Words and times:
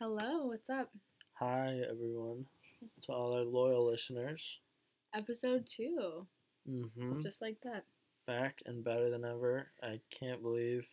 Hello, 0.00 0.46
what's 0.46 0.70
up? 0.70 0.88
Hi, 1.34 1.78
everyone, 1.86 2.46
to 3.02 3.12
all 3.12 3.34
our 3.34 3.42
loyal 3.42 3.86
listeners. 3.86 4.60
Episode 5.14 5.66
two. 5.66 6.26
Mm-hmm. 6.66 7.20
Just 7.20 7.42
like 7.42 7.58
that. 7.64 7.84
Back 8.26 8.62
and 8.64 8.82
better 8.82 9.10
than 9.10 9.26
ever. 9.26 9.66
I 9.82 10.00
can't 10.10 10.40
believe. 10.40 10.86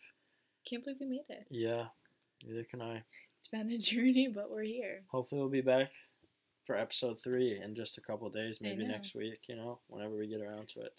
Can't 0.68 0.84
believe 0.84 0.98
we 1.00 1.06
made 1.06 1.24
it. 1.30 1.46
Yeah, 1.50 1.84
neither 2.46 2.64
can 2.64 2.82
I. 2.82 3.02
It's 3.38 3.48
been 3.48 3.70
a 3.70 3.78
journey, 3.78 4.28
but 4.28 4.50
we're 4.50 4.64
here. 4.64 5.04
Hopefully, 5.10 5.40
we'll 5.40 5.48
be 5.48 5.62
back 5.62 5.90
for 6.66 6.76
episode 6.76 7.18
three 7.18 7.58
in 7.64 7.74
just 7.74 7.96
a 7.96 8.02
couple 8.02 8.28
days, 8.28 8.58
maybe 8.60 8.86
next 8.86 9.14
week, 9.14 9.40
you 9.48 9.56
know, 9.56 9.78
whenever 9.88 10.18
we 10.18 10.26
get 10.26 10.42
around 10.42 10.68
to 10.74 10.80
it. 10.80 10.92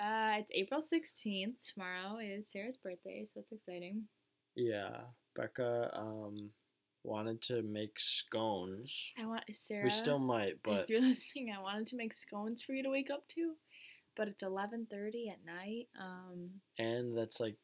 Uh, 0.00 0.38
it's 0.38 0.50
April 0.54 0.80
16th. 0.80 1.74
Tomorrow 1.74 2.20
is 2.22 2.48
Sarah's 2.48 2.78
birthday, 2.78 3.26
so 3.26 3.40
it's 3.40 3.52
exciting. 3.52 4.04
Yeah, 4.56 4.96
Becca 5.36 5.90
um, 5.92 6.52
wanted 7.04 7.40
to 7.42 7.62
make 7.62 7.98
scones. 7.98 9.12
I 9.20 9.26
want 9.26 9.44
Sarah. 9.54 9.84
We 9.84 9.90
still 9.90 10.18
might, 10.18 10.54
but 10.62 10.80
if 10.80 10.88
you're 10.90 11.00
listening, 11.00 11.52
I 11.56 11.60
wanted 11.60 11.86
to 11.88 11.96
make 11.96 12.14
scones 12.14 12.62
for 12.62 12.72
you 12.72 12.82
to 12.82 12.90
wake 12.90 13.10
up 13.10 13.26
to, 13.28 13.54
but 14.16 14.28
it's 14.28 14.42
11:30 14.42 15.30
at 15.30 15.44
night. 15.44 15.88
Um, 16.00 16.50
and 16.78 17.16
that's 17.16 17.40
like 17.40 17.56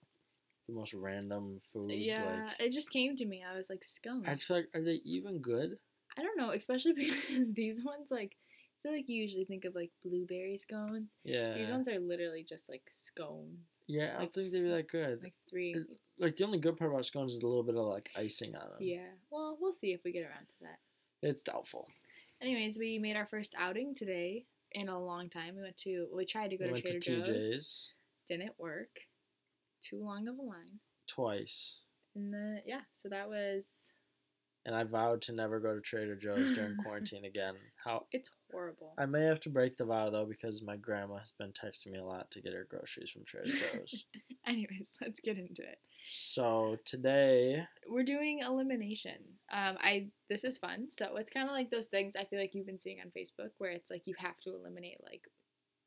the 0.68 0.74
most 0.74 0.94
random 0.94 1.60
food. 1.72 1.90
yeah, 1.92 2.46
Like, 2.46 2.60
it 2.60 2.72
just 2.72 2.90
came 2.90 3.16
to 3.16 3.26
me. 3.26 3.42
I 3.44 3.56
was 3.56 3.68
like, 3.68 3.84
scones. 3.84 4.24
I 4.26 4.32
just 4.32 4.44
feel 4.44 4.56
like, 4.58 4.68
are 4.74 4.82
they 4.82 5.00
even 5.04 5.38
good? 5.40 5.76
I 6.16 6.22
don't 6.22 6.38
know, 6.38 6.50
especially 6.50 6.92
because 6.94 7.52
these 7.52 7.84
ones 7.84 8.08
like. 8.10 8.36
I 8.76 8.88
feel 8.88 8.96
like 8.98 9.08
you 9.08 9.22
usually 9.22 9.46
think 9.46 9.64
of 9.64 9.74
like 9.74 9.90
blueberry 10.04 10.58
scones. 10.58 11.08
Yeah. 11.24 11.54
These 11.54 11.70
ones 11.70 11.88
are 11.88 11.98
literally 11.98 12.44
just 12.46 12.68
like 12.68 12.82
scones. 12.90 13.78
Yeah, 13.86 14.12
I 14.14 14.18
don't 14.20 14.34
think 14.34 14.52
they'd 14.52 14.62
be 14.62 14.68
that 14.68 14.88
good. 14.88 15.22
Like 15.22 15.32
three. 15.48 15.74
Like 16.18 16.36
the 16.36 16.44
only 16.44 16.58
good 16.58 16.76
part 16.76 16.92
about 16.92 17.06
scones 17.06 17.32
is 17.32 17.40
a 17.42 17.46
little 17.46 17.62
bit 17.62 17.76
of 17.76 17.86
like 17.86 18.10
icing 18.16 18.54
on 18.54 18.68
them. 18.68 18.78
Yeah. 18.80 19.08
Well, 19.30 19.58
we'll 19.60 19.72
see 19.72 19.92
if 19.92 20.02
we 20.04 20.12
get 20.12 20.22
around 20.24 20.48
to 20.48 20.54
that. 20.62 20.78
It's 21.22 21.42
doubtful. 21.42 21.88
Anyways, 22.40 22.78
we 22.78 22.98
made 22.98 23.16
our 23.16 23.26
first 23.26 23.54
outing 23.58 23.94
today 23.94 24.44
in 24.72 24.88
a 24.88 24.98
long 25.02 25.28
time. 25.28 25.56
We 25.56 25.62
went 25.62 25.76
to 25.78 26.06
we 26.14 26.24
tried 26.24 26.50
to 26.50 26.56
go 26.56 26.70
We 26.70 26.80
to 26.80 27.00
Trader 27.00 27.24
to 27.24 27.50
Joe's. 27.52 27.92
Didn't 28.28 28.52
work. 28.58 29.00
Too 29.82 30.02
long 30.04 30.28
of 30.28 30.38
a 30.38 30.42
line. 30.42 30.80
twice, 31.06 31.80
And 32.14 32.32
the 32.32 32.60
yeah, 32.66 32.80
so 32.92 33.08
that 33.08 33.28
was 33.28 33.64
and 34.66 34.74
I 34.74 34.84
vowed 34.84 35.22
to 35.22 35.32
never 35.32 35.60
go 35.60 35.74
to 35.74 35.80
Trader 35.80 36.16
Joe's 36.16 36.54
during 36.54 36.76
quarantine 36.84 37.24
again. 37.24 37.54
How 37.86 38.06
it's 38.12 38.30
horrible. 38.50 38.94
I 38.98 39.06
may 39.06 39.24
have 39.24 39.40
to 39.40 39.50
break 39.50 39.76
the 39.76 39.84
vow 39.84 40.10
though 40.10 40.24
because 40.24 40.62
my 40.62 40.76
grandma 40.76 41.18
has 41.18 41.32
been 41.38 41.52
texting 41.52 41.92
me 41.92 41.98
a 41.98 42.04
lot 42.04 42.30
to 42.30 42.40
get 42.40 42.54
her 42.54 42.66
groceries 42.68 43.10
from 43.10 43.24
Trader 43.24 43.48
Joe's. 43.48 44.04
Anyways, 44.46 44.88
let's 45.00 45.20
get 45.20 45.38
into 45.38 45.62
it. 45.62 45.78
so 46.06 46.76
today, 46.84 47.64
We're 47.88 48.04
doing 48.04 48.40
elimination. 48.40 49.16
Um, 49.52 49.76
I 49.80 50.08
this 50.30 50.44
is 50.44 50.58
fun. 50.58 50.88
So 50.90 51.16
it's 51.16 51.30
kind 51.30 51.48
of 51.48 51.54
like 51.54 51.70
those 51.70 51.88
things 51.88 52.14
I 52.18 52.24
feel 52.24 52.38
like 52.38 52.54
you've 52.54 52.66
been 52.66 52.80
seeing 52.80 52.98
on 53.00 53.12
Facebook 53.16 53.50
where 53.58 53.72
it's 53.72 53.90
like 53.90 54.06
you 54.06 54.14
have 54.18 54.38
to 54.44 54.54
eliminate 54.54 54.98
like 55.04 55.22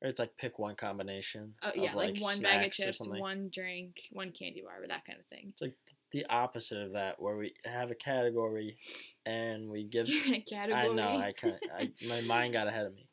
or 0.01 0.09
it's 0.09 0.19
like 0.19 0.37
pick 0.37 0.59
one 0.59 0.75
combination. 0.75 1.55
oh 1.63 1.71
yeah 1.73 1.93
like, 1.93 2.19
one 2.19 2.39
bag 2.39 2.67
of 2.67 2.71
chips, 2.71 2.99
one 3.01 3.49
drink, 3.51 4.01
one 4.11 4.31
candy 4.31 4.61
bar, 4.61 4.83
or 4.83 4.87
that 4.87 5.05
kind 5.05 5.19
of 5.19 5.25
thing. 5.27 5.47
It's 5.49 5.61
like 5.61 5.73
the 6.11 6.25
opposite 6.29 6.79
of 6.81 6.93
that, 6.93 7.21
where 7.21 7.35
we 7.37 7.53
have 7.65 7.91
a 7.91 7.95
category, 7.95 8.77
and 9.25 9.69
we 9.69 9.83
give 9.83 10.07
Category. 10.49 10.73
I 10.73 10.87
know. 10.87 11.07
I 11.07 11.33
kind 11.35 11.55
I 11.77 11.91
my 12.07 12.21
mind 12.21 12.53
got 12.53 12.67
ahead 12.67 12.85
of 12.85 12.95
me. 12.95 13.07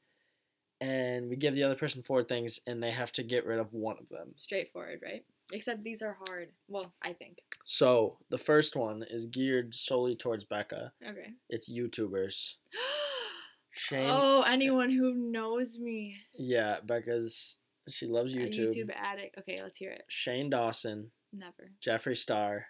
And 0.81 1.29
we 1.31 1.37
give 1.37 1.55
the 1.55 1.63
other 1.65 1.77
person 1.77 2.03
four 2.03 2.23
things, 2.25 2.61
and 2.67 2.83
they 2.83 2.91
have 2.91 3.13
to 3.13 3.23
get 3.23 3.47
rid 3.47 3.59
of 3.59 3.73
one 3.73 3.97
of 3.99 4.09
them. 4.11 4.33
straightforward, 4.37 5.01
right? 5.03 5.25
Except 5.53 5.83
these 5.83 6.03
are 6.03 6.17
hard. 6.27 6.49
Well, 6.69 6.93
I 7.03 7.13
think. 7.13 7.39
So 7.65 8.19
the 8.31 8.39
first 8.39 8.77
one 8.77 9.05
is 9.09 9.27
geared 9.27 9.75
solely 9.75 10.15
towards 10.17 10.45
Becca. 10.45 10.93
Okay. 11.07 11.31
It's 11.49 11.71
YouTubers. 11.73 12.55
Shane. 13.73 14.07
oh, 14.09 14.43
anyone 14.43 14.91
who 14.91 15.15
knows 15.15 15.79
me. 15.79 16.17
Yeah, 16.39 16.77
Becca's. 16.85 17.59
She 17.89 18.07
loves 18.07 18.35
A 18.35 18.39
YouTube. 18.39 18.75
YouTube 18.75 18.91
addict. 18.95 19.37
Okay, 19.39 19.61
let's 19.63 19.79
hear 19.79 19.91
it. 19.91 20.05
Shane 20.09 20.49
Dawson, 20.49 21.11
Never. 21.33 21.71
Jeffree 21.85 22.17
Star, 22.17 22.67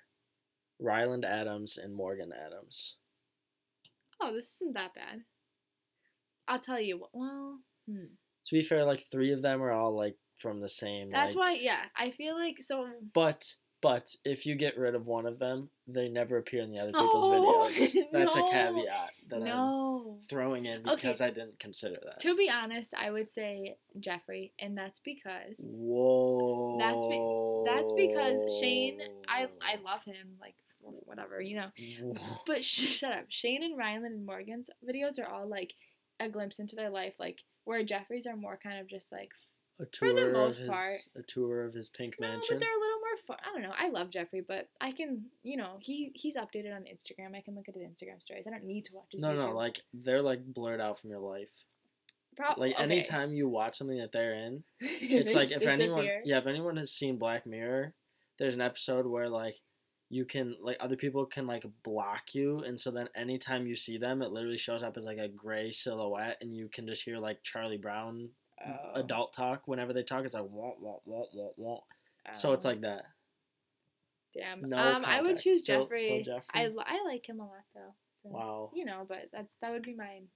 Ryland 0.84 1.24
Adams, 1.24 1.78
and 1.78 1.94
Morgan 1.94 2.32
Adams. 2.32 2.96
Oh, 4.20 4.32
this 4.32 4.54
isn't 4.56 4.74
that 4.74 4.94
bad. 4.94 5.24
I'll 6.46 6.58
tell 6.60 6.80
you. 6.80 6.98
what- 6.98 7.14
Well, 7.14 7.60
hmm. 7.88 8.04
To 8.46 8.54
be 8.54 8.62
fair, 8.62 8.84
like 8.84 9.00
three 9.10 9.32
of 9.32 9.40
them 9.42 9.62
are 9.62 9.72
all 9.72 9.94
like 9.96 10.16
from 10.38 10.60
the 10.60 10.68
same. 10.68 11.10
that's 11.10 11.34
like, 11.34 11.54
why. 11.56 11.58
Yeah, 11.60 11.82
I 11.96 12.10
feel 12.10 12.34
like 12.34 12.62
so. 12.62 12.86
But 13.14 13.54
but 13.80 14.14
if 14.24 14.46
you 14.46 14.54
get 14.54 14.78
rid 14.78 14.94
of 14.94 15.06
one 15.06 15.26
of 15.26 15.38
them, 15.38 15.68
they 15.86 16.08
never 16.08 16.38
appear 16.38 16.62
in 16.62 16.70
the 16.70 16.78
other 16.78 16.92
people's 16.92 17.24
Oh, 17.26 17.68
videos. 17.70 18.10
That's 18.12 18.34
no. 18.36 18.46
a 18.46 18.50
caveat 18.50 19.10
that 19.28 19.36
I'm 19.36 19.44
No. 19.44 20.18
throwing 20.28 20.64
in 20.66 20.80
Okay. 20.88 20.94
because 20.94 21.20
I 21.20 21.28
didn't 21.30 21.58
consider 21.58 21.96
that. 22.04 22.20
To 22.20 22.34
be 22.36 22.48
honest, 22.50 22.94
I 22.94 23.10
would 23.10 23.30
say 23.32 23.76
Jeffrey, 24.00 24.52
and 24.58 24.76
that's 24.76 25.00
because 25.00 25.60
Whoa. 25.66 26.76
That's 26.78 27.06
that's 27.66 27.92
because 27.92 28.58
Shane. 28.60 29.00
I 29.28 29.48
I 29.62 29.76
love 29.84 30.02
him. 30.04 30.36
Like 30.40 30.54
whatever, 31.04 31.40
you 31.40 31.56
know. 31.56 32.14
But 32.46 32.64
sh- 32.64 32.88
shut 32.98 33.12
up. 33.12 33.24
Shane 33.28 33.62
and 33.62 33.76
Ryland 33.78 34.06
and 34.14 34.26
Morgan's 34.26 34.70
videos 34.88 35.18
are 35.18 35.26
all 35.28 35.46
like 35.48 35.74
a 36.20 36.28
glimpse 36.28 36.58
into 36.58 36.76
their 36.76 36.90
life, 36.90 37.14
like 37.18 37.38
where 37.64 37.82
Jeffrey's 37.82 38.26
are 38.26 38.36
more 38.36 38.58
kind 38.62 38.78
of 38.78 38.86
just 38.88 39.10
like 39.10 39.30
A 39.80 39.86
For 39.98 40.12
the 40.12 40.20
tour 40.20 40.32
most 40.32 40.58
of 40.60 40.66
his, 40.66 40.70
part. 40.70 41.08
a 41.16 41.22
tour 41.22 41.64
of 41.64 41.74
his 41.74 41.88
pink 41.88 42.16
no, 42.20 42.28
mansion. 42.28 42.56
but 42.56 42.60
they're 42.60 42.76
a 42.76 42.80
little 42.80 42.98
more 43.00 43.16
fun. 43.26 43.36
I 43.44 43.52
don't 43.52 43.62
know. 43.62 43.74
I 43.78 43.88
love 43.88 44.10
Jeffrey, 44.10 44.42
but 44.46 44.68
I 44.80 44.92
can, 44.92 45.24
you 45.42 45.56
know, 45.56 45.78
he 45.80 46.12
he's 46.14 46.36
updated 46.36 46.74
on 46.74 46.82
Instagram. 46.82 47.34
I 47.36 47.40
can 47.40 47.54
look 47.54 47.68
at 47.68 47.74
his 47.74 47.82
Instagram 47.84 48.20
stories. 48.22 48.44
I 48.46 48.50
don't 48.50 48.64
need 48.64 48.84
to 48.86 48.94
watch 48.94 49.06
his 49.12 49.22
No, 49.22 49.30
YouTube. 49.30 49.38
no, 49.38 49.52
like 49.56 49.80
they're 49.92 50.22
like 50.22 50.44
blurred 50.44 50.80
out 50.80 50.98
from 51.00 51.10
your 51.10 51.20
life. 51.20 51.50
Prob- 52.36 52.58
Like 52.58 52.74
okay. 52.74 52.82
anytime 52.82 53.32
you 53.32 53.48
watch 53.48 53.78
something 53.78 53.98
that 53.98 54.10
they're 54.12 54.34
in, 54.34 54.64
They 54.80 54.86
it's 54.86 55.34
like 55.34 55.50
if 55.52 55.66
anyone, 55.66 56.06
yeah, 56.24 56.38
if 56.38 56.46
anyone 56.46 56.76
has 56.76 56.90
seen 56.92 57.16
Black 57.16 57.46
Mirror, 57.46 57.94
there's 58.38 58.54
an 58.56 58.60
episode 58.60 59.06
where 59.06 59.28
like 59.28 59.60
you 60.10 60.24
can 60.24 60.56
like 60.62 60.76
other 60.80 60.96
people 60.96 61.26
can 61.26 61.46
like 61.46 61.64
block 61.82 62.34
you, 62.34 62.58
and 62.60 62.78
so 62.78 62.90
then 62.90 63.08
anytime 63.16 63.66
you 63.66 63.74
see 63.74 63.98
them, 63.98 64.22
it 64.22 64.30
literally 64.32 64.58
shows 64.58 64.82
up 64.82 64.96
as 64.96 65.04
like 65.04 65.18
a 65.18 65.28
gray 65.28 65.70
silhouette, 65.70 66.38
and 66.40 66.54
you 66.54 66.68
can 66.72 66.86
just 66.86 67.02
hear 67.02 67.18
like 67.18 67.42
Charlie 67.42 67.78
Brown 67.78 68.28
Oh, 68.66 69.00
adult 69.00 69.32
talk 69.32 69.66
whenever 69.66 69.92
they 69.92 70.02
talk. 70.02 70.24
It's 70.24 70.34
like 70.34 70.44
wah 70.48 70.72
wah 70.80 70.98
wah 71.04 71.24
wah 71.34 71.50
wah. 71.56 71.80
So 72.34 72.52
it's 72.52 72.64
oh, 72.64 72.70
like 72.70 72.80
that. 72.82 73.04
damn. 74.34 74.68
no 74.68 74.76
um, 74.76 75.04
I 75.04 75.20
would 75.20 75.38
choose 75.38 75.60
Still- 75.60 75.82
Jeffrey. 75.82 76.04
still 76.04 76.22
Jeffrey? 76.22 76.48
I 76.54 76.70
I 76.86 77.04
like 77.04 77.28
him 77.28 77.40
a 77.40 77.44
lot 77.44 77.64
though. 77.74 77.94
So, 78.22 78.28
Wow. 78.30 78.70
You 78.74 78.84
know, 78.84 79.04
but 79.08 79.28
that's 79.32 79.52
that 79.60 79.72
would 79.72 79.82
be 79.82 79.94
mine. 79.94 80.28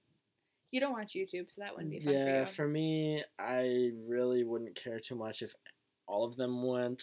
You 0.71 0.79
don't 0.79 0.93
watch 0.93 1.13
YouTube, 1.15 1.49
so 1.51 1.61
that 1.61 1.73
wouldn't 1.73 1.91
be 1.91 1.99
fun 1.99 2.13
Yeah, 2.13 2.45
for 2.45 2.53
for 2.53 2.67
me, 2.67 3.23
I 3.39 3.91
really 4.07 4.43
wouldn't 4.43 4.75
care 4.75 4.99
too 4.99 5.15
much 5.15 5.41
if 5.41 5.53
all 6.07 6.25
of 6.25 6.35
them 6.35 6.61
went. 6.63 7.01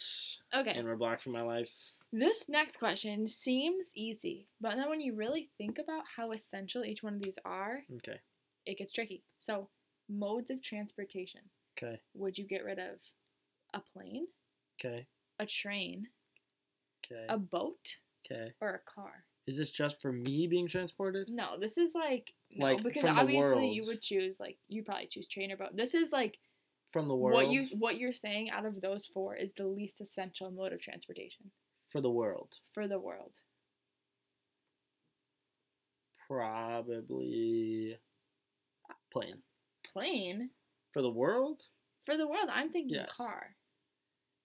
Okay. 0.54 0.74
and 0.76 0.86
were 0.86 0.96
blocked 0.96 1.22
from 1.22 1.32
my 1.32 1.42
life. 1.42 1.72
This 2.18 2.48
next 2.48 2.78
question 2.78 3.28
seems 3.28 3.92
easy, 3.94 4.48
but 4.58 4.76
then 4.76 4.88
when 4.88 5.02
you 5.02 5.14
really 5.14 5.50
think 5.58 5.78
about 5.78 6.04
how 6.16 6.32
essential 6.32 6.82
each 6.82 7.02
one 7.02 7.12
of 7.16 7.20
these 7.22 7.38
are, 7.44 7.82
Okay. 7.96 8.18
it 8.64 8.78
gets 8.78 8.90
tricky. 8.90 9.22
So, 9.38 9.68
modes 10.08 10.48
of 10.48 10.62
transportation. 10.62 11.42
Okay. 11.76 12.00
Would 12.14 12.38
you 12.38 12.46
get 12.46 12.64
rid 12.64 12.78
of 12.78 13.00
a 13.74 13.80
plane, 13.80 14.28
Okay. 14.80 15.06
a 15.38 15.44
train, 15.44 16.08
Okay. 17.04 17.26
a 17.28 17.36
boat, 17.36 17.98
Okay. 18.24 18.54
or 18.62 18.70
a 18.70 18.90
car? 18.90 19.26
Is 19.46 19.58
this 19.58 19.70
just 19.70 20.00
for 20.00 20.10
me 20.10 20.46
being 20.46 20.68
transported? 20.68 21.28
No, 21.28 21.58
this 21.58 21.76
is 21.76 21.94
like 21.94 22.32
no, 22.50 22.64
Like, 22.64 22.82
because 22.82 23.04
obviously 23.04 23.72
you 23.72 23.84
would 23.84 24.00
choose 24.00 24.40
like 24.40 24.56
you 24.68 24.82
probably 24.84 25.08
choose 25.08 25.28
train 25.28 25.52
or 25.52 25.58
boat. 25.58 25.76
This 25.76 25.92
is 25.92 26.12
like 26.12 26.38
From 26.88 27.08
the 27.08 27.14
world? 27.14 27.34
what 27.34 27.52
you 27.52 27.66
what 27.76 27.98
you're 27.98 28.14
saying 28.14 28.48
out 28.48 28.64
of 28.64 28.80
those 28.80 29.06
four 29.06 29.34
is 29.34 29.52
the 29.52 29.66
least 29.66 30.00
essential 30.00 30.50
mode 30.50 30.72
of 30.72 30.80
transportation 30.80 31.52
For 31.88 32.00
the 32.00 32.10
world. 32.10 32.58
for 32.72 32.86
the 32.88 32.98
world. 32.98 33.38
Probably 36.26 37.96
plane. 39.12 39.42
Plane 39.92 40.50
For 40.92 41.02
the 41.02 41.10
world? 41.10 41.62
for 42.04 42.16
the 42.16 42.26
world. 42.28 42.48
I'm 42.50 42.70
thinking 42.70 42.94
Yes. 42.96 43.10
car. 43.16 43.56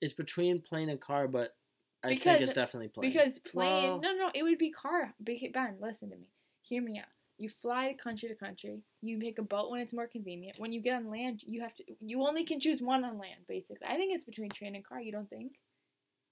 It's 0.01 0.13
between 0.13 0.61
plane 0.61 0.89
and 0.89 0.99
car, 0.99 1.27
but 1.27 1.55
I 2.03 2.17
think 2.17 2.41
it's 2.41 2.53
definitely 2.53 2.88
plane. 2.89 3.09
Because 3.11 3.38
plane, 3.39 3.83
Well- 3.83 3.99
no, 3.99 4.13
no, 4.13 4.31
it 4.33 4.41
would 4.43 4.57
be 4.57 4.71
car. 4.71 5.13
Ben, 5.19 5.77
listen 5.79 6.09
to 6.09 6.17
me. 6.17 6.27
Hear 6.63 6.81
me 6.81 6.97
out. 6.99 7.05
You 7.38 7.49
fly 7.49 7.91
to 7.91 7.93
country 7.95 8.29
to 8.29 8.35
country. 8.35 8.83
You 9.01 9.19
take 9.19 9.38
a 9.39 9.43
boat 9.43 9.69
when 9.71 9.79
it's 9.81 9.93
more 9.93 10.07
convenient. 10.07 10.59
When 10.59 10.71
you 10.71 10.79
get 10.81 10.95
on 10.95 11.09
land, 11.09 11.43
you 11.43 11.61
have 11.61 11.73
to. 11.75 11.83
You 11.99 12.21
only 12.25 12.43
can 12.45 12.59
choose 12.59 12.81
one 12.81 13.03
on 13.03 13.17
land, 13.17 13.45
basically. 13.47 13.85
I 13.88 13.95
think 13.95 14.13
it's 14.13 14.23
between 14.23 14.49
train 14.49 14.75
and 14.75 14.83
car. 14.85 15.01
You 15.01 15.11
don't 15.11 15.29
think? 15.29 15.59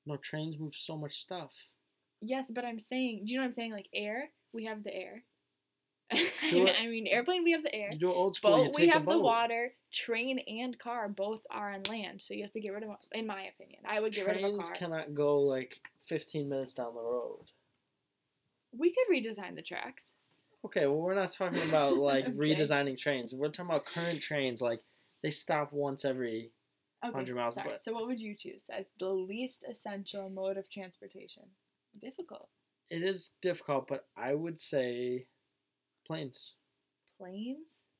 No, 0.06 0.18
trains 0.18 0.58
move 0.58 0.76
so 0.76 0.98
much 0.98 1.20
stuff. 1.20 1.54
Yes, 2.22 2.46
but 2.50 2.66
I'm 2.66 2.80
saying. 2.80 3.24
Do 3.26 3.32
you 3.32 3.38
know 3.38 3.44
what 3.44 3.48
I'm 3.48 3.52
saying? 3.54 3.72
Like 3.72 3.88
air, 3.94 4.30
we 4.54 4.66
have 4.66 4.84
the 4.84 4.94
air. 4.96 5.24
It- 6.12 6.76
I 6.82 6.88
mean, 6.88 7.06
airplane, 7.06 7.44
we 7.44 7.52
have 7.52 7.62
the 7.64 7.74
air. 7.76 7.90
You 7.92 8.00
do 8.00 8.12
old 8.12 8.36
school, 8.36 8.66
Boat, 8.66 8.76
we 8.76 8.88
have 8.88 9.06
the 9.06 9.20
water. 9.20 9.74
Train 9.92 10.40
and 10.40 10.78
car 10.80 11.08
both 11.08 11.42
are 11.52 11.72
on 11.72 11.84
land, 11.84 12.22
so 12.24 12.34
you 12.34 12.42
have 12.44 12.52
to 12.54 12.60
get 12.60 12.74
rid 12.74 12.84
of. 12.84 12.96
In 13.12 13.28
my 13.28 13.44
opinion, 13.44 13.82
I 13.88 14.00
would 14.00 14.14
get 14.14 14.26
rid 14.26 14.38
of 14.38 14.44
a 14.44 14.48
Trains 14.48 14.66
car. 14.68 14.76
cannot 14.76 15.14
go 15.14 15.42
like 15.42 15.80
15 16.08 16.50
minutes 16.50 16.74
down 16.74 16.96
the 16.96 17.02
road. 17.02 17.46
We 18.72 18.92
could 18.92 19.14
redesign 19.14 19.56
the 19.56 19.62
tracks. 19.62 20.04
Okay, 20.66 20.86
well 20.88 20.98
we're 20.98 21.16
not 21.16 21.32
talking 21.32 21.62
about 21.70 21.96
like 21.98 22.26
Okay. 22.28 22.34
redesigning 22.36 22.98
trains. 22.98 23.34
We're 23.34 23.50
talking 23.50 23.70
about 23.72 23.86
current 23.86 24.22
trains. 24.22 24.62
Like 24.62 24.82
they 25.22 25.30
stop 25.30 25.72
once 25.72 26.04
every. 26.06 26.52
Okay, 27.04 27.12
100 27.14 27.36
miles, 27.36 27.54
sorry. 27.56 27.70
So 27.80 27.94
what 27.94 28.08
would 28.08 28.20
you 28.20 28.36
choose 28.36 28.64
as 28.70 28.86
the 29.00 29.10
least 29.10 29.64
essential 29.70 30.30
mode 30.30 30.58
of 30.58 30.70
transportation? 30.70 31.44
Difficult. 32.02 32.50
It 32.90 33.04
is 33.04 33.32
difficult, 33.42 33.88
but 33.88 34.06
I 34.18 34.34
would 34.34 34.60
say 34.60 35.28
planes. 36.06 36.54
Planes? 37.18 37.60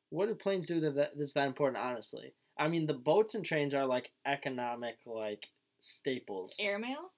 What 0.10 0.28
do 0.28 0.36
planes 0.36 0.68
do 0.68 0.80
that, 0.82 0.96
that 0.96 1.12
that's 1.18 1.34
that 1.34 1.48
important? 1.48 1.84
Honestly, 1.84 2.34
I 2.58 2.68
mean 2.68 2.88
the 2.88 2.94
boats 2.94 3.36
and 3.36 3.46
trains 3.46 3.74
are 3.74 3.86
like 3.86 4.12
economic 4.26 4.98
like 5.06 5.48
staples. 5.78 6.56
Airmail? 6.60 7.12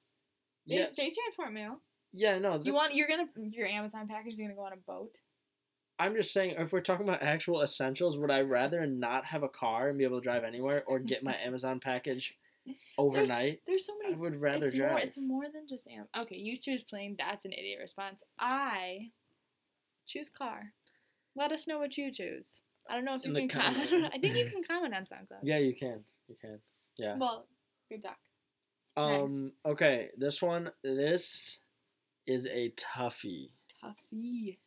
They, 0.67 0.75
Yeah, 0.75 0.87
they 0.95 1.11
transport 1.11 1.53
mail. 1.53 1.77
yeah, 2.13 2.37
no. 2.37 2.59
You 2.61 2.73
want 2.73 2.93
you're 2.93 3.07
gonna 3.07 3.27
your 3.35 3.67
Amazon 3.67 4.07
package 4.07 4.33
is 4.33 4.39
gonna 4.39 4.53
go 4.53 4.65
on 4.65 4.73
a 4.73 4.77
boat. 4.77 5.17
I'm 6.01 6.15
just 6.15 6.33
saying, 6.33 6.56
if 6.57 6.71
we're 6.74 6.81
talking 6.81 7.07
about 7.07 7.21
actual 7.21 7.62
essentials, 7.62 8.18
would 8.18 8.31
I 8.31 8.42
rather 8.42 8.86
not 8.88 9.25
have 9.25 9.44
a 9.44 9.50
car 9.50 9.89
and 9.89 9.98
be 9.98 10.03
able 10.03 10.19
to 10.19 10.24
drive 10.24 10.44
anywhere, 10.44 10.83
or 10.88 11.00
get 11.00 11.24
my 11.24 11.36
Amazon 11.45 11.80
package 11.80 12.38
overnight? 12.98 13.62
There's 13.68 13.86
so 13.86 13.94
many. 14.01 14.15
I 14.15 14.18
would 14.18 14.36
rather 14.42 14.65
it's 14.65 14.75
drive. 14.75 14.89
more. 14.92 15.00
It's 15.00 15.18
more 15.18 15.44
than 15.53 15.68
just 15.68 15.88
am. 15.88 16.06
Okay, 16.18 16.38
you 16.38 16.57
choose 16.57 16.83
plane. 16.83 17.15
That's 17.19 17.45
an 17.45 17.53
idiot 17.53 17.80
response. 17.81 18.21
I 18.39 19.12
choose 20.07 20.30
car. 20.30 20.74
Let 21.36 21.51
us 21.51 21.68
know 21.68 21.80
what 21.80 21.98
you 21.98 22.12
choose. 22.12 22.63
I 22.89 22.95
don't 22.95 23.06
know 23.06 23.15
if 23.15 23.24
In 23.24 23.36
you 23.36 23.48
can. 23.48 23.50
Com- 23.50 23.62
I, 23.62 23.65
comment. 23.74 23.89
don't 23.92 24.01
know. 24.01 24.09
I 24.13 24.18
think 24.18 24.36
you 24.36 24.50
can 24.50 24.63
comment 24.63 24.94
on 24.95 25.03
SoundCloud. 25.03 25.39
yeah, 25.44 25.59
you 25.59 25.75
can. 25.75 26.03
You 26.27 26.36
can. 26.42 26.59
Yeah. 26.98 27.15
Well, 27.18 27.45
good 27.89 28.03
luck. 28.03 28.18
Nice. 28.98 29.19
Um. 29.21 29.51
Okay. 29.65 30.09
This 30.18 30.42
one. 30.42 30.71
This 30.83 31.59
is 32.27 32.48
a 32.48 32.71
toughie. 32.71 33.50
Tuffy. 33.83 34.57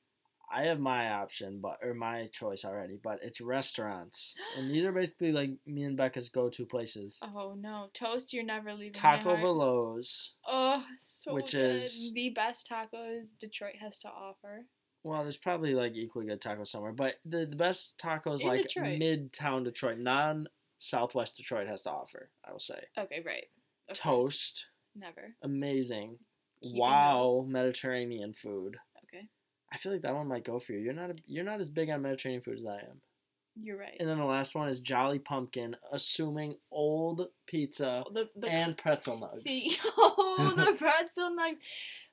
I 0.54 0.62
have 0.64 0.78
my 0.78 1.10
option, 1.10 1.58
but 1.60 1.78
or 1.82 1.94
my 1.94 2.28
choice 2.32 2.64
already, 2.64 2.98
but 3.02 3.18
it's 3.22 3.40
restaurants, 3.40 4.34
and 4.56 4.70
these 4.70 4.84
are 4.84 4.92
basically 5.00 5.32
like 5.32 5.50
me 5.66 5.84
and 5.84 5.96
Becca's 5.96 6.28
go-to 6.28 6.64
places. 6.64 7.18
Oh 7.22 7.54
no, 7.58 7.88
toast! 7.94 8.32
You're 8.32 8.44
never 8.44 8.72
leaving 8.72 8.92
Taco. 8.92 9.36
Veloz. 9.36 10.28
Oh, 10.46 10.84
so 11.00 11.34
which 11.34 11.52
good. 11.52 11.76
is- 11.76 12.12
the 12.14 12.30
best 12.30 12.68
tacos 12.70 13.28
Detroit 13.40 13.76
has 13.80 13.98
to 14.00 14.08
offer. 14.08 14.66
Well, 15.02 15.22
there's 15.22 15.36
probably 15.36 15.74
like 15.74 15.94
equally 15.96 16.26
good 16.26 16.40
tacos 16.40 16.68
somewhere, 16.68 16.92
but 16.92 17.16
the, 17.26 17.44
the 17.44 17.56
best 17.56 17.98
tacos 17.98 18.40
In 18.40 18.48
like 18.48 18.62
Detroit. 18.62 18.98
midtown 19.00 19.64
Detroit, 19.64 19.98
non 19.98 20.46
Southwest 20.78 21.36
Detroit 21.36 21.66
has 21.66 21.82
to 21.82 21.90
offer. 21.90 22.30
I 22.46 22.52
will 22.52 22.58
say 22.58 22.78
Okay, 22.96 23.22
right. 23.26 23.44
Of 23.90 24.00
course. 24.00 24.24
toast, 24.24 24.66
Never. 24.96 25.34
amazing. 25.42 26.18
Keeping 26.62 26.78
wow, 26.80 27.44
Mediterranean 27.46 28.32
food. 28.32 28.78
I 29.74 29.76
feel 29.76 29.92
like 29.92 30.02
that 30.02 30.14
one 30.14 30.28
might 30.28 30.44
go 30.44 30.60
for 30.60 30.72
you. 30.72 30.78
You're 30.78 30.92
not 30.92 31.10
a, 31.10 31.16
you're 31.26 31.44
not 31.44 31.58
as 31.60 31.68
big 31.68 31.90
on 31.90 32.02
Mediterranean 32.02 32.42
food 32.42 32.60
as 32.60 32.66
I 32.66 32.76
am. 32.76 33.00
you're 33.60 33.76
right. 33.78 33.96
And 33.98 34.08
then 34.08 34.18
the 34.18 34.24
last 34.24 34.54
one 34.54 34.68
is 34.68 34.78
Jolly 34.80 35.18
Pumpkin, 35.18 35.76
assuming 35.92 36.54
old 36.70 37.28
pizza 37.46 38.04
oh, 38.06 38.12
the 38.12 38.28
the 38.36 38.48
and 38.48 38.76
pretzel 38.76 39.18
nugs. 39.18 39.42
see 39.42 39.76
oh 39.98 40.54
the 40.56 40.72
pretzel 40.78 41.36
nugs. 41.36 41.56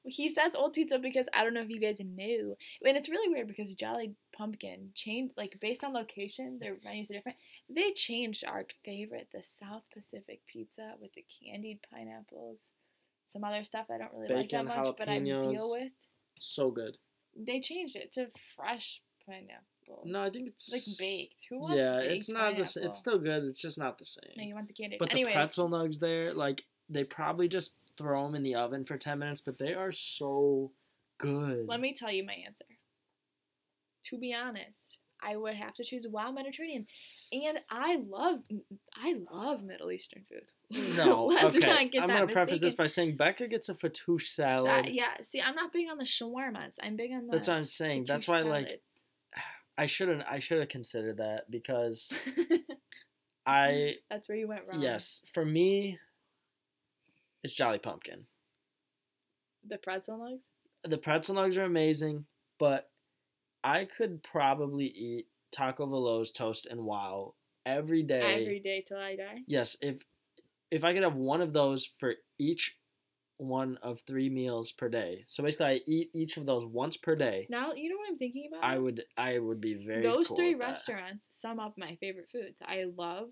He 0.03 0.29
says 0.29 0.55
old 0.55 0.73
pizza 0.73 0.97
because 0.97 1.27
I 1.31 1.43
don't 1.43 1.53
know 1.53 1.61
if 1.61 1.69
you 1.69 1.79
guys 1.79 1.99
knew, 2.03 2.57
and 2.83 2.97
it's 2.97 3.09
really 3.09 3.31
weird 3.31 3.47
because 3.47 3.75
Jolly 3.75 4.15
Pumpkin 4.35 4.89
changed 4.95 5.35
like 5.37 5.59
based 5.61 5.83
on 5.83 5.93
location. 5.93 6.57
Their 6.59 6.77
menus 6.83 7.11
are 7.11 7.15
different. 7.15 7.37
They 7.69 7.91
changed 7.91 8.43
our 8.43 8.65
favorite, 8.83 9.27
the 9.31 9.43
South 9.43 9.83
Pacific 9.93 10.41
pizza 10.47 10.93
with 10.99 11.13
the 11.13 11.23
candied 11.39 11.81
pineapples, 11.93 12.57
some 13.31 13.43
other 13.43 13.63
stuff 13.63 13.91
I 13.93 13.99
don't 13.99 14.11
really 14.15 14.33
like 14.33 14.49
that 14.49 14.65
Bacon, 14.65 14.83
much, 14.83 14.95
but 14.97 15.07
I 15.07 15.19
deal 15.19 15.71
with. 15.71 15.91
So 16.39 16.71
good. 16.71 16.97
They 17.35 17.59
changed 17.59 17.95
it 17.95 18.13
to 18.13 18.27
fresh 18.55 19.01
pineapple. 19.25 20.03
No, 20.05 20.23
I 20.23 20.29
think 20.29 20.47
it's 20.49 20.71
like 20.71 20.83
baked. 20.99 21.45
Who 21.49 21.59
wants 21.59 21.83
Yeah, 21.83 21.99
baked 21.99 22.11
it's 22.13 22.29
not 22.29 22.49
the. 22.49 22.63
pineapple? 22.63 22.83
It's 22.83 22.97
still 22.99 23.19
good. 23.19 23.43
It's 23.43 23.59
just 23.59 23.77
not 23.77 23.97
the 23.97 24.05
same. 24.05 24.31
No, 24.37 24.43
you 24.43 24.55
want 24.55 24.67
the 24.67 24.73
candied. 24.73 24.99
But 24.99 25.11
Anyways, 25.11 25.33
the 25.33 25.37
pretzel 25.39 25.69
nugs 25.69 25.99
there, 25.99 26.33
like 26.33 26.65
they 26.89 27.03
probably 27.03 27.47
just 27.47 27.71
throw 27.97 28.23
them 28.25 28.35
in 28.35 28.43
the 28.43 28.55
oven 28.55 28.85
for 28.85 28.97
ten 28.97 29.19
minutes, 29.19 29.41
but 29.41 29.57
they 29.57 29.73
are 29.73 29.91
so 29.91 30.71
good. 31.17 31.67
Let 31.67 31.79
me 31.81 31.93
tell 31.93 32.11
you 32.11 32.25
my 32.25 32.33
answer. 32.45 32.65
To 34.05 34.17
be 34.17 34.33
honest, 34.33 34.97
I 35.21 35.35
would 35.35 35.55
have 35.55 35.75
to 35.75 35.83
choose 35.83 36.07
Wow 36.07 36.31
Mediterranean, 36.31 36.87
and 37.31 37.59
I 37.69 37.97
love 38.07 38.39
I 38.95 39.15
love 39.31 39.63
Middle 39.63 39.91
Eastern 39.91 40.23
food. 40.29 40.95
No, 40.95 41.25
Let's 41.41 41.57
okay. 41.57 41.67
not 41.67 41.91
get 41.91 42.03
I'm 42.03 42.09
that 42.09 42.19
gonna 42.21 42.33
preface 42.33 42.59
this 42.59 42.73
by 42.73 42.85
saying 42.85 43.17
Becca 43.17 43.47
gets 43.47 43.69
a 43.69 43.73
fattoush 43.73 44.27
salad. 44.27 44.85
That- 44.85 44.93
yeah, 44.93 45.09
see, 45.21 45.41
I'm 45.41 45.55
not 45.55 45.73
big 45.73 45.89
on 45.89 45.97
the 45.97 46.05
shawarmas. 46.05 46.73
I'm 46.81 46.95
big 46.95 47.11
on 47.11 47.27
the. 47.27 47.33
That's 47.33 47.47
what 47.47 47.57
I'm 47.57 47.65
saying. 47.65 48.05
That's 48.07 48.27
why, 48.27 48.41
like, 48.41 48.81
I 49.77 49.85
shouldn't. 49.85 50.23
I 50.29 50.39
should 50.39 50.59
have 50.59 50.69
considered 50.69 51.17
that 51.17 51.49
because. 51.49 52.11
I 53.45 53.95
That's 54.09 54.29
where 54.29 54.37
you 54.37 54.47
went 54.47 54.61
wrong. 54.67 54.81
yes, 54.81 55.21
for 55.33 55.43
me, 55.43 55.97
it's 57.43 57.53
Jolly 57.53 57.79
Pumpkin. 57.79 58.25
The 59.67 59.77
pretzel 59.77 60.19
nugs. 60.19 60.89
The 60.89 60.97
pretzel 60.97 61.35
nugs 61.35 61.57
are 61.57 61.63
amazing, 61.63 62.25
but 62.59 62.90
I 63.63 63.85
could 63.85 64.23
probably 64.23 64.85
eat 64.87 65.27
Taco 65.51 65.85
Veloz 65.85 66.33
toast 66.33 66.65
and 66.65 66.81
wow 66.83 67.35
every 67.65 68.03
day. 68.03 68.41
Every 68.41 68.59
day 68.59 68.83
till 68.87 68.97
I 68.97 69.15
die. 69.15 69.39
Yes, 69.47 69.77
if 69.81 70.03
if 70.71 70.83
I 70.83 70.93
could 70.93 71.03
have 71.03 71.17
one 71.17 71.41
of 71.41 71.53
those 71.53 71.89
for 71.99 72.15
each 72.39 72.77
one 73.37 73.77
of 73.81 73.99
three 74.01 74.29
meals 74.29 74.71
per 74.71 74.87
day. 74.87 75.25
So 75.27 75.43
basically, 75.43 75.65
I 75.65 75.79
eat 75.87 76.11
each 76.13 76.37
of 76.37 76.45
those 76.45 76.65
once 76.65 76.95
per 76.95 77.15
day. 77.15 77.47
Now 77.49 77.73
you 77.73 77.89
know 77.89 77.97
what 77.97 78.09
I'm 78.09 78.17
thinking 78.17 78.47
about. 78.51 78.63
I 78.63 78.77
would 78.77 79.03
I 79.17 79.39
would 79.39 79.59
be 79.59 79.73
very 79.73 80.03
Those 80.03 80.27
cool 80.27 80.37
three 80.37 80.53
with 80.53 80.61
that. 80.61 80.67
restaurants 80.69 81.27
sum 81.31 81.59
up 81.59 81.73
my 81.77 81.97
favorite 81.99 82.29
foods. 82.31 82.61
I 82.65 82.85
love, 82.95 83.29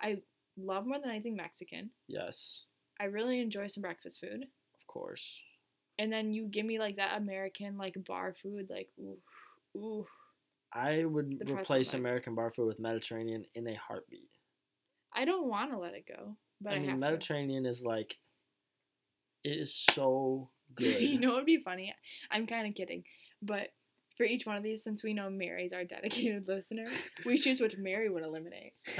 I 0.00 0.22
love 0.56 0.86
more 0.86 0.98
than 0.98 1.10
anything 1.10 1.36
Mexican. 1.36 1.90
Yes, 2.08 2.64
I 3.00 3.04
really 3.06 3.40
enjoy 3.40 3.66
some 3.68 3.82
breakfast 3.82 4.20
food. 4.20 4.42
of 4.42 4.86
course. 4.86 5.42
And 5.98 6.12
then 6.12 6.32
you 6.32 6.46
give 6.46 6.66
me 6.66 6.78
like 6.80 6.96
that 6.96 7.16
American 7.16 7.76
like 7.76 7.94
bar 8.04 8.34
food, 8.34 8.66
like 8.68 8.88
ooh, 8.98 9.18
ooh. 9.76 10.06
I 10.72 11.04
would 11.04 11.38
The 11.44 11.54
replace. 11.54 11.94
American 11.94 12.34
bar 12.34 12.50
food 12.50 12.66
with 12.66 12.80
Mediterranean 12.80 13.44
in 13.54 13.68
a 13.68 13.74
heartbeat. 13.74 14.28
I 15.14 15.24
don't 15.24 15.48
want 15.48 15.70
to 15.70 15.78
let 15.78 15.94
it 15.94 16.04
go, 16.08 16.36
but 16.60 16.72
I, 16.72 16.76
I 16.76 16.78
mean, 16.80 16.98
Mediterranean 16.98 17.64
is 17.66 17.84
like, 17.84 18.16
it 19.44 19.52
is 19.60 19.74
so 19.92 20.50
good. 20.74 21.00
you 21.00 21.20
know 21.20 21.28
what 21.28 21.36
would 21.36 21.46
be 21.46 21.58
funny? 21.62 21.94
I'm 22.30 22.46
kind 22.48 22.66
of 22.66 22.74
kidding, 22.74 23.04
but 23.40 23.68
for 24.16 24.24
each 24.24 24.46
one 24.46 24.56
of 24.56 24.62
these, 24.64 24.82
since 24.82 25.02
we 25.04 25.12
know 25.14 25.28
Mary's 25.30 25.72
our 25.72 25.84
dedicated 25.84 26.46
listener, 26.48 26.86
we 27.24 27.36
choose 27.38 27.60
which 27.60 27.76
Mary 27.76 28.08
would 28.08 28.22
eliminate. 28.24 28.72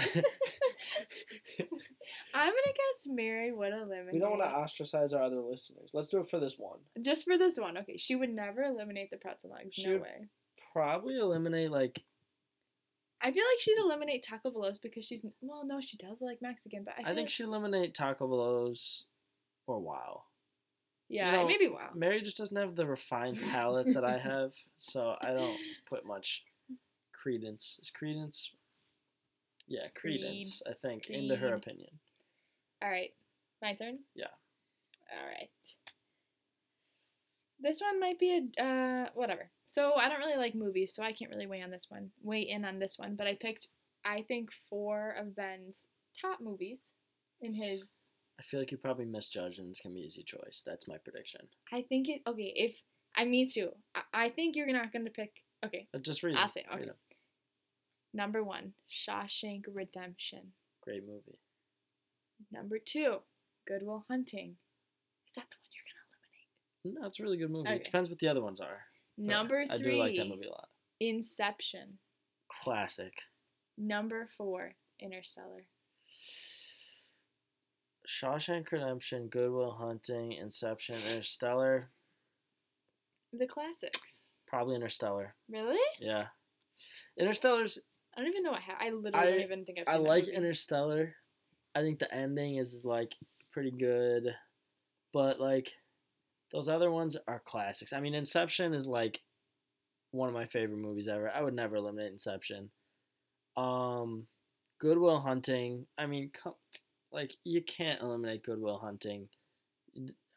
I'm 2.34 2.46
gonna 2.50 2.52
guess 2.66 3.06
Mary 3.06 3.52
would 3.52 3.72
eliminate. 3.72 4.12
we 4.12 4.18
don't 4.18 4.38
want 4.38 4.42
to 4.42 4.48
ostracize 4.48 5.12
our 5.12 5.22
other 5.22 5.40
listeners. 5.40 5.90
Let's 5.94 6.08
do 6.08 6.18
it 6.20 6.28
for 6.30 6.38
this 6.40 6.54
one. 6.58 6.78
Just 7.00 7.24
for 7.24 7.38
this 7.38 7.56
one, 7.56 7.78
okay. 7.78 7.96
She 7.96 8.16
would 8.16 8.30
never 8.30 8.62
eliminate 8.62 9.10
the 9.10 9.16
pretzel 9.16 9.50
nugs. 9.50 9.68
She 9.72 9.86
No 9.86 9.92
would- 9.94 10.02
way. 10.02 10.28
Probably 10.74 11.16
eliminate 11.16 11.70
like 11.70 12.02
I 13.24 13.32
feel 13.32 13.42
like 13.42 13.60
she'd 13.60 13.78
eliminate 13.78 14.22
Taco 14.22 14.50
Veloz 14.50 14.78
because 14.82 15.06
she's 15.06 15.24
well, 15.40 15.64
no, 15.64 15.80
she 15.80 15.96
does 15.96 16.20
like 16.20 16.42
Mexican, 16.42 16.84
but 16.84 16.92
I, 16.98 17.02
I, 17.02 17.14
think 17.14 17.20
like, 17.20 17.28
she 17.30 17.42
eliminate 17.42 17.94
Taco 17.94 18.28
Veloz 18.28 19.04
or 19.66 19.80
Wow. 19.80 20.24
yeah, 21.08 21.36
know, 21.36 21.46
maybe 21.46 21.68
wow. 21.68 21.88
Mary 21.94 22.20
just 22.20 22.36
doesn't 22.36 22.56
have 22.56 22.76
the 22.76 22.86
refined 22.86 23.40
palate 23.50 23.94
that 23.94 24.04
I 24.04 24.18
have, 24.22 24.52
so 24.76 25.16
I 25.22 25.32
don't 25.32 25.56
put 25.88 26.04
much 26.04 26.44
credence. 27.12 27.78
Is 27.80 27.90
credence? 27.90 28.50
Yeah, 29.68 29.88
credence. 29.94 30.62
I 30.68 30.74
think 30.74 31.08
into 31.08 31.36
her 31.36 31.54
opinion. 31.54 31.88
All 32.82 32.90
right, 32.90 33.14
my 33.62 33.72
turn. 33.72 34.00
Yeah. 34.14 34.26
All 35.10 35.26
right. 35.26 35.48
This 37.58 37.80
one 37.80 37.98
might 37.98 38.18
be 38.18 38.50
a 38.58 38.62
uh 38.62 39.08
whatever. 39.14 39.48
So 39.66 39.94
I 39.96 40.08
don't 40.08 40.18
really 40.18 40.36
like 40.36 40.54
movies, 40.54 40.94
so 40.94 41.02
I 41.02 41.12
can't 41.12 41.30
really 41.30 41.46
weigh 41.46 41.62
on 41.62 41.70
this 41.70 41.86
one. 41.88 42.10
Weigh 42.22 42.42
in 42.42 42.64
on 42.64 42.78
this 42.78 42.98
one, 42.98 43.16
but 43.16 43.26
I 43.26 43.34
picked 43.40 43.68
I 44.04 44.22
think 44.22 44.50
four 44.68 45.14
of 45.18 45.34
Ben's 45.34 45.86
top 46.20 46.40
movies 46.40 46.80
in 47.40 47.54
his. 47.54 47.82
I 48.38 48.42
feel 48.42 48.60
like 48.60 48.70
you 48.72 48.76
probably 48.78 49.06
misjudged, 49.06 49.58
and 49.58 49.70
it's 49.70 49.80
gonna 49.80 49.94
be 49.94 50.02
an 50.02 50.06
easy 50.06 50.22
choice. 50.24 50.62
That's 50.66 50.88
my 50.88 50.98
prediction. 50.98 51.42
I 51.72 51.82
think 51.88 52.08
it 52.08 52.20
okay. 52.26 52.52
If 52.54 52.76
I 53.16 53.24
me 53.24 53.48
too, 53.48 53.70
I, 53.94 54.02
I 54.12 54.28
think 54.28 54.56
you're 54.56 54.70
not 54.72 54.92
gonna 54.92 55.10
pick. 55.10 55.32
Okay, 55.64 55.88
But 55.92 56.02
just 56.02 56.22
read. 56.22 56.36
I'll 56.36 56.46
it, 56.46 56.52
say, 56.52 56.64
okay. 56.72 56.82
it. 56.82 56.96
number 58.12 58.42
one, 58.44 58.74
Shawshank 58.90 59.62
Redemption. 59.72 60.52
Great 60.82 61.06
movie. 61.06 61.38
Number 62.52 62.78
two, 62.78 63.18
Good 63.66 63.82
Will 63.82 64.04
Hunting. 64.10 64.56
Is 65.28 65.34
that 65.36 65.46
the 65.50 65.56
one 65.56 65.70
you're 65.72 65.88
gonna 65.88 66.04
eliminate? 66.92 67.00
No, 67.00 67.06
it's 67.08 67.18
a 67.18 67.22
really 67.22 67.38
good 67.38 67.50
movie. 67.50 67.68
Okay. 67.68 67.76
It 67.76 67.84
depends 67.84 68.10
what 68.10 68.18
the 68.18 68.28
other 68.28 68.42
ones 68.42 68.60
are. 68.60 68.82
But 69.16 69.26
Number 69.26 69.64
I 69.70 69.76
three, 69.76 69.92
do 69.92 69.96
like 69.98 70.16
that 70.16 70.28
movie 70.28 70.46
a 70.46 70.50
lot. 70.50 70.68
Inception. 71.00 71.98
Classic. 72.62 73.12
Number 73.78 74.28
four, 74.36 74.72
Interstellar. 75.00 75.64
Shawshank 78.08 78.70
Redemption, 78.70 79.28
Good 79.28 79.50
Will 79.50 79.72
Hunting, 79.72 80.32
Inception, 80.32 80.96
Interstellar. 81.10 81.88
The 83.32 83.46
classics. 83.46 84.24
Probably 84.46 84.74
Interstellar. 84.76 85.34
Really? 85.50 85.78
Yeah. 86.00 86.26
Interstellar's 87.18 87.78
I 88.16 88.20
don't 88.20 88.28
even 88.30 88.44
know 88.44 88.52
what 88.52 88.60
ha- 88.60 88.78
I 88.78 88.90
literally 88.90 89.26
I- 89.26 89.30
don't 89.32 89.40
even 89.40 89.64
think 89.64 89.78
I've 89.80 89.94
I 89.94 89.98
like. 89.98 90.28
Interstellar. 90.28 91.14
I 91.74 91.80
think 91.80 91.98
the 91.98 92.12
ending 92.14 92.56
is 92.56 92.84
like 92.84 93.12
pretty 93.50 93.72
good, 93.72 94.32
but 95.12 95.40
like 95.40 95.72
those 96.54 96.68
other 96.68 96.90
ones 96.90 97.16
are 97.26 97.42
classics. 97.44 97.92
I 97.92 97.98
mean, 97.98 98.14
Inception 98.14 98.74
is 98.74 98.86
like 98.86 99.20
one 100.12 100.28
of 100.28 100.34
my 100.34 100.46
favorite 100.46 100.78
movies 100.78 101.08
ever. 101.08 101.28
I 101.28 101.42
would 101.42 101.52
never 101.52 101.74
eliminate 101.74 102.12
Inception. 102.12 102.70
Um, 103.56 104.28
Good 104.78 104.96
Will 104.96 105.18
Hunting. 105.18 105.86
I 105.98 106.06
mean, 106.06 106.30
like 107.12 107.34
you 107.42 107.60
can't 107.60 108.00
eliminate 108.00 108.44
Good 108.44 108.60
Will 108.60 108.78
Hunting. 108.78 109.28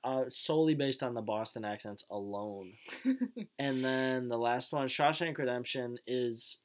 Uh, 0.04 0.24
solely 0.30 0.74
based 0.74 1.04
on 1.04 1.14
the 1.14 1.22
Boston 1.22 1.64
accents 1.64 2.04
alone. 2.10 2.74
And 3.60 3.84
then 3.84 4.28
the 4.28 4.38
last 4.38 4.72
one, 4.72 4.88
Shawshank 4.88 5.38
Redemption, 5.38 5.98
is 6.08 6.58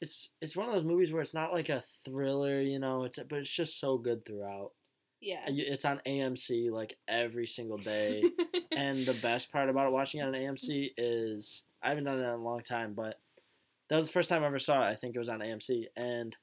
it's 0.00 0.30
it's 0.40 0.56
one 0.56 0.68
of 0.68 0.74
those 0.74 0.84
movies 0.84 1.12
where 1.12 1.22
it's 1.22 1.34
not 1.34 1.52
like 1.52 1.68
a 1.68 1.82
thriller, 2.04 2.60
you 2.60 2.78
know. 2.78 3.02
It's 3.02 3.18
but 3.28 3.40
it's 3.40 3.50
just 3.50 3.80
so 3.80 3.98
good 3.98 4.24
throughout. 4.24 4.72
Yeah. 5.20 5.42
It's 5.46 5.84
on 5.84 6.00
AMC 6.06 6.70
like 6.70 6.96
every 7.08 7.46
single 7.46 7.78
day. 7.78 8.22
and 8.76 9.04
the 9.04 9.14
best 9.14 9.52
part 9.52 9.68
about 9.68 9.92
watching 9.92 10.20
it 10.20 10.24
on 10.24 10.32
AMC 10.32 10.92
is 10.96 11.62
I 11.82 11.90
haven't 11.90 12.04
done 12.04 12.18
that 12.18 12.34
in 12.34 12.40
a 12.40 12.42
long 12.42 12.62
time, 12.62 12.94
but 12.94 13.18
that 13.88 13.96
was 13.96 14.06
the 14.06 14.12
first 14.12 14.28
time 14.28 14.42
I 14.42 14.46
ever 14.46 14.58
saw 14.58 14.86
it. 14.86 14.90
I 14.90 14.94
think 14.94 15.14
it 15.14 15.18
was 15.18 15.28
on 15.28 15.40
AMC, 15.40 15.86
and 15.96 16.36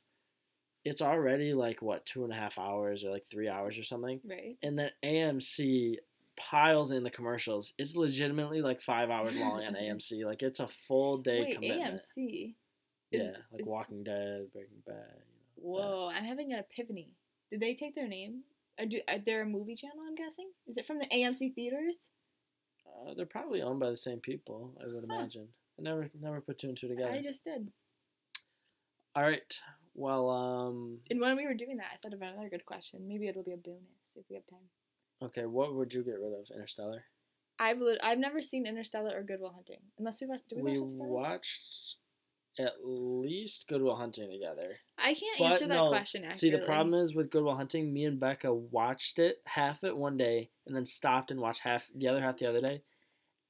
it's 0.83 1.01
already 1.01 1.53
like 1.53 1.81
what 1.81 2.05
two 2.05 2.23
and 2.23 2.31
a 2.31 2.35
half 2.35 2.57
hours 2.57 3.03
or 3.03 3.11
like 3.11 3.25
three 3.25 3.49
hours 3.49 3.77
or 3.77 3.83
something 3.83 4.21
right. 4.23 4.57
and 4.63 4.79
then 4.79 4.89
AMC 5.03 5.97
piles 6.37 6.91
in 6.91 7.03
the 7.03 7.09
commercials. 7.09 7.73
It's 7.77 7.95
legitimately 7.95 8.61
like 8.61 8.81
five 8.81 9.09
hours 9.09 9.37
long 9.37 9.63
on 9.65 9.73
AMC. 9.81 10.23
Like 10.23 10.43
it's 10.43 10.59
a 10.59 10.67
full 10.67 11.17
day 11.17 11.41
Wait, 11.41 11.55
commitment. 11.55 11.95
AMC. 11.95 12.55
Is- 13.11 13.21
yeah, 13.21 13.31
like 13.51 13.61
is- 13.61 13.67
Walking 13.67 14.03
Dead, 14.03 14.47
Breaking 14.53 14.83
Bad. 14.85 14.95
You 15.57 15.71
know, 15.71 15.77
that. 15.79 15.87
Whoa, 15.87 16.11
I'm 16.13 16.23
having 16.23 16.53
an 16.53 16.59
epiphany. 16.59 17.09
Did 17.49 17.59
they 17.59 17.73
take 17.73 17.95
their 17.95 18.07
name? 18.07 18.41
Are, 18.79 18.85
do, 18.85 18.99
are 19.07 19.17
they 19.19 19.33
a 19.35 19.45
movie 19.45 19.75
channel? 19.75 19.97
I'm 20.07 20.15
guessing. 20.15 20.49
Is 20.67 20.77
it 20.77 20.85
from 20.85 20.99
the 20.99 21.05
AMC 21.07 21.55
theaters? 21.55 21.95
Uh, 22.85 23.13
they're 23.15 23.25
probably 23.25 23.61
owned 23.61 23.79
by 23.79 23.89
the 23.89 23.95
same 23.97 24.19
people. 24.19 24.73
I 24.81 24.85
would 24.87 25.05
Huh. 25.09 25.15
imagine. 25.19 25.47
I 25.79 25.83
never 25.83 26.09
never 26.19 26.41
put 26.41 26.57
two 26.57 26.69
and 26.69 26.77
two 26.77 26.87
together. 26.87 27.11
I 27.11 27.21
just 27.21 27.43
did. 27.43 27.71
All 29.15 29.23
right. 29.23 29.59
Well, 29.93 30.29
um, 30.29 30.99
And 31.09 31.19
when 31.19 31.35
we 31.37 31.45
were 31.45 31.53
doing 31.53 31.77
that, 31.77 31.87
I 31.93 31.97
thought 31.97 32.13
of 32.13 32.21
another 32.21 32.49
good 32.49 32.65
question. 32.65 33.07
Maybe 33.07 33.27
it'll 33.27 33.43
be 33.43 33.53
a 33.53 33.57
bonus 33.57 33.81
if 34.15 34.25
we 34.29 34.35
have 34.35 34.45
time. 34.47 34.69
okay. 35.23 35.45
What 35.45 35.73
would 35.75 35.93
you 35.93 36.03
get 36.03 36.19
rid 36.19 36.33
of? 36.33 36.49
Interstellar. 36.53 37.03
I've 37.59 37.79
lit 37.79 37.97
I've 38.03 38.19
never 38.19 38.41
seen 38.41 38.67
Interstellar 38.67 39.11
or 39.17 39.23
Good 39.23 39.39
Will 39.39 39.51
Hunting 39.53 39.81
unless 39.97 40.21
we 40.21 40.27
watched. 40.27 40.49
Did 40.49 40.59
we, 40.63 40.73
we 40.73 40.79
watch 40.79 40.91
watched 40.99 41.95
at 42.59 42.73
least 42.83 43.67
Good 43.67 43.81
Will 43.81 43.95
Hunting 43.95 44.29
together. 44.31 44.77
I 44.97 45.13
can't 45.13 45.37
But 45.39 45.45
answer 45.53 45.67
that 45.67 45.73
no, 45.75 45.89
question 45.89 46.23
accurately. 46.23 46.39
See, 46.39 46.49
the 46.49 46.65
problem 46.65 46.93
is 46.99 47.13
with 47.15 47.29
Good 47.29 47.43
Will 47.43 47.55
Hunting, 47.55 47.93
me 47.93 48.05
and 48.05 48.19
Becca 48.19 48.53
watched 48.53 49.19
it 49.19 49.41
half 49.45 49.83
it 49.83 49.95
one 49.95 50.17
day 50.17 50.49
and 50.65 50.75
then 50.75 50.85
stopped 50.85 51.29
and 51.31 51.39
watched 51.39 51.61
half 51.61 51.87
the 51.95 52.07
other 52.07 52.21
half 52.21 52.37
the 52.37 52.47
other 52.47 52.61
day. 52.61 52.81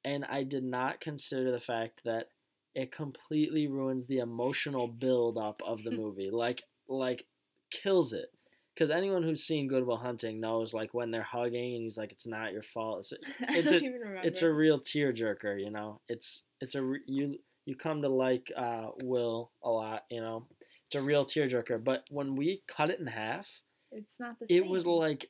And 0.03 0.25
I 0.25 0.43
did 0.43 0.63
not 0.63 0.99
consider 1.01 1.51
the 1.51 1.59
fact 1.59 2.01
that 2.05 2.29
it 2.75 2.91
completely 2.91 3.67
ruins 3.67 4.05
the 4.05 4.19
emotional 4.19 4.87
build 4.87 5.37
up 5.37 5.61
of 5.65 5.83
the 5.83 5.91
movie. 5.97 6.29
like 6.29 6.63
like 6.87 7.25
kills 7.71 8.13
it. 8.13 8.31
Cuz 8.77 8.89
anyone 8.91 9.23
who's 9.23 9.43
seen 9.43 9.67
Good 9.67 9.85
Will 9.87 9.97
Hunting 9.97 10.39
knows 10.39 10.73
like 10.73 10.93
when 10.93 11.09
they're 11.11 11.23
hugging 11.23 11.73
and 11.75 11.83
he's 11.83 11.97
like 11.97 12.11
it's 12.11 12.27
not 12.27 12.53
your 12.53 12.61
fault. 12.61 12.99
It's 12.99 13.13
I 13.49 13.57
it's 13.57 13.71
don't 13.71 13.81
a- 13.81 13.85
even 13.85 13.99
remember. 14.01 14.21
it's 14.27 14.41
a 14.43 14.51
real 14.53 14.79
tearjerker, 14.79 15.59
you 15.59 15.71
know. 15.71 16.01
It's 16.07 16.43
it's 16.61 16.75
a 16.75 16.93
you 17.07 17.39
you 17.67 17.75
come 17.75 18.01
to 18.01 18.09
like 18.09 18.51
uh, 18.57 18.87
Will 19.03 19.51
a 19.63 19.69
lot, 19.69 20.05
you 20.09 20.21
know. 20.21 20.47
It's 20.87 20.95
a 20.95 21.01
real 21.01 21.25
tearjerker. 21.25 21.83
But 21.83 22.05
when 22.09 22.35
we 22.35 22.63
cut 22.67 22.89
it 22.89 22.99
in 22.99 23.07
half, 23.07 23.61
It's 23.91 24.19
not 24.19 24.39
the 24.39 24.45
it 24.45 24.61
same. 24.61 24.69
was 24.71 24.87
like 24.87 25.29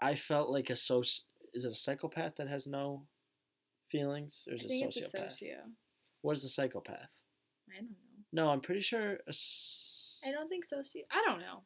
I 0.00 0.14
felt 0.14 0.48
like 0.50 0.70
a 0.70 0.74
soci- 0.74 1.24
Is 1.52 1.64
it 1.64 1.72
a 1.72 1.74
psychopath 1.74 2.36
that 2.36 2.48
has 2.48 2.66
no 2.66 3.06
feelings, 3.88 4.46
or 4.48 4.52
I 4.52 4.56
is 4.56 4.64
it 4.64 4.68
think 4.68 4.84
a 4.84 4.88
sociopath? 5.00 5.30
socio. 5.32 5.56
What 6.22 6.36
is 6.36 6.44
a 6.44 6.48
psychopath? 6.48 7.10
I 7.70 7.76
don't 7.80 7.90
know. 7.90 7.96
No, 8.32 8.48
I'm 8.50 8.60
pretty 8.60 8.80
sure. 8.80 9.14
A 9.26 9.28
s- 9.28 10.20
I 10.24 10.30
don't 10.30 10.48
think 10.48 10.64
socio. 10.64 11.02
I 11.10 11.22
don't 11.28 11.40
know. 11.40 11.64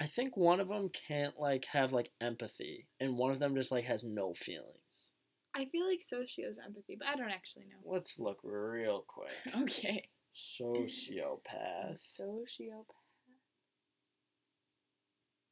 I 0.00 0.06
think 0.06 0.36
one 0.36 0.60
of 0.60 0.68
them 0.68 0.88
can't 1.08 1.38
like 1.38 1.66
have 1.72 1.92
like 1.92 2.10
empathy, 2.20 2.86
and 3.00 3.18
one 3.18 3.32
of 3.32 3.38
them 3.40 3.54
just 3.56 3.72
like 3.72 3.84
has 3.84 4.04
no 4.04 4.32
feelings. 4.34 5.09
I 5.54 5.64
feel 5.66 5.88
like 5.88 6.02
socio 6.02 6.48
is 6.48 6.58
empathy, 6.64 6.96
but 6.98 7.08
I 7.08 7.16
don't 7.16 7.30
actually 7.30 7.64
know. 7.64 7.92
Let's 7.92 8.18
look 8.18 8.38
real 8.42 9.04
quick. 9.06 9.30
Okay. 9.62 10.08
Sociopath. 10.36 11.98
Sociopath. 12.18 12.84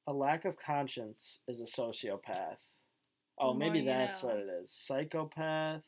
A 0.06 0.12
lack 0.12 0.44
of 0.44 0.56
conscience 0.56 1.40
is 1.48 1.60
a 1.60 1.64
sociopath. 1.64 2.58
Oh, 3.38 3.52
maybe 3.54 3.84
that's 3.84 4.22
know. 4.22 4.30
what 4.30 4.38
it 4.38 4.48
is. 4.62 4.70
Psychopath 4.70 5.82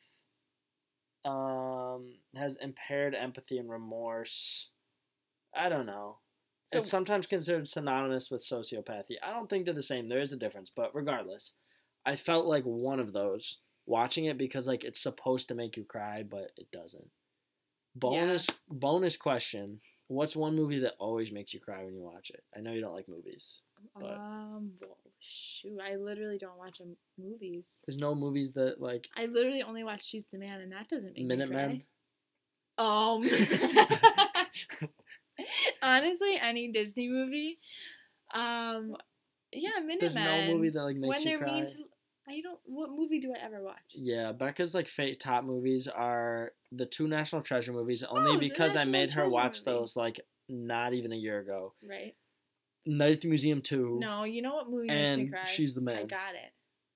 um 1.24 2.14
has 2.34 2.56
impaired 2.56 3.14
empathy 3.14 3.58
and 3.58 3.70
remorse. 3.70 4.70
I 5.54 5.68
don't 5.68 5.86
know. 5.86 6.18
So 6.68 6.78
it's 6.78 6.90
sometimes 6.90 7.26
considered 7.26 7.66
synonymous 7.66 8.30
with 8.30 8.42
sociopathy. 8.42 9.16
I 9.22 9.32
don't 9.32 9.50
think 9.50 9.64
they're 9.64 9.74
the 9.74 9.82
same. 9.82 10.08
There 10.08 10.20
is 10.20 10.32
a 10.32 10.36
difference, 10.36 10.70
but 10.74 10.94
regardless, 10.94 11.52
I 12.06 12.16
felt 12.16 12.46
like 12.46 12.62
one 12.64 13.00
of 13.00 13.12
those 13.12 13.58
watching 13.90 14.24
it 14.26 14.38
because 14.38 14.66
like 14.66 14.84
it's 14.84 15.00
supposed 15.02 15.48
to 15.48 15.54
make 15.54 15.76
you 15.76 15.84
cry, 15.84 16.22
but 16.22 16.52
it 16.56 16.70
doesn't. 16.72 17.10
Bonus 17.94 18.48
bonus 18.68 19.16
question. 19.16 19.80
What's 20.06 20.34
one 20.34 20.56
movie 20.56 20.80
that 20.80 20.94
always 20.98 21.30
makes 21.30 21.52
you 21.54 21.60
cry 21.60 21.84
when 21.84 21.94
you 21.94 22.02
watch 22.02 22.30
it? 22.30 22.42
I 22.56 22.60
know 22.60 22.72
you 22.72 22.80
don't 22.80 22.94
like 22.94 23.08
movies. 23.08 23.60
but- 23.94 24.06
um, 24.16 24.72
well, 24.80 24.96
shoot, 25.20 25.78
I 25.84 25.96
literally 25.96 26.38
don't 26.38 26.58
watch 26.58 26.80
um, 26.80 26.96
movies. 27.18 27.64
There's 27.86 27.98
no 27.98 28.14
movies 28.14 28.52
that 28.54 28.80
like 28.80 29.08
I 29.16 29.26
literally 29.26 29.62
only 29.62 29.84
watch 29.84 30.04
She's 30.06 30.24
the 30.32 30.38
Man, 30.38 30.60
and 30.60 30.72
that 30.72 30.88
doesn't 30.88 31.16
make 31.16 31.26
Minutemen. 31.26 31.68
me 31.70 31.84
cry. 32.78 32.86
Um. 32.86 33.22
Honestly, 35.82 36.38
any 36.40 36.68
Disney 36.70 37.08
movie. 37.08 37.58
Um, 38.34 38.96
yeah, 39.52 39.70
There's 39.98 40.14
Minutemen. 40.14 40.48
no 40.48 40.54
movie 40.54 40.70
that 40.70 40.82
like 40.82 40.96
makes 40.96 41.08
when 41.08 41.22
you 41.22 41.28
they're 41.28 41.38
cry. 41.38 41.54
mean 41.54 41.66
to, 41.66 41.74
I 42.30 42.40
don't. 42.40 42.58
What 42.64 42.90
movie 42.90 43.20
do 43.20 43.32
I 43.34 43.44
ever 43.44 43.62
watch? 43.62 43.76
Yeah, 43.94 44.32
Becca's 44.32 44.74
like 44.74 44.86
fate 44.88 45.18
top 45.18 45.44
movies 45.44 45.88
are 45.88 46.52
the 46.70 46.86
two 46.86 47.08
National 47.08 47.42
Treasure 47.42 47.72
movies 47.72 48.04
only 48.08 48.36
Oh, 48.36 48.38
because 48.38 48.76
I 48.76 48.84
made 48.84 49.10
her 49.12 49.28
watch 49.28 49.58
movie. 49.66 49.78
those 49.78 49.96
like 49.96 50.20
not 50.48 50.94
even 50.94 51.12
a 51.12 51.16
year 51.16 51.40
ago. 51.40 51.74
Right? 51.88 52.14
Night 52.86 53.12
at 53.14 53.20
the 53.20 53.28
Museum 53.28 53.60
2. 53.60 53.98
No, 54.00 54.24
you 54.24 54.42
know 54.42 54.54
what 54.54 54.70
movie 54.70 54.86
makes 54.88 55.16
me 55.16 55.28
cry? 55.28 55.44
She's 55.44 55.74
the 55.74 55.80
man. 55.80 55.98
I 55.98 56.04
got 56.04 56.34
it. 56.34 56.52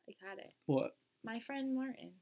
I 0.08 0.26
got 0.26 0.38
it. 0.38 0.52
What? 0.66 0.96
My 1.24 1.40
friend 1.40 1.74
Martin. 1.74 2.12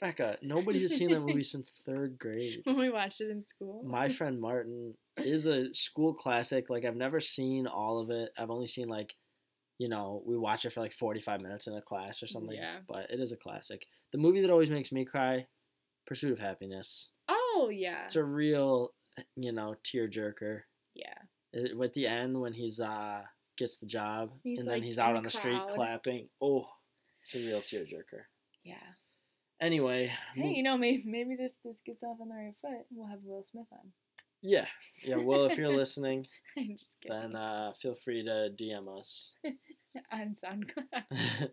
Becca, 0.00 0.38
nobody 0.40 0.80
has 0.80 0.94
seen 0.94 1.10
that 1.10 1.20
movie 1.20 1.42
since 1.54 1.70
third 1.84 2.18
grade. 2.18 2.62
When 2.64 2.78
we 2.78 2.90
watched 2.90 3.20
it 3.20 3.30
in 3.30 3.44
school. 3.44 3.82
My 3.84 4.08
friend 4.18 4.40
Martin 4.40 4.94
is 5.18 5.46
a 5.46 5.74
school 5.74 6.14
classic. 6.14 6.70
Like 6.70 6.84
I've 6.86 6.96
never 6.96 7.20
seen 7.20 7.66
all 7.66 8.00
of 8.00 8.10
it. 8.10 8.30
I've 8.38 8.50
only 8.50 8.66
seen 8.66 8.88
like, 8.88 9.14
you 9.80 9.88
know, 9.88 10.22
we 10.26 10.36
watch 10.36 10.66
it 10.66 10.72
for 10.74 10.80
like 10.80 10.92
forty 10.92 11.20
five 11.22 11.40
minutes 11.40 11.66
in 11.66 11.74
a 11.74 11.80
class 11.80 12.22
or 12.22 12.26
something. 12.26 12.54
Yeah. 12.56 12.80
But 12.86 13.10
it 13.10 13.18
is 13.18 13.32
a 13.32 13.36
classic. 13.36 13.86
The 14.12 14.18
movie 14.18 14.42
that 14.42 14.50
always 14.50 14.68
makes 14.68 14.92
me 14.92 15.06
cry, 15.06 15.46
Pursuit 16.06 16.32
of 16.32 16.38
Happiness. 16.38 17.12
Oh 17.28 17.70
yeah. 17.72 18.04
It's 18.04 18.16
a 18.16 18.22
real, 18.24 18.90
you 19.36 19.52
know, 19.52 19.74
tearjerker. 19.82 20.60
yeah. 20.94 21.14
It- 21.54 21.76
With 21.78 21.94
the 21.94 22.06
end 22.06 22.38
when 22.40 22.52
he's 22.52 22.78
uh 22.78 23.22
gets 23.56 23.76
the 23.78 23.86
job 23.86 24.30
He's, 24.44 24.58
and 24.58 24.68
then 24.68 24.74
like, 24.74 24.82
he's 24.84 24.98
out 24.98 25.12
the 25.12 25.16
on 25.18 25.22
the 25.24 25.30
street 25.30 25.62
clapping. 25.68 26.28
Oh, 26.42 26.66
it's 27.24 27.34
a 27.34 27.46
real 27.48 27.60
tearjerker. 27.60 28.24
Yeah. 28.64 28.76
Anyway, 29.62 30.12
Hey, 30.34 30.50
you 30.52 30.62
know, 30.62 30.76
maybe 30.76 31.02
maybe 31.06 31.36
this 31.36 31.52
this 31.64 31.80
gets 31.86 32.02
off 32.02 32.18
on 32.20 32.28
the 32.28 32.34
right 32.34 32.54
foot. 32.60 32.86
We'll 32.90 33.08
have 33.08 33.20
Will 33.24 33.42
Smith 33.50 33.66
on. 33.72 33.92
Yeah, 34.42 34.66
yeah. 35.04 35.16
Well, 35.16 35.46
if 35.46 35.56
you're 35.58 35.68
listening, 35.72 36.26
I'm 36.56 36.76
just 36.76 36.94
kidding. 37.02 37.20
then 37.20 37.36
uh, 37.36 37.72
feel 37.80 37.94
free 37.94 38.24
to 38.24 38.50
DM 38.58 38.98
us. 38.98 39.34
on 40.12 40.36
SoundCloud. 40.44 41.50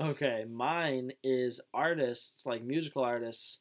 okay, 0.10 0.44
mine 0.50 1.12
is 1.22 1.60
artists 1.74 2.44
like 2.46 2.62
musical 2.62 3.02
artists, 3.02 3.60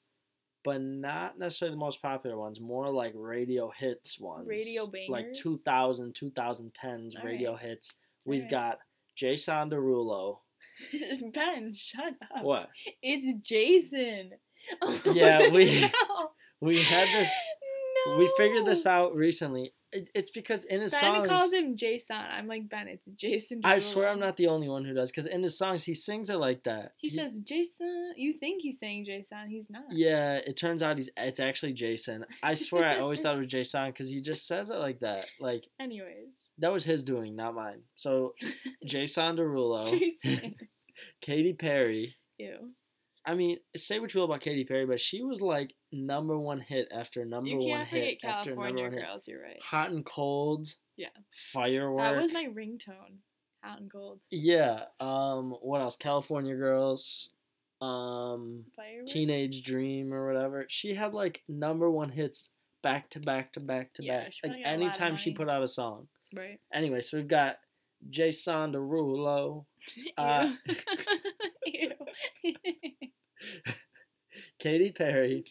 but 0.63 0.81
not 0.81 1.39
necessarily 1.39 1.75
the 1.75 1.79
most 1.79 2.01
popular 2.01 2.37
ones. 2.37 2.59
More 2.59 2.89
like 2.89 3.13
radio 3.15 3.69
hits 3.69 4.19
ones. 4.19 4.47
Radio 4.47 4.83
like 5.09 5.25
bangers? 5.25 5.39
2000, 5.41 6.13
2010s 6.13 7.17
All 7.19 7.25
radio 7.25 7.53
right. 7.53 7.61
hits. 7.61 7.93
We've 8.25 8.43
right. 8.43 8.51
got 8.51 8.79
Jason 9.15 9.69
Derulo. 9.69 10.39
ben, 11.33 11.73
shut 11.73 12.13
up. 12.35 12.43
What? 12.43 12.69
It's 13.01 13.47
Jason. 13.47 14.31
Oh, 14.81 15.01
Yeah, 15.13 15.49
we- 15.49 15.81
no. 15.81 16.29
We 16.59 16.83
had 16.83 17.07
this. 17.07 17.31
No. 18.07 18.17
We 18.17 18.31
figured 18.37 18.65
this 18.65 18.85
out 18.85 19.15
recently. 19.15 19.73
it, 19.91 20.09
it's 20.15 20.31
because 20.31 20.63
in 20.65 20.81
his 20.81 20.91
Ben 20.93 21.01
songs, 21.01 21.27
calls 21.27 21.53
him 21.53 21.75
Jason. 21.75 22.15
I'm 22.17 22.47
like 22.47 22.69
Ben. 22.69 22.87
It's 22.87 23.05
Jason. 23.15 23.61
I 23.63 23.77
swear 23.77 24.07
I'm 24.09 24.19
not 24.19 24.37
the 24.37 24.47
only 24.47 24.69
one 24.69 24.85
who 24.85 24.93
does. 24.93 25.11
Because 25.11 25.25
in 25.25 25.43
his 25.43 25.57
songs, 25.57 25.83
he 25.83 25.93
sings 25.93 26.29
it 26.29 26.37
like 26.37 26.63
that. 26.63 26.93
He 26.97 27.09
says 27.09 27.35
Jason. 27.43 28.13
You 28.15 28.33
think 28.33 28.61
he's 28.61 28.79
saying 28.79 29.05
Jason? 29.05 29.49
He's 29.49 29.69
not. 29.69 29.83
Yeah, 29.91 30.35
it 30.35 30.55
turns 30.57 30.81
out 30.81 30.97
he's 30.97 31.09
it's 31.17 31.39
actually 31.39 31.73
Jason. 31.73 32.25
I 32.41 32.53
swear 32.53 32.85
I 32.87 32.99
always 32.99 33.21
thought 33.21 33.35
it 33.35 33.39
was 33.39 33.47
Jason 33.57 33.87
because 33.87 34.09
he 34.09 34.21
just 34.21 34.47
says 34.47 34.69
it 34.69 34.77
like 34.77 34.99
that. 35.01 35.25
Like 35.39 35.67
Anyways. 35.79 36.29
that 36.59 36.71
was 36.71 36.83
his 36.85 37.03
doing, 37.03 37.35
not 37.35 37.53
mine. 37.55 37.81
So 37.95 38.33
Jason 38.85 39.37
Derulo, 39.37 39.83
Jason. 39.85 40.55
Katy 41.21 41.53
Perry. 41.53 42.15
Ew. 42.37 42.69
I 43.25 43.35
mean, 43.35 43.57
say 43.75 43.99
what 43.99 44.13
you 44.13 44.21
will 44.21 44.25
about 44.25 44.41
Katy 44.41 44.63
Perry, 44.63 44.85
but 44.85 44.99
she 44.99 45.21
was 45.21 45.41
like 45.41 45.73
number 45.91 46.37
one 46.37 46.59
hit 46.59 46.87
after 46.91 47.25
number 47.25 47.49
You 47.49 47.57
one 47.57 47.67
can't 47.67 47.87
hit 47.87 48.21
forget 48.21 48.35
after 48.35 48.49
number 48.51 48.61
California 48.63 48.83
one 48.83 48.93
hit. 48.93 49.27
You're 49.27 49.41
right. 49.41 49.61
Hot 49.63 49.89
and 49.91 50.05
cold. 50.05 50.67
Yeah. 50.97 51.07
Firework. 51.53 52.03
That 52.03 52.21
was 52.21 52.33
my 52.33 52.45
ringtone. 52.45 53.19
Hot 53.63 53.79
and 53.79 53.91
cold. 53.91 54.19
Yeah. 54.29 54.85
Um. 54.99 55.55
What 55.61 55.81
else? 55.81 55.95
California 55.95 56.55
Girls. 56.55 57.29
Um. 57.81 58.65
Firework. 58.75 59.07
Teenage 59.07 59.63
Dream 59.63 60.13
or 60.13 60.31
whatever. 60.31 60.65
She 60.69 60.93
had 60.95 61.13
like 61.13 61.41
number 61.47 61.89
one 61.89 62.09
hits 62.09 62.49
back 62.83 63.09
to 63.11 63.19
back 63.19 63.53
to 63.53 63.59
back 63.59 63.93
to 63.93 64.03
Yeah, 64.03 64.19
back. 64.19 64.25
Like 64.25 64.33
probably 64.41 64.63
got 64.63 64.67
a 64.67 64.71
lot 64.71 64.75
of 64.75 64.81
anytime 64.81 65.15
she 65.17 65.33
put 65.33 65.49
out 65.49 65.63
a 65.63 65.67
song. 65.67 66.07
Right. 66.35 66.59
Anyway, 66.73 67.01
so 67.01 67.17
we've 67.17 67.27
got 67.27 67.57
Jason 68.09 68.73
Derulo, 68.73 69.65
Uh. 70.17 70.53
Katy 74.59 74.91
Perry, 74.91 75.43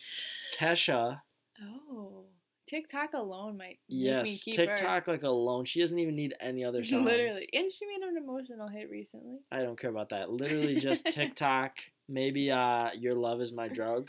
Kesha. 0.60 1.20
oh. 1.62 2.24
TikTok 2.66 3.14
alone 3.14 3.56
might 3.56 3.66
make 3.66 3.80
me 3.88 4.04
Yes, 4.04 4.44
keep 4.44 4.56
her. 4.56 4.66
TikTok 4.66 5.08
like 5.08 5.24
alone. 5.24 5.64
She 5.64 5.80
doesn't 5.80 5.98
even 5.98 6.14
need 6.14 6.34
any 6.40 6.64
other 6.64 6.84
songs. 6.84 7.04
Literally. 7.04 7.48
And 7.52 7.70
she 7.72 7.84
made 7.86 8.00
an 8.06 8.16
emotional 8.16 8.68
hit 8.68 8.88
recently. 8.88 9.38
I 9.50 9.62
don't 9.62 9.76
care 9.76 9.90
about 9.90 10.10
that. 10.10 10.30
Literally 10.30 10.76
just 10.76 11.04
TikTok. 11.10 11.72
Maybe 12.08 12.48
uh, 12.52 12.90
Your 12.96 13.14
Love 13.16 13.40
Is 13.40 13.52
My 13.52 13.66
Drug. 13.78 14.08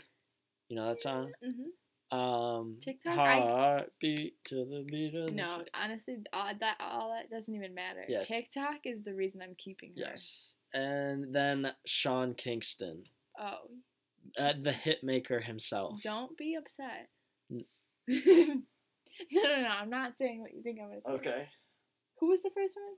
You 0.68 0.76
know 0.76 0.86
that 0.88 1.00
song? 1.00 1.32
hmm 1.42 2.16
Um, 2.16 2.76
TikTok, 2.80 3.18
I- 3.18 3.40
Heartbeat 3.40 4.44
to 4.44 4.54
the 4.64 4.84
beat 4.88 5.14
of 5.16 5.34
No, 5.34 5.64
honestly, 5.74 6.18
all 6.32 6.52
that 6.60 6.76
all 6.78 7.12
that 7.16 7.30
doesn't 7.36 7.52
even 7.52 7.74
matter. 7.74 8.04
Yeah. 8.08 8.20
TikTok 8.20 8.80
is 8.84 9.02
the 9.02 9.14
reason 9.14 9.42
I'm 9.42 9.56
keeping 9.58 9.88
her. 9.96 10.02
Yes. 10.10 10.58
And 10.72 11.34
then 11.34 11.72
Sean 11.84 12.34
Kingston, 12.34 13.02
Oh, 13.40 13.70
uh, 14.38 14.52
the 14.60 14.72
hit 14.72 15.02
maker 15.02 15.40
himself. 15.40 16.00
don't 16.02 16.36
be 16.36 16.54
upset. 16.56 17.08
N- 17.50 17.64
no, 18.08 19.42
no, 19.42 19.62
no. 19.62 19.68
I'm 19.68 19.90
not 19.90 20.12
saying 20.18 20.40
what 20.40 20.54
you 20.54 20.62
think 20.62 20.78
I'm 20.80 20.88
gonna 20.88 21.00
say. 21.06 21.12
Okay. 21.30 21.48
Who 22.20 22.28
was 22.30 22.40
the 22.42 22.50
first 22.54 22.74
one? 22.76 22.96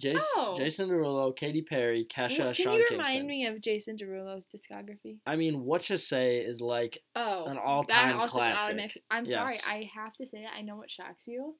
Jason, 0.00 0.20
Oh. 0.36 0.54
Jason 0.56 0.88
Derulo, 0.88 1.34
Katy 1.36 1.62
Perry, 1.62 2.06
Kesha, 2.08 2.46
What- 2.46 2.54
Can 2.56 2.64
Sean 2.64 2.74
you 2.74 2.86
Kingston. 2.88 2.98
remind 2.98 3.26
me 3.26 3.46
of 3.46 3.60
Jason 3.60 3.96
Derulo's 3.96 4.46
discography? 4.46 5.18
I 5.26 5.34
mean, 5.34 5.64
what 5.64 5.90
you 5.90 5.96
say 5.96 6.36
is 6.38 6.60
like 6.60 6.98
Oh, 7.16 7.46
An 7.46 7.56
that 7.56 7.62
all-time 7.64 8.18
also 8.20 8.38
classic. 8.38 8.64
automatic- 8.64 9.02
I'm 9.10 9.26
sorry, 9.26 9.56
I 9.68 9.90
have 9.96 10.14
to 10.16 10.26
say 10.28 10.38
it. 10.44 10.50
I 10.56 10.62
know 10.62 10.76
what 10.76 10.90
shocks 10.90 11.26
you. 11.26 11.56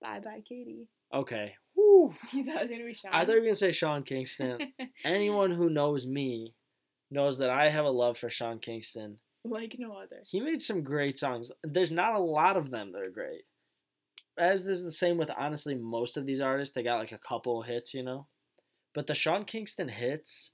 Bye 0.00 0.20
bye, 0.20 0.40
Katy. 0.48 0.88
okay. 1.12 1.54
Woo. 1.76 2.14
You 2.32 2.44
thought 2.44 2.56
it 2.56 2.62
was 2.62 2.70
gonna 2.70 2.84
be 2.84 2.94
Sean. 2.94 3.12
I 3.12 3.24
thought 3.26 3.32
you 3.32 3.40
were 3.40 3.44
gonna 3.46 3.54
say 3.56 3.72
Sean 3.72 4.02
Kingston. 4.04 4.58
Anyone 5.04 5.50
who 5.50 5.68
knows 5.68 6.06
me 6.06 6.54
knows 7.14 7.38
that 7.38 7.48
I 7.50 7.70
have 7.70 7.84
a 7.86 7.90
love 7.90 8.18
for 8.18 8.28
Sean 8.28 8.58
Kingston. 8.58 9.18
like 9.44 9.76
no 9.78 9.92
other. 9.92 10.22
He 10.26 10.40
made 10.40 10.60
some 10.62 10.82
great 10.82 11.18
songs. 11.18 11.50
There's 11.62 11.90
not 11.92 12.14
a 12.14 12.18
lot 12.18 12.56
of 12.56 12.70
them 12.70 12.92
that 12.92 13.02
are 13.02 13.10
great. 13.10 13.42
As 14.36 14.66
is 14.68 14.82
the 14.82 14.90
same 14.90 15.16
with 15.16 15.30
honestly 15.38 15.74
most 15.74 16.16
of 16.16 16.26
these 16.26 16.40
artists, 16.40 16.74
they 16.74 16.82
got 16.82 16.98
like 16.98 17.12
a 17.12 17.18
couple 17.18 17.62
hits, 17.62 17.94
you 17.94 18.02
know. 18.02 18.26
But 18.94 19.06
the 19.06 19.14
Sean 19.14 19.44
Kingston 19.44 19.88
hits, 19.88 20.52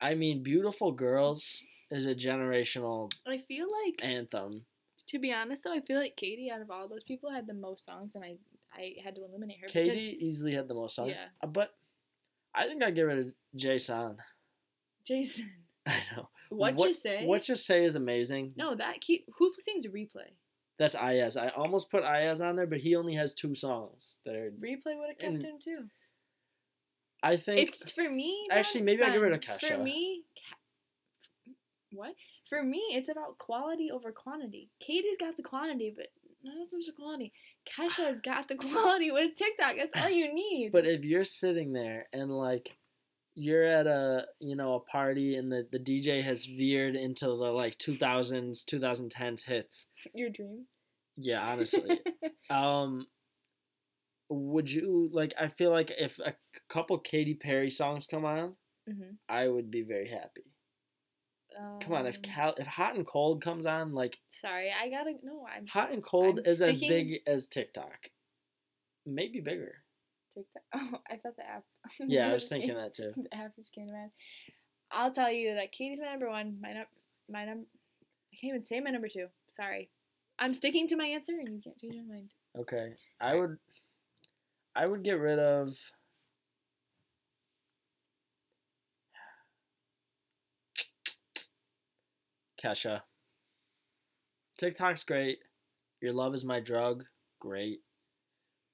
I 0.00 0.14
mean, 0.14 0.42
"Beautiful 0.42 0.92
Girls" 0.92 1.62
is 1.90 2.06
a 2.06 2.14
generational 2.14 3.12
I 3.26 3.38
feel 3.38 3.66
like, 3.86 4.02
anthem. 4.04 4.64
to 5.08 5.18
be 5.18 5.32
honest 5.32 5.64
though, 5.64 5.72
I 5.74 5.80
feel 5.80 5.98
like 5.98 6.16
Katy, 6.16 6.50
out 6.50 6.60
of 6.60 6.70
all 6.70 6.88
those 6.88 7.04
people, 7.04 7.30
had 7.30 7.46
the 7.46 7.54
most 7.54 7.84
songs, 7.84 8.14
and 8.14 8.24
I, 8.24 8.36
I 8.74 8.94
had 9.02 9.14
to 9.16 9.24
eliminate 9.24 9.58
her. 9.60 9.68
Katy 9.68 10.18
easily 10.20 10.54
had 10.54 10.66
the 10.68 10.74
most 10.74 10.94
songs, 10.96 11.12
Yeah. 11.12 11.26
Uh, 11.42 11.46
but 11.48 11.74
I 12.54 12.66
think 12.66 12.82
I'd 12.82 12.94
get 12.94 13.02
rid 13.02 13.18
of 13.18 13.32
Jason. 13.54 14.16
Jason, 15.04 15.50
I 15.90 16.16
know. 16.16 16.28
what, 16.50 16.78
you 16.78 16.94
say? 16.94 17.24
What 17.26 17.48
you 17.48 17.54
say 17.56 17.84
is 17.84 17.94
amazing. 17.94 18.52
No, 18.56 18.74
that 18.74 19.00
keep 19.00 19.26
who 19.38 19.52
sings 19.64 19.86
replay? 19.86 20.30
That's 20.78 20.94
Iyaz. 20.94 21.36
I 21.40 21.48
almost 21.50 21.90
put 21.90 22.02
Iyaz 22.04 22.40
on 22.44 22.56
there, 22.56 22.66
but 22.66 22.78
he 22.80 22.96
only 22.96 23.14
has 23.14 23.34
two 23.34 23.54
songs. 23.54 24.20
That 24.24 24.34
are, 24.34 24.50
Replay 24.50 24.96
would 24.98 25.08
have 25.10 25.18
kept 25.18 25.32
And- 25.34 25.42
him 25.44 25.58
too. 25.62 25.84
I 27.22 27.36
think 27.36 27.68
It's 27.68 27.90
for 27.92 28.08
me. 28.08 28.46
Actually, 28.50 28.80
maybe 28.84 29.02
I'll 29.02 29.12
get 29.12 29.20
rid 29.20 29.34
of 29.34 29.40
Kesha. 29.40 29.76
For 29.76 29.76
me, 29.78 30.22
what? 31.92 32.14
For 32.48 32.62
me, 32.62 32.78
it's 32.92 33.08
about 33.08 33.36
quality 33.38 33.90
over 33.90 34.10
quantity. 34.12 34.70
Katy's 34.80 35.18
got 35.18 35.36
the 35.36 35.42
quantity, 35.42 35.92
but 35.94 36.06
not 36.42 36.54
as 36.64 36.72
much 36.72 36.86
the 36.86 36.92
quality. 36.92 37.32
Kesha's 37.68 38.20
got 38.20 38.48
the 38.48 38.54
quality 38.56 39.10
with 39.10 39.34
TikTok. 39.36 39.76
That's 39.76 39.94
all 40.02 40.08
you 40.10 40.32
need. 40.34 40.72
But 40.72 40.86
if 40.86 41.04
you're 41.04 41.24
sitting 41.24 41.72
there 41.74 42.06
and 42.12 42.30
like 42.30 42.76
you're 43.34 43.64
at 43.64 43.86
a 43.86 44.26
you 44.40 44.56
know 44.56 44.74
a 44.74 44.80
party 44.80 45.36
and 45.36 45.50
the, 45.50 45.66
the 45.70 45.78
DJ 45.78 46.22
has 46.22 46.44
veered 46.46 46.96
into 46.96 47.26
the 47.26 47.32
like 47.32 47.78
2000s 47.78 48.64
2010s 48.64 49.44
hits. 49.44 49.86
your 50.14 50.30
dream. 50.30 50.66
Yeah, 51.16 51.40
honestly. 51.46 52.00
um 52.48 53.06
would 54.28 54.70
you 54.70 55.08
like 55.12 55.34
I 55.38 55.48
feel 55.48 55.70
like 55.70 55.90
if 55.98 56.18
a 56.20 56.34
couple 56.68 56.98
Katy 56.98 57.34
Perry 57.34 57.70
songs 57.70 58.06
come 58.06 58.24
on, 58.24 58.56
hmm 58.86 59.14
I 59.28 59.48
would 59.48 59.70
be 59.70 59.82
very 59.82 60.08
happy. 60.08 60.44
Come 61.80 61.94
on, 61.94 62.06
if 62.06 62.16
Um, 62.16 62.22
Cal 62.22 62.54
if 62.58 62.66
Hot 62.66 62.94
and 62.94 63.06
Cold 63.06 63.42
comes 63.42 63.66
on, 63.66 63.92
like 63.94 64.20
sorry, 64.30 64.70
I 64.70 64.88
gotta 64.90 65.14
no. 65.22 65.46
I'm 65.46 65.66
Hot 65.68 65.90
and 65.90 66.02
Cold 66.02 66.38
I'm 66.40 66.46
is 66.46 66.62
as 66.62 66.78
big 66.78 67.22
as 67.26 67.46
TikTok. 67.46 68.10
Maybe 69.06 69.40
bigger. 69.40 69.84
TikTok. 70.34 70.62
Oh, 70.74 70.98
I 71.10 71.16
thought 71.16 71.36
the 71.36 71.48
app. 71.48 71.64
Yeah, 72.00 72.30
I 72.30 72.34
was 72.34 72.48
thinking 72.48 72.74
that 72.74 72.94
too. 72.94 73.12
the 73.16 73.34
app 73.34 73.52
came 73.74 73.88
to. 73.88 74.10
I'll 74.92 75.12
tell 75.12 75.30
you 75.30 75.54
that 75.54 75.72
Katy's 75.72 76.00
my 76.00 76.10
number 76.10 76.28
one. 76.28 76.58
My 76.60 76.72
num 76.72 76.84
my 77.28 77.44
num. 77.44 77.66
I 78.32 78.36
can't 78.40 78.54
even 78.54 78.66
say 78.66 78.80
my 78.80 78.90
number 78.90 79.08
two. 79.08 79.26
Sorry, 79.50 79.90
I'm 80.38 80.54
sticking 80.54 80.88
to 80.88 80.96
my 80.96 81.06
answer, 81.06 81.32
and 81.38 81.48
you 81.48 81.60
can't 81.62 81.78
change 81.78 81.94
your 81.94 82.04
mind. 82.04 82.30
Okay. 82.58 82.94
I 83.20 83.34
would 83.34 83.58
I 84.74 84.86
would 84.86 85.04
get 85.04 85.20
rid 85.20 85.38
of 85.38 85.76
Kesha. 92.62 93.02
TikTok's 94.58 95.04
great. 95.04 95.38
Your 96.02 96.12
love 96.12 96.34
is 96.34 96.44
my 96.44 96.60
drug. 96.60 97.04
Great. 97.40 97.80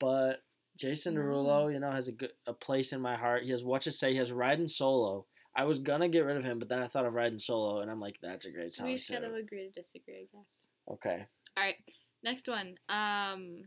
But 0.01 0.42
Jason 0.76 1.14
No. 1.14 1.20
Derulo, 1.22 1.72
you 1.72 1.80
know, 1.80 1.90
has 1.90 2.08
a 2.08 2.12
good 2.12 2.32
a 2.46 2.52
place 2.52 2.92
in 2.92 3.00
my 3.00 3.16
heart. 3.16 3.44
He 3.44 3.50
has 3.50 3.64
what 3.64 3.82
to 3.82 3.92
say. 3.92 4.12
He 4.12 4.18
has 4.18 4.32
Riding 4.32 4.68
Solo. 4.68 5.26
I 5.54 5.64
was 5.64 5.78
gonna 5.78 6.08
get 6.08 6.20
rid 6.24 6.36
of 6.36 6.44
him, 6.44 6.58
but 6.58 6.68
then 6.68 6.82
I 6.82 6.86
thought 6.88 7.06
of 7.06 7.14
Riding 7.14 7.38
Solo, 7.38 7.80
and 7.80 7.90
I'm 7.90 8.00
like, 8.00 8.16
that's 8.20 8.44
a 8.44 8.50
great 8.50 8.72
song 8.74 8.86
we 8.86 8.96
just 8.96 9.08
too. 9.08 9.14
gotta 9.14 9.34
agree 9.34 9.64
to 9.64 9.70
disagree, 9.70 10.14
I 10.32 10.36
guess. 10.36 10.68
Okay. 10.90 11.26
All 11.56 11.64
right, 11.64 11.76
next 12.22 12.46
one. 12.46 12.76
Um, 12.90 13.62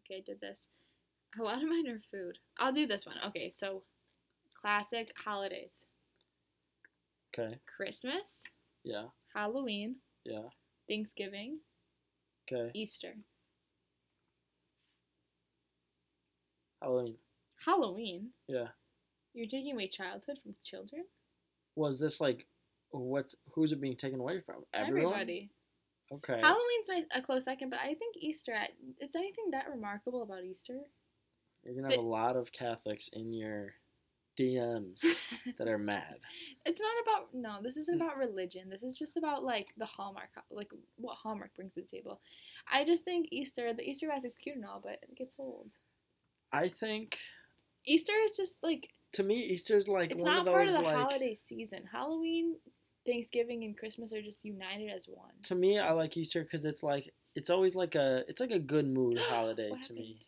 okay, 0.00 0.16
I 0.18 0.22
did 0.24 0.40
this. 0.40 0.68
A 1.38 1.42
lot 1.42 1.62
of 1.62 1.68
mine 1.68 1.86
are 1.86 2.00
food. 2.10 2.38
I'll 2.58 2.72
do 2.72 2.86
this 2.86 3.04
one. 3.04 3.16
Okay, 3.26 3.50
so 3.50 3.82
classic 4.54 5.12
holidays: 5.22 5.72
Okay. 7.38 7.58
Christmas, 7.66 8.44
Yeah. 8.82 9.08
Halloween, 9.34 9.96
Yeah. 10.24 10.48
Thanksgiving, 10.88 11.60
Okay. 12.50 12.70
Easter. 12.74 13.14
Halloween. 16.82 17.16
Halloween. 17.64 18.28
Yeah. 18.48 18.68
You're 19.34 19.46
taking 19.46 19.74
away 19.74 19.88
childhood 19.88 20.38
from 20.42 20.54
children. 20.64 21.04
was 21.76 21.98
this 21.98 22.20
like 22.20 22.46
what 22.90 23.32
who's 23.54 23.70
it 23.72 23.80
being 23.80 23.96
taken 23.96 24.18
away 24.18 24.40
from 24.40 24.64
everyone 24.74 25.12
Everybody. 25.12 25.50
okay 26.12 26.40
Halloween's 26.40 26.88
my, 26.88 27.04
a 27.14 27.22
close 27.22 27.44
second, 27.44 27.70
but 27.70 27.78
I 27.80 27.94
think 27.94 28.16
Easter. 28.18 28.52
Is 29.00 29.14
anything 29.14 29.50
that 29.52 29.68
remarkable 29.70 30.22
about 30.22 30.44
Easter? 30.44 30.78
you're 31.64 31.74
gonna 31.74 31.90
have 31.94 31.98
a 31.98 32.02
lot 32.02 32.36
of 32.36 32.50
catholics 32.52 33.08
in 33.12 33.32
your 33.34 33.74
dms 34.40 35.02
that 35.58 35.68
are 35.68 35.76
mad 35.76 36.16
It's 36.64 36.80
not 36.80 36.94
about 37.02 37.34
no. 37.34 37.62
This 37.62 37.76
Mm. 37.76 37.80
isn't 37.80 38.00
about 38.00 38.16
religion. 38.16 38.70
This 38.70 38.82
is 38.82 38.98
just 38.98 39.16
about 39.18 39.44
like 39.44 39.68
the 39.76 39.84
hallmark, 39.86 40.30
like 40.50 40.72
what 40.96 41.16
hallmark 41.16 41.54
brings 41.54 41.74
to 41.74 41.82
the 41.82 41.86
table. 41.86 42.20
I 42.72 42.84
just 42.84 43.04
think 43.04 43.28
Easter, 43.30 43.72
the 43.74 43.88
Easter 43.88 44.08
basket's 44.08 44.34
cute 44.36 44.56
and 44.56 44.64
all, 44.64 44.80
but 44.82 44.94
it 45.02 45.14
gets 45.16 45.34
old. 45.38 45.68
I 46.52 46.68
think 46.68 47.18
Easter 47.86 48.12
is 48.24 48.36
just 48.36 48.62
like 48.62 48.90
to 49.12 49.22
me 49.22 49.40
easter's 49.40 49.88
like 49.88 50.10
it's 50.10 50.22
one 50.22 50.32
not 50.32 50.38
of 50.40 50.44
those 50.46 50.52
part 50.54 50.66
of 50.68 50.72
the 50.74 50.80
like 50.80 50.96
holiday 50.96 51.34
season. 51.34 51.80
Halloween 51.90 52.56
Thanksgiving 53.06 53.64
and 53.64 53.76
Christmas 53.76 54.12
are 54.12 54.20
just 54.22 54.44
united 54.44 54.90
as 54.90 55.06
one. 55.08 55.32
To 55.44 55.54
me, 55.54 55.78
I 55.78 55.92
like 55.92 56.16
Easter 56.16 56.42
because 56.42 56.64
it's 56.66 56.82
like 56.82 57.12
it's 57.34 57.48
always 57.48 57.74
like 57.74 57.94
a 57.94 58.24
it's 58.28 58.40
like 58.40 58.50
a 58.50 58.58
good 58.58 58.86
mood 58.86 59.18
holiday 59.30 59.72
to 59.84 59.92
me. 59.94 60.18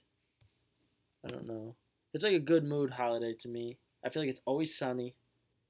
I 1.24 1.28
don't 1.28 1.46
know. 1.46 1.74
It's 2.14 2.24
like 2.24 2.32
a 2.32 2.38
good 2.40 2.64
mood 2.64 2.90
holiday 2.90 3.35
to 3.35 3.48
me. 3.48 3.76
I 4.04 4.08
feel 4.08 4.22
like 4.22 4.30
it's 4.30 4.40
always 4.46 4.76
sunny. 4.76 5.14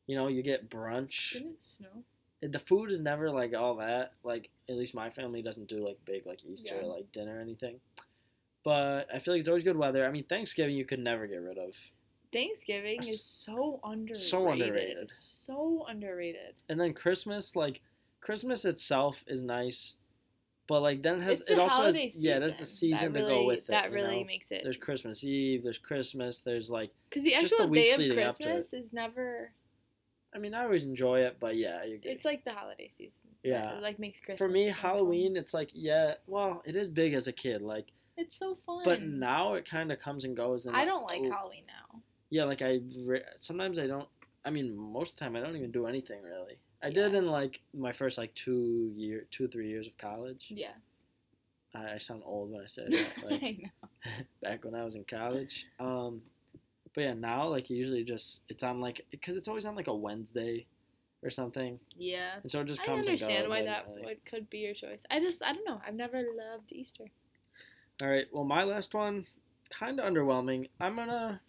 You 0.07 0.17
know, 0.17 0.29
you 0.29 0.43
get 0.43 0.71
brunch. 0.71 1.33
Didn't 1.33 1.53
it 1.55 1.63
snow? 1.63 2.05
The 2.41 2.59
food 2.59 2.91
is 2.91 3.01
never 3.01 3.31
like 3.31 3.55
all 3.55 3.77
that. 3.77 4.13
Like 4.25 4.51
at 4.69 4.77
least 4.77 4.95
my 4.95 5.11
family 5.11 5.43
doesn't 5.43 5.69
do 5.69 5.85
like 5.85 5.99
big 6.05 6.25
like 6.25 6.45
Easter 6.45 6.77
Yeah. 6.81 6.87
like 6.87 7.11
dinner 7.13 7.37
or 7.39 7.41
anything. 7.41 7.81
But 8.65 9.09
I 9.13 9.19
feel 9.19 9.35
like 9.35 9.41
it's 9.41 9.49
always 9.49 9.65
good 9.65 9.77
weather. 9.77 10.07
I 10.07 10.11
mean, 10.11 10.25
Thanksgiving 10.25 10.77
you 10.77 10.85
could 10.85 11.01
never 11.01 11.27
get 11.27 11.37
rid 11.37 11.59
of. 11.59 11.75
Thanksgiving 12.33 13.01
is 13.01 13.23
so 13.23 13.79
underrated. 13.85 14.19
so 14.19 14.49
underrated. 14.49 15.11
So 15.11 15.85
underrated. 15.89 16.55
And 16.69 16.81
then 16.81 16.95
Christmas, 16.95 17.55
like 17.55 17.83
Christmas 18.21 18.65
itself 18.65 19.23
is 19.27 19.43
nice, 19.43 19.97
but 20.67 20.81
like 20.81 21.03
then 21.03 21.21
it 21.21 21.25
has 21.25 21.41
the 21.41 21.53
it 21.53 21.59
also 21.59 21.85
has 21.85 21.95
holiday 21.95 22.13
yeah, 22.17 22.39
that's 22.39 22.55
the 22.55 22.65
season 22.65 23.13
that 23.13 23.21
to 23.21 23.27
go 23.27 23.47
with 23.47 23.59
it. 23.59 23.67
That 23.67 23.93
really 23.93 24.21
know? 24.21 24.27
makes 24.27 24.51
it. 24.51 24.63
There's 24.63 24.79
Christmas 24.79 25.23
Eve, 25.25 25.63
there's 25.63 25.79
Christmas, 25.79 26.41
there's 26.41 26.71
like 26.71 26.91
Because 27.11 27.25
the 27.25 27.33
just 27.33 27.51
the 27.51 27.57
actual 27.57 27.69
weeks 27.69 27.89
day 27.89 27.93
of 27.95 27.99
leading 27.99 28.19
up 28.21 28.39
to 28.39 28.43
it. 28.43 28.53
Christmas 28.55 28.73
is 28.73 28.93
never. 28.93 29.53
I 30.35 30.39
mean 30.39 30.55
I 30.55 30.65
always 30.65 30.85
enjoy 30.85 31.21
it, 31.21 31.37
but 31.39 31.57
yeah, 31.57 31.85
you 31.85 31.99
get 31.99 32.13
It's 32.13 32.25
like 32.25 32.45
the 32.45 32.53
holiday 32.53 32.89
season. 32.89 33.21
Yeah. 33.43 33.79
Like 33.83 33.99
makes 33.99 34.21
Christmas. 34.21 34.39
For 34.39 34.49
me, 34.49 34.69
so 34.69 34.75
fun. 34.75 34.91
Halloween, 34.91 35.37
it's 35.37 35.53
like 35.53 35.71
yeah, 35.75 36.15
well, 36.27 36.63
it 36.65 36.77
is 36.77 36.89
big 36.89 37.13
as 37.13 37.27
a 37.27 37.33
kid, 37.33 37.61
like, 37.61 37.89
It's 38.17 38.39
so 38.39 38.57
fun. 38.67 38.83
but 38.85 39.03
now 39.03 39.55
it 39.55 39.69
kind 39.69 39.91
of 39.91 39.99
comes 39.99 40.25
and 40.25 40.37
goes. 40.37 40.67
And 40.67 40.77
I 40.77 40.85
don't 40.85 41.05
like 41.07 41.21
oh, 41.25 41.31
Halloween 41.31 41.65
now. 41.67 42.01
Yeah, 42.31 42.45
like 42.45 42.63
I 42.63 42.81
re- 43.05 43.23
sometimes 43.39 43.79
I 43.79 43.87
don't. 43.87 44.09
I 44.45 44.51
mean, 44.51 44.77
most 44.77 45.13
of 45.13 45.19
the 45.19 45.25
time 45.25 45.37
I 45.37 45.41
don't 45.41 45.57
even 45.57 45.71
do 45.71 45.87
anything 45.87 46.23
really. 46.23 46.57
I 46.83 46.91
did 46.91 47.15
in 47.15 47.27
like 47.27 47.61
my 47.75 47.93
first 47.93 48.19
like 48.19 48.35
two 48.35 48.93
year, 48.97 49.25
two 49.31 49.49
three 49.49 49.69
years 49.69 49.87
of 49.87 49.97
college. 49.99 50.47
Yeah. 50.49 50.73
I, 51.75 51.95
I 51.95 51.99
sound 51.99 52.23
old 52.27 52.51
when 52.51 52.63
I 52.63 52.67
say 52.67 52.87
that. 52.89 53.31
Like, 53.31 53.43
I 53.43 53.51
know. 53.63 53.89
back 54.43 54.65
when 54.65 54.75
I 54.75 54.85
was 54.85 54.95
in 54.97 55.05
college. 55.05 55.67
Um, 55.81 56.23
but 56.95 57.01
yeah, 57.03 57.15
now 57.15 57.47
like 57.49 57.71
usually 57.71 58.05
just 58.05 58.43
it's 58.49 58.63
on 58.63 58.81
like 58.81 59.07
because 59.11 59.37
it's 59.37 59.49
always 59.49 59.65
on 59.65 59.75
like 59.77 59.87
a 59.89 59.95
Wednesday 59.95 60.67
or 61.23 61.31
something, 61.31 61.79
Yeah. 61.97 62.33
and 62.43 62.51
so 62.51 62.61
it 62.63 62.67
just 62.67 62.81
I 62.83 62.87
comes 62.87 63.07
understand 63.07 63.45
and 63.45 63.47
goes. 63.47 63.51
why 63.53 63.61
I 63.61 63.65
that 63.65 63.87
don't 63.87 64.05
would 64.05 64.25
could 64.27 64.51
be 64.51 64.59
your 64.59 64.75
choice. 64.75 65.05
I 65.09 65.21
just 65.21 65.43
I 65.43 65.53
don't 65.53 65.65
know. 65.65 65.81
I've 65.87 65.95
never 65.95 66.19
loved 66.19 66.73
Easter. 66.73 67.05
All 68.03 68.09
right, 68.09 68.27
well 68.33 68.45
my 68.45 68.65
last 68.65 68.95
one, 68.95 69.27
kind 69.71 70.01
of 70.01 70.07
underwhelming. 70.13 70.69
I'm 70.81 70.97
gonna, 70.97 71.41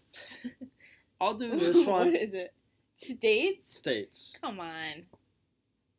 I'll 1.21 1.33
do 1.33 1.51
this 1.57 1.77
one. 1.87 2.11
what 2.11 2.21
is 2.21 2.33
it? 2.33 2.53
States? 2.95 3.75
States. 3.75 4.35
Come 4.41 4.59
on. 4.59 5.05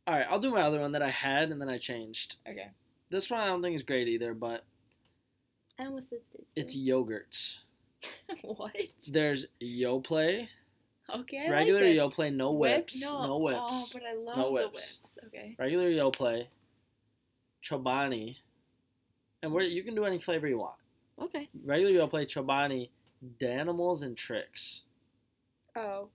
All 0.07 0.15
right, 0.15 0.27
I'll 0.31 0.39
do 0.39 0.53
my 0.53 0.61
other 0.63 0.81
one 0.81 0.93
that 0.93 1.03
I 1.03 1.11
had 1.11 1.51
and 1.51 1.61
then 1.61 1.69
I 1.69 1.79
changed. 1.79 2.37
Okay. 2.49 2.69
This 3.11 3.31
one 3.31 3.41
I 3.41 3.47
don't 3.47 3.63
think 3.63 3.75
is 3.75 3.83
great 3.83 4.07
either, 4.09 4.33
but 4.35 4.65
I 5.79 5.87
almost 5.87 6.11
said 6.11 6.25
states. 6.25 6.53
it's 6.55 6.75
too. 6.75 6.81
yogurts. 6.81 7.59
what? 8.43 8.77
There's 9.09 9.47
Yoplait, 9.63 10.49
Okay. 11.15 11.47
I 11.47 11.51
regular 11.51 11.83
like. 11.83 11.97
Yoplait, 11.97 12.35
no 12.35 12.53
Whip? 12.53 12.77
whips, 12.77 13.03
no, 13.03 13.39
whips. 13.39 13.59
Oh, 13.61 13.87
but 13.93 14.03
I 14.05 14.15
love 14.15 14.37
No 14.37 14.45
the 14.47 14.53
whips. 14.53 14.99
whips. 15.03 15.19
Okay. 15.27 15.57
regular 15.59 15.91
Yoplait, 15.91 16.47
Chobani, 17.63 18.37
and 19.45 19.53
where 19.53 19.63
you 19.63 19.85
can 19.85 19.95
do 19.95 20.07
any 20.07 20.19
flavor 20.19 20.49
you 20.49 20.59
want. 20.59 20.75
Okay. 21.21 21.49
Regular 21.65 22.07
play 22.09 22.25
Chobani, 22.25 22.89
Danimals, 23.39 24.03
and 24.03 24.17
Trix. 24.17 24.85
Oh, 25.77 26.09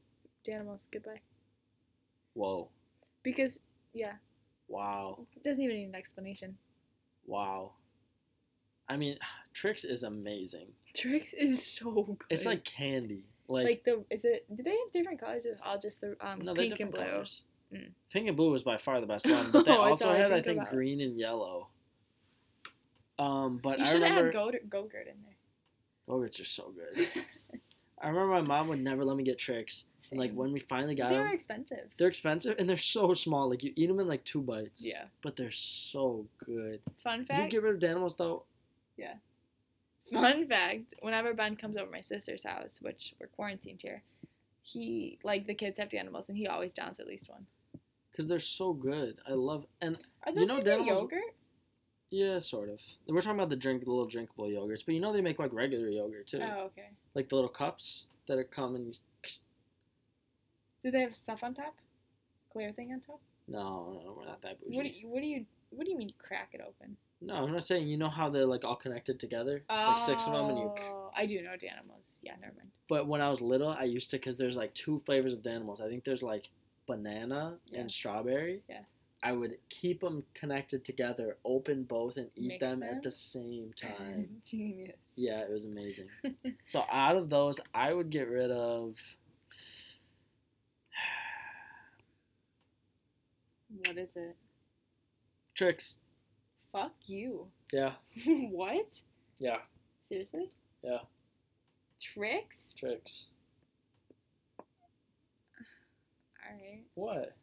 Danimals. 0.47 0.79
Goodbye. 0.91 1.21
Whoa! 2.33 2.69
Because 3.23 3.59
yeah, 3.93 4.13
Wow! 4.67 5.25
it 5.35 5.43
doesn't 5.43 5.63
even 5.63 5.77
need 5.77 5.85
an 5.89 5.95
explanation. 5.95 6.57
Wow! 7.27 7.73
I 8.87 8.97
mean, 8.97 9.17
Trix 9.53 9.83
is 9.83 10.03
amazing. 10.03 10.67
Trix 10.95 11.33
is 11.33 11.63
so 11.63 11.91
good. 11.91 12.17
It's 12.29 12.45
like 12.45 12.63
candy. 12.63 13.25
Like, 13.47 13.65
like 13.65 13.83
the 13.83 14.03
is 14.09 14.25
it? 14.25 14.45
Do 14.55 14.63
they 14.63 14.71
have 14.71 14.91
different 14.93 15.19
colors? 15.19 15.45
Or 15.45 15.55
all 15.63 15.77
just 15.79 16.01
the 16.01 16.15
um 16.21 16.39
no, 16.41 16.53
pink 16.55 16.79
and 16.79 16.91
blue? 16.91 17.01
colors. 17.03 17.43
Mm. 17.73 17.91
Pink 18.11 18.27
and 18.27 18.37
blue 18.37 18.51
was 18.51 18.63
by 18.63 18.77
far 18.77 18.99
the 18.99 19.07
best 19.07 19.27
one, 19.29 19.51
but 19.51 19.65
they 19.65 19.71
Oh, 19.71 19.81
also 19.81 20.09
I 20.09 20.15
had 20.17 20.31
I 20.31 20.41
think 20.41 20.59
think 20.59 20.69
green 20.69 21.01
and 21.01 21.17
yellow. 21.17 21.67
Um, 23.19 23.59
but 23.61 23.77
You 23.79 23.83
I 23.85 23.87
should 23.87 24.01
have 24.01 24.17
remember 24.17 24.51
had 24.51 24.69
Go- 24.69 24.81
Go-Gurt 24.81 25.07
in 25.07 25.15
there. 25.23 25.35
Yogurts 26.07 26.39
are 26.41 26.45
so 26.45 26.71
good. 26.73 27.07
I 28.01 28.07
remember 28.07 28.29
my 28.33 28.41
mom 28.41 28.69
would 28.69 28.79
never 28.81 29.03
let 29.03 29.17
me 29.17 29.23
get 29.23 29.37
Trix. 29.37 29.85
And 30.09 30.19
like 30.19 30.31
when 30.33 30.53
we 30.53 30.59
finally 30.59 30.95
got 30.95 31.09
them, 31.09 31.19
they're 31.25 31.33
expensive. 31.33 31.89
they're 31.97 32.07
expensive 32.07 32.55
and 32.57 32.67
they're 32.69 32.77
so 32.77 33.13
small. 33.13 33.49
Like 33.49 33.61
you 33.61 33.73
eat 33.75 33.87
them 33.87 33.99
in 33.99 34.07
like 34.07 34.23
two 34.23 34.41
bites. 34.41 34.81
Yeah. 34.83 35.03
But 35.21 35.35
they're 35.35 35.51
so 35.51 36.25
good. 36.45 36.79
Fun 37.03 37.21
If 37.21 37.29
you 37.29 37.35
fact. 37.35 37.51
get 37.51 37.61
rid 37.61 37.75
of 37.75 37.81
Danimals 37.81 38.15
though, 38.15 38.43
Yeah. 38.97 39.15
Fun 40.13 40.47
fact. 40.47 40.95
Whenever 41.01 41.33
Ben 41.33 41.55
comes 41.57 41.75
over 41.77 41.91
my 41.91 42.01
sister's 42.01 42.43
house, 42.43 42.79
which 42.81 43.13
we're 43.19 43.27
quarantined 43.27 43.81
here, 43.81 44.01
he 44.61 45.19
like 45.23 45.45
the 45.45 45.53
kids 45.53 45.77
have 45.77 45.89
Danimals 45.89 46.29
and 46.29 46.37
he 46.37 46.47
always 46.47 46.73
downs 46.73 46.99
at 47.01 47.05
least 47.07 47.29
one. 47.29 47.45
because 48.11 48.27
they're 48.27 48.39
so 48.39 48.71
good. 48.73 49.19
I 49.27 49.33
love 49.33 49.65
and 49.81 49.97
Are 50.23 50.31
You 50.31 50.39
those 50.39 50.47
know 50.47 50.55
like 50.55 50.63
Danimals- 50.63 50.87
yogurt? 50.87 51.35
Yeah, 52.11 52.39
sort 52.39 52.69
of. 52.69 52.81
We're 53.07 53.21
talking 53.21 53.37
about 53.39 53.49
the 53.49 53.55
drink, 53.55 53.83
the 53.83 53.89
little 53.89 54.05
drinkable 54.07 54.45
yogurts, 54.45 54.83
but 54.85 54.95
you 54.95 55.01
know 55.01 55.13
they 55.13 55.21
make 55.21 55.39
like 55.39 55.53
regular 55.53 55.89
yogurt 55.89 56.27
too, 56.27 56.39
Oh, 56.41 56.65
okay. 56.65 56.89
like 57.15 57.29
the 57.29 57.35
little 57.35 57.49
cups 57.49 58.07
that 58.27 58.37
are 58.37 58.43
come 58.43 58.75
and 58.75 58.97
Do 60.81 60.91
they 60.91 61.01
have 61.01 61.15
stuff 61.15 61.43
on 61.43 61.53
top? 61.53 61.75
Clear 62.51 62.71
thing 62.71 62.91
on 62.93 63.01
top? 63.01 63.19
no, 63.47 63.99
no, 64.05 64.13
we're 64.17 64.25
not 64.25 64.41
that 64.43 64.59
bougie. 64.61 64.75
What 64.75 64.83
do 64.83 64.89
you 64.89 65.07
What 65.07 65.21
do 65.21 65.27
you 65.27 65.45
What 65.71 65.85
do 65.85 65.91
you 65.91 65.97
mean 65.97 66.09
you 66.09 66.15
crack 66.17 66.49
it 66.53 66.61
open? 66.61 66.95
No, 67.21 67.33
I'm 67.35 67.51
not 67.51 67.65
saying 67.65 67.87
you 67.87 67.97
know 67.97 68.09
how 68.09 68.29
they're 68.29 68.45
like 68.45 68.63
all 68.63 68.75
connected 68.77 69.19
together, 69.19 69.63
like 69.69 69.99
six 69.99 70.25
of 70.25 70.31
them, 70.33 70.49
and 70.49 70.57
you. 70.57 70.73
Oh, 70.79 71.11
I 71.15 71.25
do 71.25 71.41
know 71.41 71.51
Danimals. 71.51 72.17
Yeah, 72.23 72.33
never 72.39 72.53
mind. 72.55 72.69
But 72.87 73.07
when 73.07 73.21
I 73.21 73.29
was 73.29 73.41
little, 73.41 73.69
I 73.69 73.83
used 73.83 74.09
to 74.11 74.17
because 74.17 74.37
there's 74.37 74.55
like 74.55 74.73
two 74.73 74.99
flavors 74.99 75.33
of 75.33 75.39
Danimals. 75.39 75.81
I 75.81 75.89
think 75.89 76.05
there's 76.05 76.23
like 76.23 76.49
banana 76.87 77.57
Yeah. 77.67 77.81
and 77.81 77.91
strawberry. 77.91 78.61
Yeah. 78.69 78.79
I 79.21 79.33
would 79.33 79.57
keep 79.69 79.99
them 80.01 80.23
connected 80.33 80.85
together, 80.85 81.37
open 81.43 81.83
both, 81.83 82.17
and 82.17 82.29
eat 82.35 82.47
Mix 82.47 82.59
them, 82.59 82.79
them? 82.79 82.89
at 82.89 83.03
the 83.03 83.11
same 83.11 83.73
time. 83.75 84.29
Genius. 84.45 84.95
yeah, 85.15 85.41
it 85.41 85.49
was 85.51 85.65
amazing. 85.65 86.07
so 86.65 86.85
out 86.91 87.17
of 87.17 87.29
those, 87.29 87.59
I 87.73 87.93
would 87.93 88.09
get 88.09 88.29
rid 88.29 88.49
of. 88.51 88.95
What 93.85 93.97
is 93.97 94.09
it? 94.15 94.35
Trix. 95.53 95.97
Fuck 96.71 96.93
you. 97.05 97.47
Yeah, 97.73 97.93
what? 98.51 98.87
yeah, 99.39 99.57
Seriously? 100.09 100.49
Yeah. 100.83 100.99
Trix? 101.99 102.55
Trix. 102.75 103.25
Alright. 106.45 106.83
What? 106.95 107.35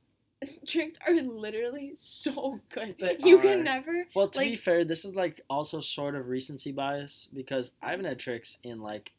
Trix 0.66 0.98
are 1.06 1.14
literally 1.14 1.92
so 1.96 2.60
good. 2.70 2.96
They 3.00 3.16
you 3.20 3.38
are. 3.38 3.42
can 3.42 3.64
never. 3.64 4.06
Well, 4.14 4.28
to 4.28 4.40
be 4.40 4.54
fair, 4.56 4.84
this 4.84 5.04
is 5.04 5.14
like 5.14 5.40
also 5.48 5.80
sort 5.80 6.14
of 6.14 6.28
recency 6.28 6.72
bias 6.72 7.28
because 7.34 7.72
I 7.82 7.90
haven't 7.90 8.06
had 8.06 8.18
Trix 8.18 8.58
in 8.62 8.80
like 8.80 9.12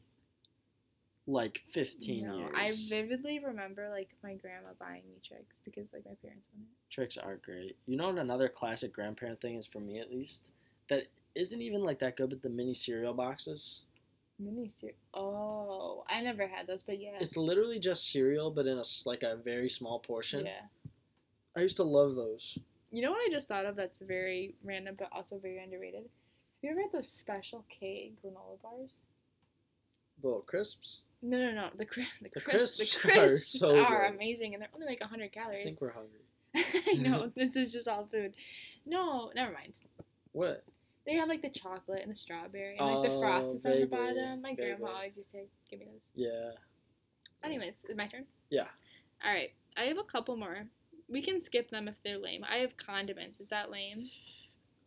like 1.27 1.61
15 1.71 2.25
No, 2.25 2.37
years. 2.37 2.51
I 2.55 2.71
vividly 2.89 3.39
remember 3.39 3.89
like 3.89 4.09
my 4.23 4.35
grandma 4.35 4.69
buying 4.79 5.03
me 5.09 5.17
Trix 5.27 5.43
because 5.65 5.85
like 5.93 6.05
my 6.05 6.15
parents 6.21 6.47
wanted. 6.53 6.69
Trix 6.89 7.17
are 7.17 7.35
great. 7.35 7.75
You 7.85 7.97
know 7.97 8.07
what 8.07 8.17
another 8.17 8.47
classic 8.47 8.93
grandparent 8.93 9.41
thing 9.41 9.55
is 9.55 9.67
for 9.67 9.79
me 9.79 9.99
at 9.99 10.11
least 10.11 10.49
that 10.89 11.07
isn't 11.35 11.61
even 11.61 11.83
like 11.83 11.99
that 11.99 12.15
good, 12.15 12.29
but 12.29 12.41
the 12.41 12.49
mini 12.49 12.73
cereal 12.73 13.13
boxes. 13.13 13.81
Mini 14.39 14.71
cereal. 14.79 14.97
Oh, 15.13 16.05
I 16.09 16.21
never 16.21 16.47
had 16.47 16.67
those, 16.67 16.83
but 16.83 16.99
yeah. 16.99 17.17
It's 17.19 17.35
literally 17.35 17.79
just 17.79 18.11
cereal, 18.11 18.49
but 18.49 18.65
in 18.65 18.77
a 18.77 18.83
like 19.05 19.23
a 19.23 19.35
very 19.35 19.69
small 19.69 19.99
portion. 19.99 20.45
Yeah. 20.45 20.61
I 21.57 21.61
used 21.61 21.77
to 21.77 21.83
love 21.83 22.15
those. 22.15 22.59
You 22.91 23.01
know 23.01 23.11
what 23.11 23.27
I 23.27 23.31
just 23.31 23.47
thought 23.47 23.65
of 23.65 23.75
that's 23.75 23.99
very 24.01 24.53
random 24.63 24.95
but 24.97 25.09
also 25.11 25.39
very 25.39 25.61
underrated? 25.61 26.03
Have 26.03 26.61
you 26.61 26.69
ever 26.69 26.81
had 26.81 26.91
those 26.91 27.11
special 27.11 27.65
K 27.67 28.11
granola 28.23 28.61
bars? 28.61 28.91
Little 30.21 30.41
crisps. 30.41 31.01
No, 31.23 31.37
no, 31.39 31.51
no. 31.51 31.69
The 31.75 31.85
cri- 31.85 32.07
the, 32.21 32.29
The 32.33 32.41
crisps, 32.41 32.77
crisps 32.77 33.01
the 33.01 33.09
are 33.09 33.11
crisps 33.27 33.59
so 33.59 33.75
are 33.75 34.05
amazing, 34.05 34.53
and 34.53 34.61
they're 34.61 34.69
only 34.75 34.85
like 34.85 35.01
hundred 35.01 35.31
calories. 35.31 35.61
I 35.61 35.63
think 35.63 35.81
we're 35.81 35.93
hungry. 35.93 36.21
I 36.55 36.93
know 37.01 37.31
this 37.35 37.55
is 37.55 37.73
just 37.73 37.87
all 37.87 38.05
food. 38.05 38.35
No, 38.85 39.31
never 39.35 39.51
mind. 39.51 39.73
What? 40.33 40.63
They 41.07 41.15
have 41.15 41.27
like 41.29 41.41
the 41.41 41.49
chocolate 41.49 42.01
and 42.03 42.11
the 42.11 42.15
strawberry 42.17 42.77
and 42.77 42.85
like 42.85 43.01
the 43.09 43.15
Oh, 43.15 43.19
frost 43.19 43.55
is 43.55 43.65
on 43.65 43.79
the 43.79 43.85
bottom. 43.87 44.41
My 44.43 44.53
grandma 44.53 44.89
always 44.89 45.17
used 45.17 45.31
to 45.31 45.37
say, 45.37 45.45
"Give 45.71 45.79
me 45.79 45.85
those." 45.91 46.01
Yeah. 46.13 46.51
Anyways, 47.43 47.73
is 47.89 47.95
my 47.97 48.07
turn? 48.07 48.25
Yeah. 48.49 48.67
All 49.25 49.33
right, 49.33 49.51
I 49.75 49.85
have 49.85 49.97
a 49.97 50.03
couple 50.03 50.35
more. 50.37 50.67
We 51.09 51.21
can 51.21 51.43
skip 51.43 51.69
them 51.71 51.87
if 51.87 51.95
they're 52.03 52.17
lame. 52.17 52.43
I 52.49 52.57
have 52.57 52.77
condiments. 52.77 53.39
Is 53.39 53.49
that 53.49 53.71
lame? 53.71 54.09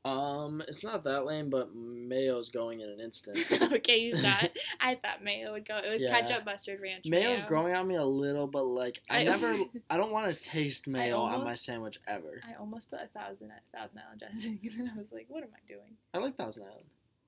Um, 0.03 0.63
it's 0.67 0.83
not 0.83 1.05
that 1.05 1.27
lame, 1.27 1.51
but 1.51 1.75
mayo's 1.75 2.49
going 2.49 2.81
in 2.81 2.89
an 2.89 3.01
instant. 3.01 3.39
okay, 3.73 3.99
you 3.99 4.15
it. 4.15 4.53
I 4.81 4.95
thought 4.95 5.23
mayo 5.23 5.53
would 5.53 5.69
go. 5.69 5.77
It 5.77 5.93
was 5.93 6.03
Yeah. 6.03 6.19
ketchup, 6.19 6.47
mustard, 6.47 6.81
ranch. 6.81 7.05
Mayo's 7.05 7.41
mayo. 7.41 7.49
growing 7.49 7.75
on 7.75 7.87
me 7.87 7.97
a 7.97 8.05
little, 8.05 8.47
but 8.47 8.65
like 8.65 9.03
I, 9.11 9.21
I- 9.21 9.25
never, 9.25 9.55
I 9.91 9.99
don't 9.99 10.11
want 10.11 10.35
to 10.35 10.43
taste 10.43 10.89
mayo 10.89 11.19
on 11.19 11.45
my 11.45 11.55
sandwich 11.55 11.99
ever. 12.07 12.41
I 12.49 12.55
almost 12.59 12.89
put 12.91 13.01
a 13.03 13.09
thousand 13.09 13.53
thousand 13.77 13.99
island 13.99 14.21
dressing, 14.21 14.59
and 14.63 14.73
then 14.73 14.93
I 14.95 14.99
was 14.99 15.13
like, 15.13 15.27
"What 15.29 15.43
am 15.43 15.51
I 15.55 15.61
doing?" 15.69 15.97
I 16.15 16.19
like 16.19 16.35
Thousand 16.35 16.63
Island. 16.63 16.87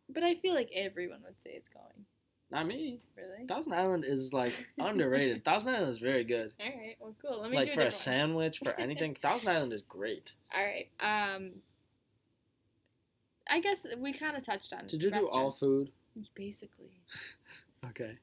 But 0.08 0.22
I 0.22 0.36
feel 0.36 0.54
like 0.54 0.70
everyone 0.74 1.20
would 1.26 1.38
say 1.44 1.50
it's 1.50 1.68
going. 1.68 2.06
Not 2.52 2.66
me. 2.66 3.00
Really? 3.16 3.46
Thousand 3.48 3.72
Island 3.72 4.04
is 4.04 4.32
like 4.32 4.52
underrated. 4.78 5.44
Thousand 5.44 5.74
Island 5.74 5.90
is 5.90 5.98
very 5.98 6.22
good. 6.24 6.52
All 6.60 6.66
right. 6.66 6.96
Well, 7.00 7.14
cool. 7.20 7.40
Let 7.40 7.50
me 7.50 7.56
Like 7.56 7.66
do 7.66 7.72
a 7.72 7.74
for 7.74 7.80
a 7.80 7.84
one. 7.84 7.90
sandwich, 7.90 8.58
for 8.62 8.78
anything, 8.78 9.14
Thousand 9.22 9.48
Island 9.48 9.72
is 9.72 9.82
great. 9.82 10.32
All 10.54 10.62
right. 10.64 10.88
Um. 11.00 11.52
I 13.50 13.60
guess 13.60 13.84
we 13.98 14.12
kind 14.12 14.36
of 14.36 14.44
touched 14.44 14.72
on. 14.72 14.86
Did 14.86 15.02
you 15.02 15.10
do 15.10 15.26
all 15.28 15.50
food? 15.50 15.90
Basically, 16.34 17.00
Okay. 17.90 18.18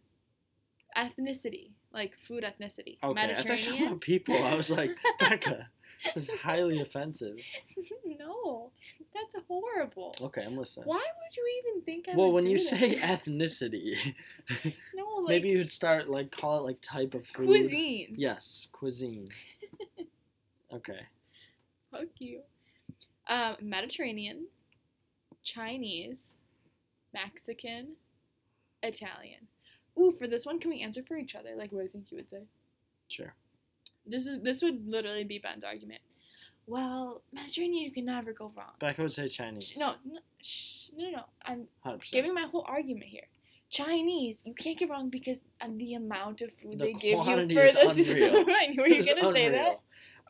ethnicity, 0.95 1.71
like 1.91 2.13
food 2.17 2.43
ethnicity. 2.43 2.97
Okay. 3.03 3.33
I 3.33 3.35
thought 3.35 3.65
you 3.65 3.73
were 3.73 3.79
Mediterranean. 3.79 3.99
people. 3.99 4.35
I 4.43 4.53
was 4.55 4.69
like, 4.69 4.91
Becca, 5.19 5.67
this 6.03 6.29
is 6.29 6.39
highly 6.39 6.81
offensive. 6.81 7.37
no, 8.19 8.71
that's 9.13 9.35
horrible. 9.47 10.13
Okay, 10.21 10.43
I'm 10.45 10.57
listening. 10.57 10.87
Why 10.87 10.97
would 10.97 11.35
you 11.37 11.61
even 11.65 11.81
think 11.83 12.07
I 12.09 12.15
Well, 12.15 12.31
when 12.31 12.45
do 12.45 12.51
you 12.51 12.57
that? 12.57 12.63
say 12.63 12.95
ethnicity, 12.97 13.95
no, 14.95 15.03
like 15.23 15.27
maybe 15.29 15.49
you'd 15.49 15.69
start 15.69 16.09
like 16.09 16.31
call 16.31 16.59
it 16.59 16.63
like 16.63 16.81
type 16.81 17.13
of 17.13 17.25
food. 17.27 17.47
cuisine. 17.47 18.15
Yes, 18.17 18.67
cuisine. 18.71 19.29
okay. 20.73 20.99
Fuck 21.91 22.07
you. 22.19 22.41
Um, 23.27 23.55
Mediterranean, 23.61 24.45
Chinese, 25.43 26.21
Mexican, 27.13 27.95
Italian. 28.83 29.47
Ooh, 29.99 30.11
for 30.11 30.27
this 30.27 30.45
one, 30.45 30.59
can 30.59 30.71
we 30.71 30.81
answer 30.81 31.01
for 31.03 31.17
each 31.17 31.35
other? 31.35 31.51
Like 31.57 31.71
what 31.71 31.83
I 31.83 31.87
think 31.87 32.11
you 32.11 32.17
would 32.17 32.29
say. 32.29 32.43
Sure. 33.07 33.33
This 34.05 34.25
is 34.27 34.41
this 34.41 34.61
would 34.61 34.87
literally 34.87 35.23
be 35.23 35.39
Ben's 35.39 35.63
argument. 35.63 36.01
Well, 36.67 37.23
Mediterranean, 37.33 37.83
you 37.85 37.91
can 37.91 38.05
never 38.05 38.31
go 38.31 38.51
wrong. 38.55 38.73
Becca 38.79 39.01
would 39.01 39.11
say 39.11 39.27
Chinese. 39.27 39.73
No, 39.77 39.93
no, 40.05 40.19
shh, 40.41 40.89
no, 40.95 41.09
no. 41.09 41.23
I'm 41.43 41.67
100%. 41.85 42.11
giving 42.11 42.33
my 42.33 42.43
whole 42.43 42.63
argument 42.67 43.05
here. 43.05 43.23
Chinese, 43.71 44.41
you 44.45 44.53
can't 44.53 44.77
get 44.77 44.89
wrong 44.89 45.09
because 45.09 45.43
of 45.61 45.77
the 45.77 45.95
amount 45.95 46.41
of 46.41 46.51
food 46.53 46.77
The 46.79 46.85
they 46.85 46.93
give 46.93 47.03
you 47.03 47.23
quantity 47.23 47.55
for 47.55 47.63
is 47.63 47.73
this. 47.73 48.09
unreal. 48.09 48.45
I 48.49 48.67
knew 48.67 48.85
you 48.85 48.97
were 48.97 49.21
gonna 49.21 49.33
say 49.35 49.49
that. 49.49 49.79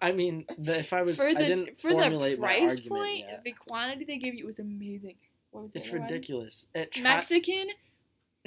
I 0.01 0.11
mean, 0.13 0.45
the, 0.57 0.79
if 0.79 0.93
I 0.93 1.01
was, 1.01 1.17
for 1.17 1.27
I 1.27 1.33
the 1.33 1.39
didn't 1.39 1.77
for 1.79 1.91
the 1.91 1.99
formulate 1.99 2.39
my 2.39 2.47
price 2.59 2.71
argument 2.77 2.89
point, 3.01 3.19
yet. 3.19 3.43
the 3.43 3.51
quantity 3.51 4.05
they 4.05 4.17
give 4.17 4.33
you 4.35 4.45
was 4.45 4.59
amazing. 4.59 5.15
What 5.51 5.63
was 5.63 5.71
the 5.73 5.79
It's 5.79 5.89
other 5.89 5.99
ridiculous. 5.99 6.67
It 6.73 6.91
tri- 6.93 7.03
Mexican, 7.03 7.67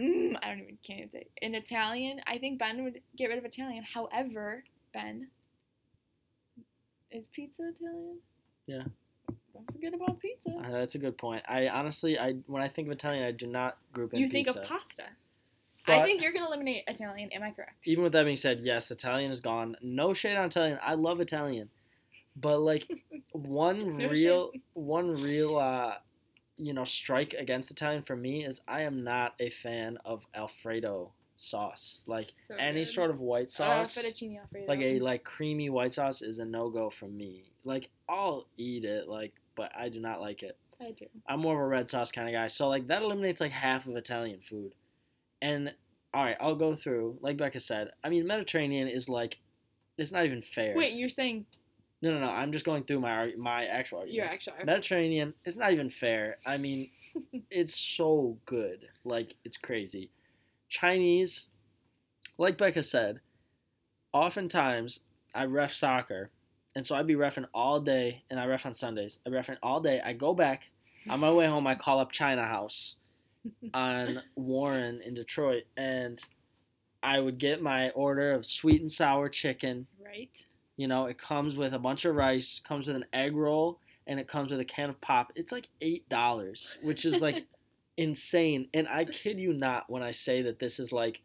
mm, 0.00 0.36
I 0.42 0.48
don't 0.48 0.60
even 0.60 0.78
can't 0.82 1.12
say. 1.12 1.26
In 1.42 1.54
Italian, 1.54 2.20
I 2.26 2.38
think 2.38 2.58
Ben 2.58 2.82
would 2.84 3.00
get 3.16 3.28
rid 3.28 3.36
of 3.38 3.44
Italian. 3.44 3.84
However, 3.84 4.64
Ben, 4.92 5.28
is 7.10 7.26
pizza 7.26 7.68
Italian? 7.68 8.18
Yeah. 8.66 8.84
Don't 9.52 9.70
forget 9.72 9.94
about 9.94 10.18
pizza. 10.18 10.50
Uh, 10.50 10.70
that's 10.70 10.94
a 10.94 10.98
good 10.98 11.18
point. 11.18 11.42
I 11.48 11.68
honestly, 11.68 12.18
I 12.18 12.34
when 12.46 12.62
I 12.62 12.68
think 12.68 12.88
of 12.88 12.92
Italian, 12.92 13.24
I 13.24 13.32
do 13.32 13.46
not 13.46 13.76
group 13.92 14.14
in 14.14 14.20
you 14.20 14.28
think 14.28 14.46
pizza. 14.46 14.62
of 14.62 14.68
pasta. 14.68 15.04
I 15.86 16.04
think 16.04 16.22
you're 16.22 16.32
gonna 16.32 16.46
eliminate 16.46 16.84
Italian. 16.86 17.30
Am 17.32 17.42
I 17.42 17.50
correct? 17.50 17.86
Even 17.86 18.04
with 18.04 18.12
that 18.12 18.24
being 18.24 18.36
said, 18.36 18.60
yes, 18.62 18.90
Italian 18.90 19.30
is 19.30 19.40
gone. 19.40 19.76
No 19.82 20.14
shade 20.14 20.36
on 20.36 20.46
Italian. 20.46 20.78
I 20.82 20.94
love 20.94 21.20
Italian, 21.20 21.68
but 22.36 22.60
like 22.60 22.88
one 23.32 23.98
No 23.98 24.08
real, 24.08 24.52
one 24.74 25.20
real, 25.20 25.58
uh, 25.58 25.94
you 26.56 26.72
know, 26.72 26.84
strike 26.84 27.34
against 27.34 27.70
Italian 27.70 28.02
for 28.02 28.16
me 28.16 28.44
is 28.44 28.60
I 28.68 28.82
am 28.82 29.02
not 29.02 29.34
a 29.40 29.50
fan 29.50 29.98
of 30.04 30.24
Alfredo 30.34 31.12
sauce. 31.42 32.04
Like 32.06 32.28
So 32.46 32.54
any 32.56 32.80
good. 32.80 32.86
sort 32.88 33.10
of 33.10 33.20
white 33.20 33.46
Uh, 33.46 33.84
sauce. 33.84 33.98
fettuccine 33.98 34.38
alfredo. 34.40 34.66
like 34.68 34.80
a 34.80 35.00
like 35.00 35.24
creamy 35.24 35.70
white 35.70 35.94
sauce 35.94 36.22
is 36.22 36.38
a 36.38 36.44
no 36.44 36.70
go 36.70 36.88
for 36.90 37.06
me. 37.08 37.52
Like 37.64 37.90
I'll 38.08 38.46
eat 38.56 38.84
it, 38.84 39.08
like, 39.08 39.32
but 39.56 39.72
I 39.76 39.88
do 39.88 40.00
not 40.00 40.20
like 40.20 40.42
it. 40.42 40.56
I 40.80 40.92
do. 40.92 41.06
I'm 41.28 41.40
more 41.40 41.54
of 41.54 41.60
a 41.60 41.66
red 41.66 41.88
sauce 41.90 42.10
kind 42.10 42.28
of 42.28 42.32
guy. 42.34 42.46
So 42.48 42.68
like 42.68 42.86
that 42.88 43.02
eliminates 43.02 43.40
like 43.40 43.52
half 43.52 43.86
of 43.86 43.96
Italian 43.96 44.40
food. 44.40 44.74
And 45.40 45.74
all 46.14 46.24
right, 46.24 46.36
I'll 46.40 46.54
go 46.54 46.74
through. 46.76 47.18
Like 47.20 47.36
Becca 47.36 47.60
said, 47.60 47.90
I 48.04 48.08
mean 48.08 48.26
Mediterranean 48.26 48.88
is 48.88 49.08
like 49.08 49.38
it's 49.98 50.12
not 50.12 50.24
even 50.24 50.42
fair. 50.42 50.74
Wait, 50.76 50.94
you're 50.94 51.08
saying 51.08 51.46
No, 52.00 52.12
no, 52.12 52.20
no. 52.20 52.30
I'm 52.30 52.52
just 52.52 52.64
going 52.64 52.84
through 52.84 53.00
my 53.00 53.32
my 53.36 53.64
actual 53.66 53.98
argument. 53.98 54.16
your 54.16 54.26
actual 54.26 54.54
Mediterranean 54.64 55.34
It's 55.44 55.56
not 55.56 55.72
even 55.72 55.88
fair. 55.88 56.36
I 56.46 56.56
mean, 56.56 56.90
it's 57.50 57.74
so 57.74 58.38
good. 58.46 58.88
Like 59.04 59.34
it's 59.44 59.56
crazy. 59.56 60.10
Chinese, 60.72 61.48
like 62.38 62.56
Becca 62.56 62.82
said, 62.82 63.20
oftentimes 64.12 65.00
I 65.34 65.44
ref 65.44 65.74
soccer, 65.74 66.30
and 66.74 66.84
so 66.84 66.96
I'd 66.96 67.06
be 67.06 67.14
refing 67.14 67.46
all 67.52 67.78
day, 67.78 68.22
and 68.30 68.40
I 68.40 68.46
ref 68.46 68.64
on 68.64 68.72
Sundays. 68.72 69.18
I 69.26 69.30
refing 69.30 69.58
all 69.62 69.80
day. 69.80 70.00
I 70.02 70.14
go 70.14 70.32
back 70.32 70.70
on 71.10 71.20
my 71.20 71.30
way 71.30 71.46
home. 71.46 71.66
I 71.66 71.74
call 71.74 72.00
up 72.00 72.10
China 72.10 72.46
House 72.46 72.96
on 73.74 74.22
Warren 74.34 75.02
in 75.04 75.12
Detroit, 75.12 75.64
and 75.76 76.18
I 77.02 77.20
would 77.20 77.36
get 77.36 77.60
my 77.60 77.90
order 77.90 78.32
of 78.32 78.46
sweet 78.46 78.80
and 78.80 78.90
sour 78.90 79.28
chicken. 79.28 79.86
right? 80.02 80.30
You 80.78 80.88
know, 80.88 81.04
it 81.04 81.18
comes 81.18 81.54
with 81.54 81.74
a 81.74 81.78
bunch 81.78 82.06
of 82.06 82.14
rice, 82.16 82.62
comes 82.66 82.86
with 82.86 82.96
an 82.96 83.04
egg 83.12 83.36
roll, 83.36 83.78
and 84.06 84.18
it 84.18 84.26
comes 84.26 84.50
with 84.50 84.60
a 84.60 84.64
can 84.64 84.88
of 84.88 84.98
pop. 85.02 85.32
It's 85.34 85.52
like 85.52 85.68
eight 85.82 86.08
dollars, 86.08 86.78
which 86.82 87.04
is 87.04 87.20
like 87.20 87.44
insane. 87.96 88.68
And 88.74 88.88
I 88.88 89.04
kid 89.04 89.38
you 89.38 89.52
not 89.52 89.88
when 89.88 90.02
I 90.02 90.10
say 90.10 90.42
that 90.42 90.58
this 90.58 90.78
is 90.78 90.92
like 90.92 91.22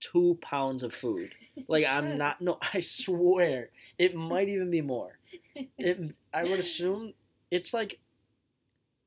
two 0.00 0.38
pounds 0.40 0.82
of 0.82 0.94
food. 0.94 1.34
Like 1.68 1.84
I'm 1.84 2.16
not. 2.16 2.40
No, 2.40 2.58
I 2.72 2.80
swear 2.80 3.68
it 3.98 4.14
might 4.14 4.48
even 4.48 4.70
be 4.70 4.80
more. 4.80 5.18
It. 5.54 6.14
I 6.32 6.44
would 6.44 6.58
assume 6.58 7.12
it's 7.50 7.74
like 7.74 7.98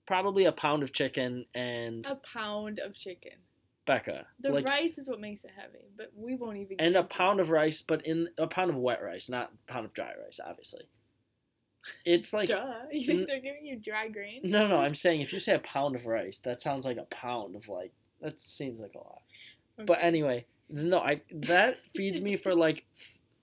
probably 0.05 0.45
a 0.45 0.51
pound 0.51 0.83
of 0.83 0.93
chicken 0.93 1.45
and 1.55 2.05
A 2.05 2.15
pound 2.15 2.79
of 2.79 2.95
chicken. 2.95 3.33
Becca. 3.85 4.27
The 4.39 4.51
like 4.51 4.67
rice 4.67 4.97
is 4.97 5.09
what 5.09 5.19
makes 5.19 5.43
it 5.43 5.51
heavy, 5.57 5.89
but 5.97 6.11
we 6.15 6.35
won't 6.35 6.57
even. 6.57 6.79
and 6.79 6.95
a 6.95 7.03
pound 7.03 7.39
of 7.39 7.49
rice, 7.49 7.81
but 7.81 8.05
in 8.05 8.29
a 8.37 8.45
pound 8.45 8.69
of 8.69 8.77
wet 8.77 9.01
rice, 9.03 9.29
not 9.29 9.51
a 9.67 9.71
pound 9.71 9.85
of 9.85 9.93
dry 9.93 10.11
rice, 10.23 10.39
obviously. 10.45 10.83
It's 12.05 12.33
like 12.33 12.49
Duh. 12.49 12.73
You 12.91 13.05
think 13.05 13.19
n- 13.21 13.25
they're 13.27 13.39
giving 13.39 13.65
you 13.65 13.75
dry 13.77 14.07
grain? 14.07 14.41
No, 14.43 14.67
no, 14.67 14.77
I'm 14.79 14.95
saying 14.95 15.21
if 15.21 15.33
you 15.33 15.39
say 15.39 15.53
a 15.55 15.59
pound 15.59 15.95
of 15.95 16.05
rice, 16.05 16.39
that 16.39 16.61
sounds 16.61 16.85
like 16.85 16.97
a 16.97 17.03
pound 17.05 17.55
of 17.55 17.67
like 17.69 17.91
that 18.21 18.39
seems 18.39 18.79
like 18.79 18.93
a 18.95 18.99
lot. 18.99 19.21
But 19.85 19.97
anyway, 20.01 20.45
no, 20.69 20.99
I 20.99 21.21
that 21.31 21.77
feeds 21.95 22.21
me 22.21 22.37
for 22.37 22.53
like 22.55 22.85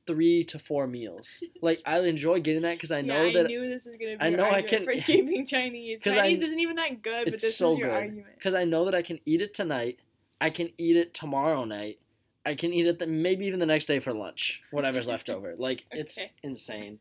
three 0.06 0.44
to 0.44 0.58
four 0.58 0.86
meals. 0.86 1.42
Like 1.60 1.78
I 1.86 1.98
enjoy 2.00 2.40
getting 2.40 2.62
that 2.62 2.74
because 2.76 2.92
I 2.92 3.00
know 3.02 3.20
yeah, 3.22 3.28
I 3.28 3.32
that 3.34 3.46
knew 3.48 3.68
this 3.68 3.86
was 3.86 3.96
gonna 3.96 4.16
be 4.16 4.22
I 4.24 4.30
know 4.30 4.44
I 4.44 4.62
can- 4.62 4.84
for 4.84 4.92
keeping 4.94 5.44
Chinese. 5.46 6.00
I- 6.06 6.14
Chinese 6.14 6.42
isn't 6.42 6.58
even 6.60 6.76
that 6.76 7.02
good, 7.02 7.24
but 7.30 7.40
this 7.40 7.56
so 7.56 7.70
was 7.70 7.78
your 7.78 7.88
good. 7.88 7.94
argument. 7.94 8.26
because 8.36 8.54
I 8.54 8.64
know 8.64 8.84
that 8.86 8.94
I 8.94 9.02
can 9.02 9.20
eat 9.26 9.42
it 9.42 9.52
tonight. 9.54 9.98
I 10.40 10.50
can 10.50 10.70
eat 10.78 10.96
it 10.96 11.12
tomorrow 11.12 11.64
night. 11.64 11.98
I 12.46 12.54
can 12.54 12.72
eat 12.72 12.86
it 12.86 12.98
the, 12.98 13.06
maybe 13.06 13.44
even 13.46 13.60
the 13.60 13.66
next 13.66 13.84
day 13.84 13.98
for 13.98 14.14
lunch, 14.14 14.62
whatever's 14.70 15.06
left 15.06 15.28
over. 15.28 15.54
Like 15.58 15.84
it's 15.90 16.18
insane. 16.42 16.98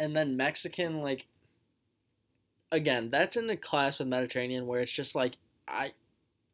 And 0.00 0.16
then 0.16 0.36
Mexican, 0.36 1.02
like 1.02 1.26
again, 2.72 3.10
that's 3.10 3.36
in 3.36 3.46
the 3.46 3.56
class 3.56 3.98
with 3.98 4.08
Mediterranean 4.08 4.66
where 4.66 4.80
it's 4.80 4.90
just 4.90 5.14
like 5.14 5.36
I, 5.68 5.92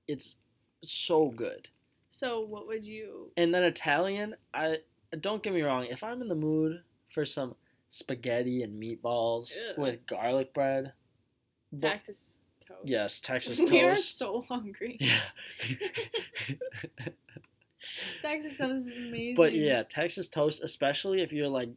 it's 0.08 0.36
so 0.82 1.28
good. 1.28 1.68
So 2.10 2.40
what 2.40 2.66
would 2.66 2.84
you? 2.84 3.30
And 3.36 3.54
then 3.54 3.62
Italian, 3.62 4.34
I 4.52 4.78
don't 5.20 5.42
get 5.42 5.52
me 5.54 5.62
wrong, 5.62 5.86
if 5.86 6.02
I'm 6.02 6.20
in 6.22 6.28
the 6.28 6.34
mood 6.34 6.82
for 7.08 7.24
some 7.24 7.54
spaghetti 7.88 8.62
and 8.62 8.82
meatballs 8.82 9.56
Ugh. 9.70 9.78
with 9.78 10.06
garlic 10.06 10.52
bread, 10.52 10.92
but 11.72 11.88
Texas 11.88 12.38
toast. 12.66 12.80
yes, 12.84 13.20
Texas 13.20 13.58
toast. 13.58 13.72
we 13.72 13.82
are 13.82 13.96
so 13.96 14.42
hungry. 14.48 14.98
yeah. 15.00 15.18
Texas 18.22 18.58
toast 18.58 18.88
is 18.88 18.96
amazing. 18.96 19.36
but 19.36 19.54
yeah, 19.54 19.82
Texas 19.84 20.28
toast, 20.28 20.62
especially 20.64 21.22
if 21.22 21.32
you're 21.32 21.48
like 21.48 21.70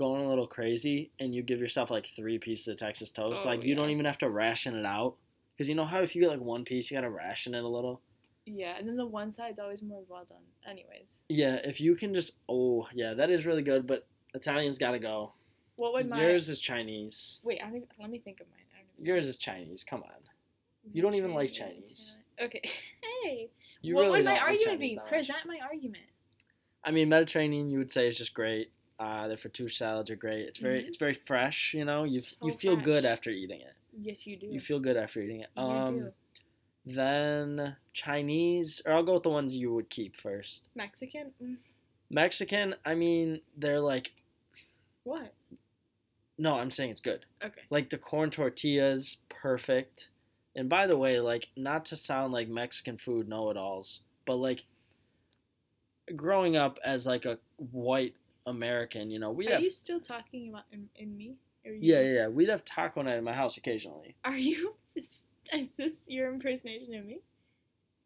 going 0.00 0.24
a 0.24 0.28
little 0.28 0.46
crazy 0.46 1.10
and 1.20 1.34
you 1.34 1.42
give 1.42 1.60
yourself 1.60 1.90
like 1.90 2.08
three 2.16 2.38
pieces 2.38 2.66
of 2.68 2.78
Texas 2.78 3.12
toast, 3.12 3.42
Oh, 3.44 3.48
like 3.50 3.62
you 3.62 3.74
don't 3.74 3.90
even 3.90 4.06
have 4.06 4.18
to 4.18 4.30
ration 4.30 4.74
it 4.74 4.86
out. 4.86 5.14
Because 5.54 5.68
you 5.68 5.74
know 5.74 5.84
how 5.84 6.00
if 6.00 6.16
you 6.16 6.22
get 6.22 6.30
like 6.30 6.40
one 6.40 6.64
piece, 6.64 6.90
you 6.90 6.96
gotta 6.96 7.10
ration 7.10 7.54
it 7.54 7.62
a 7.62 7.68
little. 7.68 8.00
Yeah, 8.46 8.76
and 8.78 8.88
then 8.88 8.96
the 8.96 9.06
one 9.06 9.32
side's 9.34 9.58
always 9.58 9.82
more 9.82 10.02
well 10.08 10.24
done. 10.24 10.38
Anyways, 10.68 11.24
Yeah, 11.28 11.56
if 11.64 11.80
you 11.82 11.94
can 11.94 12.14
just 12.14 12.38
oh 12.48 12.88
yeah, 12.94 13.12
that 13.14 13.28
is 13.30 13.44
really 13.44 13.60
good. 13.62 13.86
But 13.86 14.06
Italian's 14.34 14.78
gotta 14.78 14.98
go. 14.98 15.34
what 15.76 15.92
would 15.92 16.08
my 16.08 16.22
Yours 16.22 16.48
is 16.48 16.60
Chinese. 16.60 17.40
wait? 17.44 17.60
I 17.62 17.66
don't 17.66 17.76
even, 17.76 17.88
let 18.00 18.10
me 18.10 18.18
think 18.18 18.40
of 18.40 18.46
mine. 18.48 18.64
I 18.74 18.78
don't 18.80 18.88
even 18.96 19.06
Yours 19.06 19.28
is 19.28 19.36
Chinese. 19.36 19.84
Come 19.84 20.02
on. 20.02 20.10
you 20.94 21.02
don't 21.02 21.14
even 21.14 21.34
like 21.34 21.52
Chinese. 21.52 22.18
Okay. 22.42 22.62
Hey, 23.22 23.50
You 23.82 23.96
what 23.96 24.04
really 24.06 24.18
would 24.20 24.24
my 24.24 24.38
argument 24.38 24.80
Chinese 24.80 24.94
be? 24.94 25.00
Present 25.10 25.38
my 25.46 25.58
argument. 25.62 26.04
I 26.82 26.90
mean, 26.90 27.10
Mediterranean, 27.10 27.68
you 27.68 27.76
would 27.76 27.90
say 27.90 28.08
is 28.08 28.16
just 28.16 28.32
great. 28.32 28.72
Uh, 29.00 29.28
the 29.28 29.34
fattoush 29.34 29.72
salads 29.76 30.10
are 30.10 30.16
great. 30.16 30.46
It's 30.46 30.58
very, 30.58 30.82
Mhm. 30.82 30.88
it's 30.88 30.98
very 30.98 31.14
fresh. 31.14 31.72
You 31.72 31.86
know, 31.86 32.04
you 32.04 32.20
So 32.20 32.36
you 32.46 32.52
feel 32.52 32.76
good 32.76 33.06
after 33.06 33.30
eating 33.30 33.62
it. 33.62 33.74
Yes, 33.98 34.26
you 34.26 34.36
do. 34.36 34.46
You 34.46 34.60
feel 34.60 34.78
good 34.78 34.98
after 34.98 35.20
eating 35.22 35.40
it. 35.40 35.48
You 35.56 35.62
Um, 35.62 35.98
do. 35.98 36.12
then 36.84 37.76
Chinese, 37.94 38.82
or 38.84 38.92
I'll 38.92 39.02
go 39.02 39.14
with 39.14 39.22
the 39.22 39.30
ones 39.30 39.56
you 39.56 39.72
would 39.72 39.88
keep 39.88 40.16
first. 40.16 40.68
Mexican? 40.74 41.32
Mm, 41.42 41.56
Mexican, 42.10 42.74
I 42.84 42.94
mean, 42.94 43.40
they're 43.56 43.80
like 43.80 44.12
What? 45.04 45.34
no, 46.36 46.54
I'm 46.56 46.70
saying 46.70 46.90
it's 46.90 47.00
good. 47.00 47.24
Okay. 47.42 47.62
Like 47.70 47.88
the 47.88 47.98
corn 47.98 48.30
tortillas, 48.30 49.18
perfect. 49.30 50.10
And 50.54 50.68
by 50.68 50.86
the 50.86 50.96
way, 50.98 51.20
like 51.20 51.48
not 51.56 51.86
to 51.86 51.96
sound 51.96 52.34
like 52.34 52.48
Mexican 52.48 52.98
food 52.98 53.28
know-it-alls, 53.28 54.02
but 54.26 54.36
like 54.36 54.64
growing 56.16 56.56
up 56.56 56.78
as 56.84 57.06
like 57.06 57.24
a 57.24 57.38
white 57.56 58.14
American, 58.50 59.10
you 59.10 59.18
know, 59.18 59.30
we'd 59.30 59.48
Are 59.48 59.54
have 59.54 59.62
you 59.62 59.70
still 59.70 60.00
talking 60.00 60.48
about 60.50 60.64
in, 60.72 60.88
in 60.96 61.16
me? 61.16 61.36
You, 61.64 61.78
yeah, 61.80 62.00
yeah, 62.00 62.12
yeah, 62.12 62.28
we'd 62.28 62.48
have 62.48 62.64
taco 62.64 63.02
night 63.02 63.16
at 63.16 63.22
my 63.22 63.32
house 63.32 63.56
occasionally. 63.56 64.14
Are 64.24 64.36
you? 64.36 64.74
Is, 64.96 65.22
is 65.52 65.72
this 65.74 66.00
your 66.06 66.32
impersonation 66.32 66.94
of 66.94 67.04
me? 67.06 67.20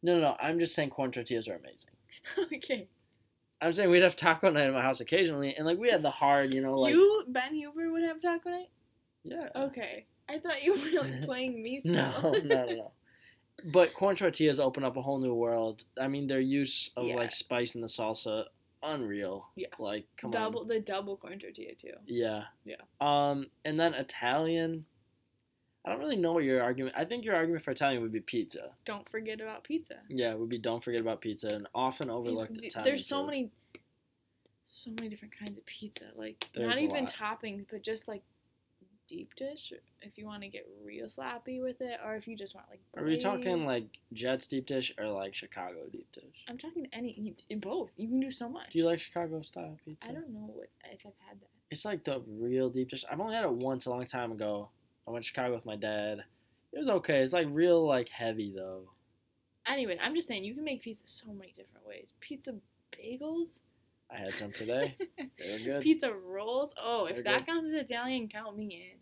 No, 0.03 0.17
no, 0.17 0.21
no. 0.21 0.37
I'm 0.41 0.59
just 0.59 0.75
saying 0.75 0.91
corn 0.91 1.11
tortillas 1.11 1.49
are 1.49 1.55
amazing. 1.57 1.91
okay. 2.57 2.89
I'm 3.63 3.73
saying 3.73 3.91
we'd 3.91 4.03
have 4.03 4.17
taco 4.17 4.51
night 4.51 4.67
at 4.67 4.73
my 4.75 4.83
house 4.83 5.01
occasionally, 5.01 5.55
and 5.57 5.67
like 5.67 5.79
we 5.79 5.89
had 5.91 6.03
the 6.03 6.11
hard, 6.11 6.53
you 6.53 6.61
know, 6.61 6.79
like 6.79 6.93
you, 6.93 7.25
Ben 7.29 7.55
Huber, 7.55 7.91
would 7.91 8.03
have 8.03 8.21
taco 8.21 8.51
night? 8.51 8.69
yeah. 9.23 9.49
Okay. 9.57 10.05
I 10.29 10.39
thought 10.39 10.63
you 10.63 10.73
were 10.73 11.01
like 11.03 11.23
playing 11.25 11.63
me. 11.63 11.81
No, 11.85 12.13
no, 12.23 12.41
no, 12.43 12.67
no. 12.67 12.93
But 13.65 13.95
corn 13.95 14.17
tortillas 14.17 14.61
open 14.61 14.85
up 14.85 14.97
a 14.97 15.03
whole 15.03 15.19
new 15.21 15.33
world. 15.35 15.85
I 16.01 16.09
mean, 16.09 16.27
their 16.27 16.41
use 16.41 16.91
of 16.97 17.07
Yeah. 17.07 17.17
like 17.17 17.33
spice 17.33 17.75
in 17.75 17.81
the 17.81 17.87
salsa, 17.87 18.45
unreal. 18.85 19.47
Yeah. 19.57 19.69
Like, 19.79 20.07
come 20.17 20.31
double 20.31 20.61
on. 20.61 20.69
the 20.69 20.81
double 20.81 21.17
corn 21.17 21.39
tortilla 21.39 21.75
too. 21.75 21.95
Yeah. 22.07 22.45
Yeah. 22.65 22.77
Um, 23.01 23.47
and 23.65 23.79
then 23.79 23.95
Italian. 23.95 24.85
I 25.87 25.91
don't 25.91 25.99
really 25.99 26.17
know 26.17 26.33
what 26.33 26.45
your 26.45 26.63
argument. 26.63 26.95
I 26.97 27.05
think 27.05 27.27
your 27.27 27.35
argument 27.35 27.63
for 27.63 27.71
Italian 27.73 28.01
would 28.01 28.13
be 28.13 28.21
pizza. 28.21 28.71
Don't 28.87 29.07
forget 29.09 29.43
about 29.43 29.65
pizza. 29.65 29.97
Yeah, 30.09 30.31
it 30.31 30.39
would 30.39 30.49
be 30.49 30.57
don't 30.57 30.83
forget 30.83 31.03
about 31.03 31.21
pizza, 31.21 31.49
and 31.49 31.67
often 31.75 32.09
overlooked 32.09 32.55
Th- 32.55 32.69
Italian. 32.69 32.91
There's 32.91 33.07
so 33.07 33.19
food. 33.21 33.27
many, 33.27 33.51
so 34.65 34.91
many 34.93 35.11
different 35.11 35.39
kinds 35.39 35.59
of 35.59 35.67
pizza. 35.67 36.07
Like 36.17 36.49
There's 36.55 36.75
not 36.75 36.81
even 36.83 37.05
lot. 37.05 37.13
toppings, 37.15 37.67
but 37.71 37.83
just 37.83 38.09
like 38.09 38.23
deep 39.09 39.35
dish. 39.37 39.73
If 40.01 40.17
you 40.17 40.27
want 40.27 40.43
to 40.43 40.49
get 40.49 40.67
real 40.85 41.09
sloppy 41.09 41.61
with 41.61 41.81
it, 41.81 42.01
or 42.05 42.17
if 42.17 42.27
you 42.27 42.37
just 42.37 42.55
want 42.55 42.67
like. 42.71 42.81
Are 42.97 43.05
we 43.05 43.17
talking 43.17 43.65
like 43.65 43.87
Jets 44.13 44.47
deep 44.47 44.67
dish 44.67 44.93
or 44.99 45.09
like 45.09 45.35
Chicago 45.35 45.87
deep 45.91 46.07
dish? 46.13 46.45
I'm 46.49 46.59
talking 46.59 46.87
any 46.93 47.35
in 47.49 47.61
both. 47.61 47.91
You 47.97 48.09
can 48.09 48.21
do 48.21 48.31
so 48.31 48.49
much. 48.49 48.71
Do 48.71 48.79
you 48.79 48.87
like 48.87 48.99
Chicago 48.99 49.43
style 49.43 49.77
pizza? 49.85 50.09
I 50.09 50.13
don't 50.13 50.31
know 50.31 50.51
what 50.53 50.69
if 50.85 51.01
I've 51.07 51.13
had 51.29 51.41
that. 51.41 51.49
It's 51.71 51.85
like 51.85 52.05
the 52.05 52.23
real 52.27 52.71
deep 52.71 52.91
dish. 52.91 53.05
I've 53.11 53.21
only 53.21 53.35
had 53.35 53.45
it 53.45 53.53
once 53.53 53.87
a 53.87 53.91
long 53.91 54.05
time 54.05 54.33
ago. 54.33 54.69
I 55.07 55.11
went 55.11 55.25
to 55.25 55.29
Chicago 55.29 55.55
with 55.55 55.67
my 55.67 55.77
dad. 55.77 56.25
It 56.73 56.79
was 56.79 56.89
okay. 56.89 57.21
It's 57.21 57.33
like 57.33 57.47
real 57.51 57.87
like 57.87 58.09
heavy 58.09 58.53
though. 58.55 58.91
Anyway, 59.67 59.99
I'm 60.01 60.15
just 60.15 60.29
saying 60.29 60.45
you 60.45 60.55
can 60.55 60.65
make 60.65 60.83
pizza 60.83 61.05
so 61.07 61.33
many 61.33 61.53
different 61.53 61.87
ways. 61.87 62.13
Pizza 62.21 62.55
bagels, 62.93 63.61
I 64.15 64.19
had 64.19 64.35
some 64.35 64.53
today. 64.53 64.97
they 65.19 65.53
were 65.53 65.59
good. 65.65 65.83
pizza 65.83 66.13
rolls. 66.13 66.73
Oh, 66.81 67.07
if 67.07 67.15
They're 67.17 67.23
that 67.25 67.39
good. 67.47 67.47
counts 67.53 67.69
as 67.69 67.75
Italian, 67.75 68.29
count 68.29 68.57
me 68.57 68.93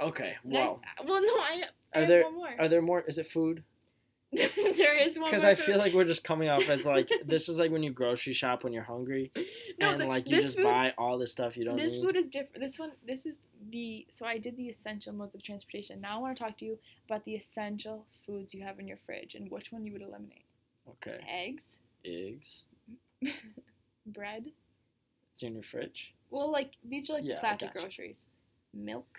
in. 0.00 0.06
Okay. 0.06 0.34
That's- 0.44 0.68
Wow. 0.68 0.80
Uh, 1.00 1.04
well, 1.08 1.22
no, 1.22 1.32
I, 1.34 1.62
I 1.94 1.98
Are 1.98 2.00
have 2.02 2.08
there 2.08 2.22
one 2.24 2.34
more. 2.34 2.48
are 2.58 2.68
there 2.68 2.82
more? 2.82 3.00
Is 3.02 3.18
it 3.18 3.26
food? 3.26 3.64
there 4.30 4.98
is 4.98 5.18
one 5.18 5.22
more. 5.22 5.30
Because 5.30 5.42
I 5.44 5.54
food. 5.54 5.64
feel 5.64 5.78
like 5.78 5.94
we're 5.94 6.04
just 6.04 6.22
coming 6.22 6.50
off 6.50 6.68
as 6.68 6.84
like 6.84 7.08
this 7.26 7.48
is 7.48 7.58
like 7.58 7.70
when 7.70 7.82
you 7.82 7.90
grocery 7.90 8.34
shop 8.34 8.62
when 8.62 8.74
you're 8.74 8.82
hungry 8.82 9.32
no, 9.80 9.92
and 9.92 10.00
the- 10.02 10.06
like 10.06 10.28
you 10.28 10.38
just 10.42 10.58
food, 10.58 10.64
buy 10.64 10.92
all 10.98 11.16
this 11.16 11.32
stuff 11.32 11.56
you 11.56 11.64
don't 11.64 11.76
This 11.78 11.94
need. 11.96 12.04
food 12.04 12.16
is 12.16 12.28
different. 12.28 12.60
This 12.60 12.78
one, 12.78 12.92
this 13.06 13.24
is 13.24 13.38
the. 13.70 14.06
So 14.12 14.26
I 14.26 14.36
did 14.36 14.56
the 14.58 14.68
essential 14.68 15.14
modes 15.14 15.34
of 15.34 15.42
transportation. 15.42 16.02
Now 16.02 16.18
I 16.18 16.20
want 16.20 16.36
to 16.36 16.42
talk 16.44 16.58
to 16.58 16.66
you 16.66 16.78
about 17.08 17.24
the 17.24 17.34
essential 17.36 18.04
foods 18.26 18.52
you 18.52 18.62
have 18.64 18.78
in 18.78 18.86
your 18.86 18.98
fridge 18.98 19.34
and 19.34 19.50
which 19.50 19.72
one 19.72 19.86
you 19.86 19.92
would 19.94 20.02
eliminate. 20.02 20.44
Okay. 20.90 21.18
Eggs, 21.26 21.78
Eggs. 22.04 22.64
Bread. 24.12 24.46
It's 25.30 25.42
in 25.42 25.54
your 25.54 25.62
fridge. 25.62 26.14
Well, 26.30 26.50
like 26.50 26.72
these 26.84 27.08
are 27.10 27.14
like 27.14 27.24
Yeah, 27.24 27.34
the 27.34 27.40
classic 27.40 27.68
gotcha. 27.68 27.80
groceries. 27.80 28.26
Milk, 28.74 29.18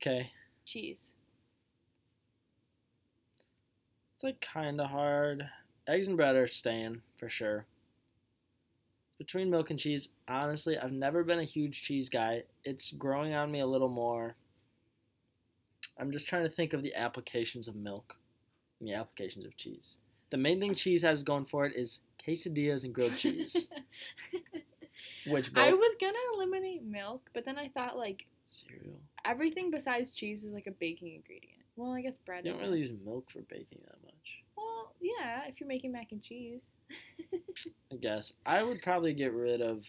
Okay. 0.00 0.30
cheese. 0.64 1.12
It's 4.14 4.24
like 4.24 4.40
kind 4.40 4.80
of 4.80 4.90
hard. 4.90 5.48
Eggs 5.86 6.08
and 6.08 6.16
bread 6.16 6.36
are 6.36 6.46
staying 6.46 7.00
for 7.16 7.28
sure. 7.28 7.66
Between 9.16 9.50
milk 9.50 9.70
and 9.70 9.78
cheese, 9.78 10.10
honestly, 10.28 10.78
I've 10.78 10.92
never 10.92 11.24
been 11.24 11.40
a 11.40 11.44
huge 11.44 11.82
cheese 11.82 12.08
guy. 12.08 12.44
It's 12.64 12.92
growing 12.92 13.34
on 13.34 13.50
me 13.50 13.60
a 13.60 13.66
little 13.66 13.88
more. 13.88 14.36
I'm 15.98 16.12
just 16.12 16.28
trying 16.28 16.44
to 16.44 16.48
think 16.50 16.72
of 16.72 16.82
the 16.82 16.94
applications 16.94 17.66
of 17.66 17.74
milk 17.74 18.16
and 18.78 18.88
the 18.88 18.94
applications 18.94 19.44
of 19.44 19.56
cheese. 19.56 19.96
The 20.30 20.36
main 20.36 20.60
thing 20.60 20.74
cheese 20.74 21.02
has 21.02 21.22
going 21.22 21.46
for 21.46 21.64
it 21.66 21.74
is 21.74 22.00
quesadillas 22.28 22.84
and 22.84 22.94
grilled 22.94 23.16
cheese, 23.16 23.70
which 25.26 25.52
both 25.52 25.64
I 25.64 25.72
was 25.72 25.94
gonna 26.00 26.18
eliminate 26.34 26.82
milk, 26.84 27.30
but 27.32 27.44
then 27.44 27.58
I 27.58 27.68
thought 27.68 27.96
like 27.96 28.26
cereal. 28.46 29.00
everything 29.24 29.70
besides 29.70 30.10
cheese 30.10 30.44
is 30.44 30.52
like 30.52 30.66
a 30.66 30.70
baking 30.72 31.14
ingredient. 31.14 31.58
Well, 31.76 31.92
I 31.92 32.00
guess 32.02 32.18
bread. 32.24 32.44
You 32.44 32.50
don't 32.52 32.60
isn't. 32.60 32.68
really 32.70 32.80
use 32.82 32.92
milk 33.04 33.30
for 33.30 33.40
baking 33.42 33.78
that 33.84 34.02
much. 34.04 34.42
Well, 34.56 34.94
yeah, 35.00 35.42
if 35.46 35.60
you're 35.60 35.68
making 35.68 35.92
mac 35.92 36.08
and 36.12 36.22
cheese. 36.22 36.60
I 37.92 37.96
guess 38.00 38.32
I 38.46 38.62
would 38.62 38.82
probably 38.82 39.12
get 39.14 39.32
rid 39.32 39.60
of 39.60 39.86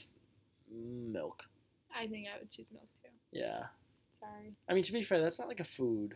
milk. 0.72 1.44
I 1.96 2.08
think 2.08 2.28
I 2.34 2.38
would 2.40 2.52
choose 2.52 2.68
milk 2.72 2.88
too. 3.02 3.10
Yeah. 3.32 3.64
Sorry. 4.20 4.54
I 4.70 4.74
mean, 4.74 4.84
to 4.84 4.92
be 4.92 5.02
fair, 5.02 5.22
that's 5.22 5.40
not 5.40 5.48
like 5.48 5.62
a 5.62 5.66
food. 5.66 6.14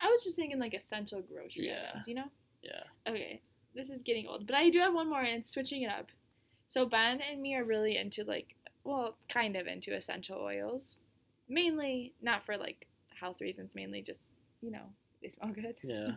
I 0.00 0.08
was 0.08 0.22
just 0.22 0.36
thinking 0.36 0.58
like 0.58 0.74
essential 0.74 1.22
grocery 1.22 1.68
Yeah. 1.68 1.86
items, 1.90 2.08
you 2.08 2.14
know? 2.14 2.24
Yeah. 2.62 2.82
Okay, 3.08 3.40
this 3.74 3.90
is 3.90 4.00
getting 4.02 4.26
old, 4.28 4.46
but 4.46 4.56
I 4.56 4.70
do 4.70 4.78
have 4.80 4.94
one 4.94 5.08
more 5.08 5.22
and 5.22 5.46
switching 5.46 5.82
it 5.82 5.90
up. 5.90 6.06
So 6.68 6.86
Ben 6.86 7.20
and 7.20 7.40
me 7.40 7.54
are 7.54 7.64
really 7.64 7.96
into 7.96 8.24
like, 8.24 8.54
well, 8.84 9.16
kind 9.28 9.56
of 9.56 9.66
into 9.66 9.94
essential 9.94 10.38
oils. 10.38 10.96
Mainly 11.48 12.14
not 12.22 12.44
for 12.44 12.56
like 12.56 12.86
health 13.20 13.40
reasons, 13.40 13.74
mainly 13.74 14.02
just, 14.02 14.34
you 14.60 14.70
know, 14.70 14.84
they 15.22 15.30
smell 15.30 15.50
good. 15.54 15.76
Yeah. 15.82 16.12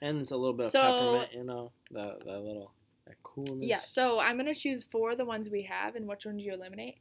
and 0.00 0.20
it's 0.20 0.30
a 0.30 0.36
little 0.36 0.54
bit 0.54 0.66
of 0.66 0.72
So- 0.72 0.80
peppermint, 0.80 1.32
you 1.34 1.44
know, 1.44 1.72
that 1.90 2.20
that 2.24 2.40
little 2.40 2.72
that 3.06 3.16
coolness. 3.22 3.68
Yeah, 3.68 3.78
so 3.78 4.18
I'm 4.18 4.36
gonna 4.36 4.54
choose 4.54 4.84
four 4.84 5.10
of 5.12 5.18
the 5.18 5.24
ones 5.24 5.48
we 5.50 5.62
have 5.62 5.94
and 5.96 6.06
which 6.06 6.24
ones 6.24 6.42
you 6.42 6.52
eliminate. 6.52 6.98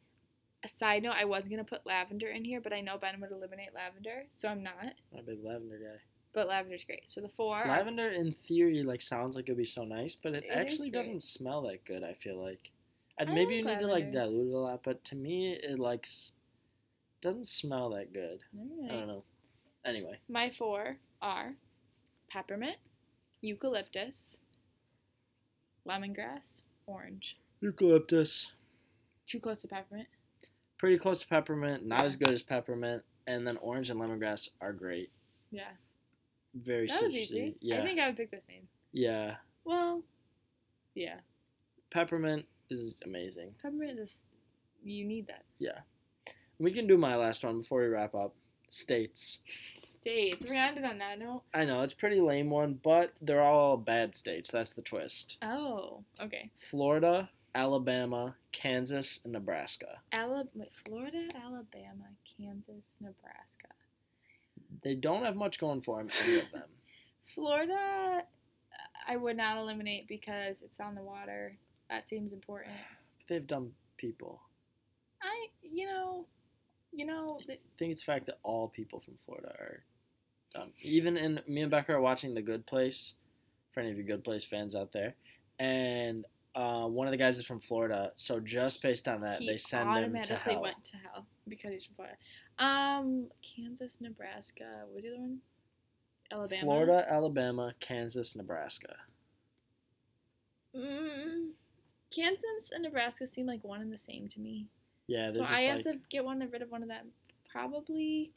A 0.63 0.67
side 0.67 1.03
note, 1.03 1.15
I 1.17 1.25
was 1.25 1.47
gonna 1.47 1.63
put 1.63 1.85
lavender 1.85 2.27
in 2.27 2.43
here, 2.43 2.59
but 2.61 2.73
I 2.73 2.81
know 2.81 2.97
Ben 2.97 3.19
would 3.21 3.31
eliminate 3.31 3.73
lavender, 3.73 4.25
so 4.31 4.47
I'm 4.47 4.61
not. 4.63 4.93
I'm 5.13 5.19
a 5.19 5.23
big 5.23 5.43
lavender 5.43 5.77
guy. 5.77 6.01
But 6.33 6.47
lavender's 6.47 6.83
great. 6.85 7.03
So 7.07 7.19
the 7.21 7.27
four 7.29 7.55
are 7.57 7.67
Lavender, 7.67 8.09
in 8.09 8.31
theory, 8.31 8.83
like 8.83 9.01
sounds 9.01 9.35
like 9.35 9.45
it'd 9.45 9.57
be 9.57 9.65
so 9.65 9.83
nice, 9.83 10.15
but 10.15 10.33
it, 10.33 10.45
It 10.45 10.51
actually 10.51 10.89
doesn't 10.89 11.21
smell 11.23 11.61
that 11.63 11.83
good. 11.85 12.03
I 12.03 12.13
feel 12.13 12.41
like, 12.41 12.71
and 13.17 13.29
I 13.29 13.33
maybe 13.33 13.55
you 13.57 13.65
like 13.65 13.79
need 13.79 13.85
to 13.85 13.91
like 13.91 14.11
dilute 14.11 14.47
it 14.49 14.53
a 14.53 14.57
lot, 14.57 14.81
but 14.83 15.03
to 15.05 15.15
me, 15.15 15.51
it 15.61 15.77
like 15.77 16.07
doesn't 17.21 17.47
smell 17.47 17.89
that 17.91 18.13
good. 18.13 18.39
I 18.89 18.93
don't 18.93 19.07
know. 19.07 19.23
Anyway, 19.85 20.19
My 20.29 20.49
four 20.51 20.97
are 21.21 21.53
peppermint, 22.29 22.77
eucalyptus, 23.41 24.37
lemongrass, 25.87 26.61
orange. 26.85 27.37
eucalyptus, 27.61 28.51
Too 29.27 29.39
close 29.39 29.61
to 29.61 29.67
peppermint. 29.67 30.07
pretty 30.77 30.97
close 30.97 31.21
to 31.21 31.27
peppermint, 31.27 31.85
not 31.85 32.01
Yeah. 32.01 32.05
as 32.05 32.15
good 32.15 32.31
as 32.31 32.41
peppermint, 32.41 33.03
and 33.27 33.45
then 33.45 33.57
orange 33.57 33.89
and 33.89 33.99
lemongrass 33.99 34.49
are 34.61 34.71
great. 34.73 35.11
Yeah. 35.51 35.71
Very 36.53 36.87
That 36.87 37.03
was 37.03 37.13
easy. 37.13 37.55
Yeah, 37.61 37.81
I 37.81 37.85
think 37.85 37.99
I 37.99 38.07
would 38.07 38.17
pick 38.17 38.31
the 38.31 38.41
same. 38.47 38.67
yeah. 38.91 39.35
Well, 39.63 40.01
yeah. 40.95 41.15
Peppermint 41.91 42.45
is 42.69 42.99
amazing. 43.05 43.53
Peppermint 43.61 43.99
is 43.99 44.25
you 44.83 45.05
need 45.05 45.27
that. 45.27 45.43
Yeah. 45.59 45.79
We 46.57 46.71
can 46.71 46.87
do 46.87 46.97
my 46.97 47.15
last 47.15 47.43
one 47.43 47.59
before 47.59 47.81
we 47.81 47.87
wrap 47.87 48.15
up. 48.15 48.33
States. 48.69 49.39
States. 50.01 50.45
We're 50.49 50.55
ended 50.57 50.83
on 50.83 50.97
that 50.97 51.19
note. 51.19 51.43
I 51.53 51.63
know 51.65 51.83
it's 51.83 51.93
a 51.93 51.95
pretty 51.95 52.19
lame 52.19 52.49
one, 52.49 52.79
but 52.83 53.13
they're 53.21 53.43
all 53.43 53.77
bad 53.77 54.15
states. 54.15 54.49
That's 54.49 54.71
the 54.71 54.81
twist. 54.81 55.37
Oh, 55.43 56.03
okay. 56.19 56.49
Florida, 56.57 57.29
Alabama, 57.53 58.35
Kansas, 58.51 59.19
and 59.23 59.33
Nebraska. 59.33 59.99
Alab- 60.11 60.47
wait, 60.55 60.71
Florida, 60.85 61.27
Alabama, 61.35 62.05
Kansas, 62.37 62.95
Nebraska. 62.99 63.67
They 64.83 64.95
don't 64.95 65.23
have 65.23 65.35
much 65.35 65.59
going 65.59 65.81
for 65.81 65.97
them, 65.97 66.09
any 66.23 66.39
of 66.39 66.51
them. 66.51 66.63
Florida, 67.35 68.23
I 69.07 69.15
would 69.15 69.37
not 69.37 69.57
eliminate 69.57 70.07
because 70.07 70.57
it's 70.61 70.79
on 70.79 70.95
the 70.95 71.01
water. 71.01 71.57
That 71.89 72.07
seems 72.09 72.33
important. 72.33 72.75
They've 73.29 73.45
dumb 73.45 73.71
people. 73.97 74.41
I, 75.21 75.47
you 75.61 75.85
know, 75.85 76.25
you 76.91 77.05
know, 77.05 77.39
I 77.43 77.53
think 77.77 77.91
it's 77.91 78.01
the 78.01 78.05
fact 78.05 78.25
that 78.25 78.39
all 78.43 78.67
people 78.67 78.99
from 78.99 79.13
Florida 79.25 79.49
are 79.59 79.83
dumb. 80.53 80.71
Even 80.81 81.15
in 81.15 81.39
me 81.47 81.61
and 81.61 81.71
Becca 81.71 81.93
are 81.93 82.01
watching 82.01 82.33
The 82.33 82.41
Good 82.41 82.65
Place. 82.65 83.15
For 83.71 83.79
any 83.79 83.91
of 83.91 83.97
you 83.97 84.03
Good 84.03 84.25
Place 84.25 84.43
fans 84.43 84.75
out 84.75 84.91
there, 84.91 85.15
and 85.57 86.25
uh, 86.55 86.85
one 86.85 87.07
of 87.07 87.11
the 87.11 87.17
guys 87.17 87.37
is 87.37 87.45
from 87.45 87.61
Florida, 87.61 88.11
so 88.17 88.41
just 88.41 88.81
based 88.81 89.07
on 89.07 89.21
that, 89.21 89.39
he 89.39 89.47
they 89.47 89.55
send 89.55 89.89
him 89.89 89.95
to 89.95 89.99
hell. 89.99 90.01
automatically 90.01 90.57
went 90.57 90.83
to 90.83 90.97
hell 90.97 91.25
because 91.47 91.71
he's 91.71 91.85
from 91.85 91.95
Florida. 91.95 92.17
Um, 92.59 93.27
Kansas, 93.41 93.97
Nebraska. 93.99 94.83
What 94.85 94.95
was 94.95 95.03
the 95.03 95.09
other 95.11 95.19
one? 95.19 95.37
Alabama. 96.31 96.61
Florida, 96.61 97.05
Alabama, 97.09 97.73
Kansas, 97.79 98.35
Nebraska. 98.35 98.95
Mm, 100.75 101.49
Kansas 102.15 102.71
and 102.71 102.83
Nebraska 102.83 103.27
seem 103.27 103.45
like 103.45 103.63
one 103.63 103.81
and 103.81 103.91
the 103.91 103.97
same 103.97 104.27
to 104.29 104.39
me. 104.39 104.67
Yeah, 105.07 105.23
they're 105.23 105.31
so 105.33 105.41
just 105.41 105.51
I 105.53 105.65
like 105.65 105.69
have 105.69 105.81
to 105.81 105.99
get 106.09 106.23
one 106.23 106.39
rid 106.49 106.61
of 106.61 106.71
one 106.71 106.83
of 106.83 106.87
them. 106.89 107.07
Probably 107.51 108.31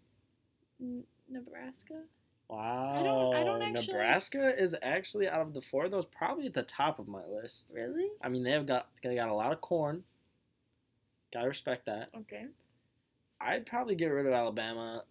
N- 0.81 1.05
Nebraska. 1.29 2.03
wow. 2.49 3.31
I 3.33 3.45
don't 3.45 3.63
actually- 3.63 3.93
Nebraska 3.93 4.61
is 4.61 4.75
actually 4.83 5.29
out 5.29 5.41
of 5.43 5.55
the 5.55 5.61
four 5.61 5.85
of 5.85 5.93
those 5.93 6.07
probably 6.07 6.47
at 6.47 6.53
the 6.55 6.65
top 6.65 6.99
of 6.99 7.07
my 7.07 7.25
list. 7.27 7.71
Really? 7.73 8.09
I 8.21 8.29
mean, 8.29 8.43
they've 8.43 8.67
got 8.67 8.89
they 9.03 9.15
got 9.15 9.29
a 9.29 9.35
lot 9.35 9.53
of 9.53 9.61
corn. 9.61 10.03
Gotta 11.33 11.47
respect 11.49 11.87
that. 11.87 12.11
Okay. 12.17 12.47
I'd 13.45 13.67
probably 13.67 13.95
get 13.95 14.07
rid 14.07 14.27
of 14.27 14.33
Alabama. 14.33 15.05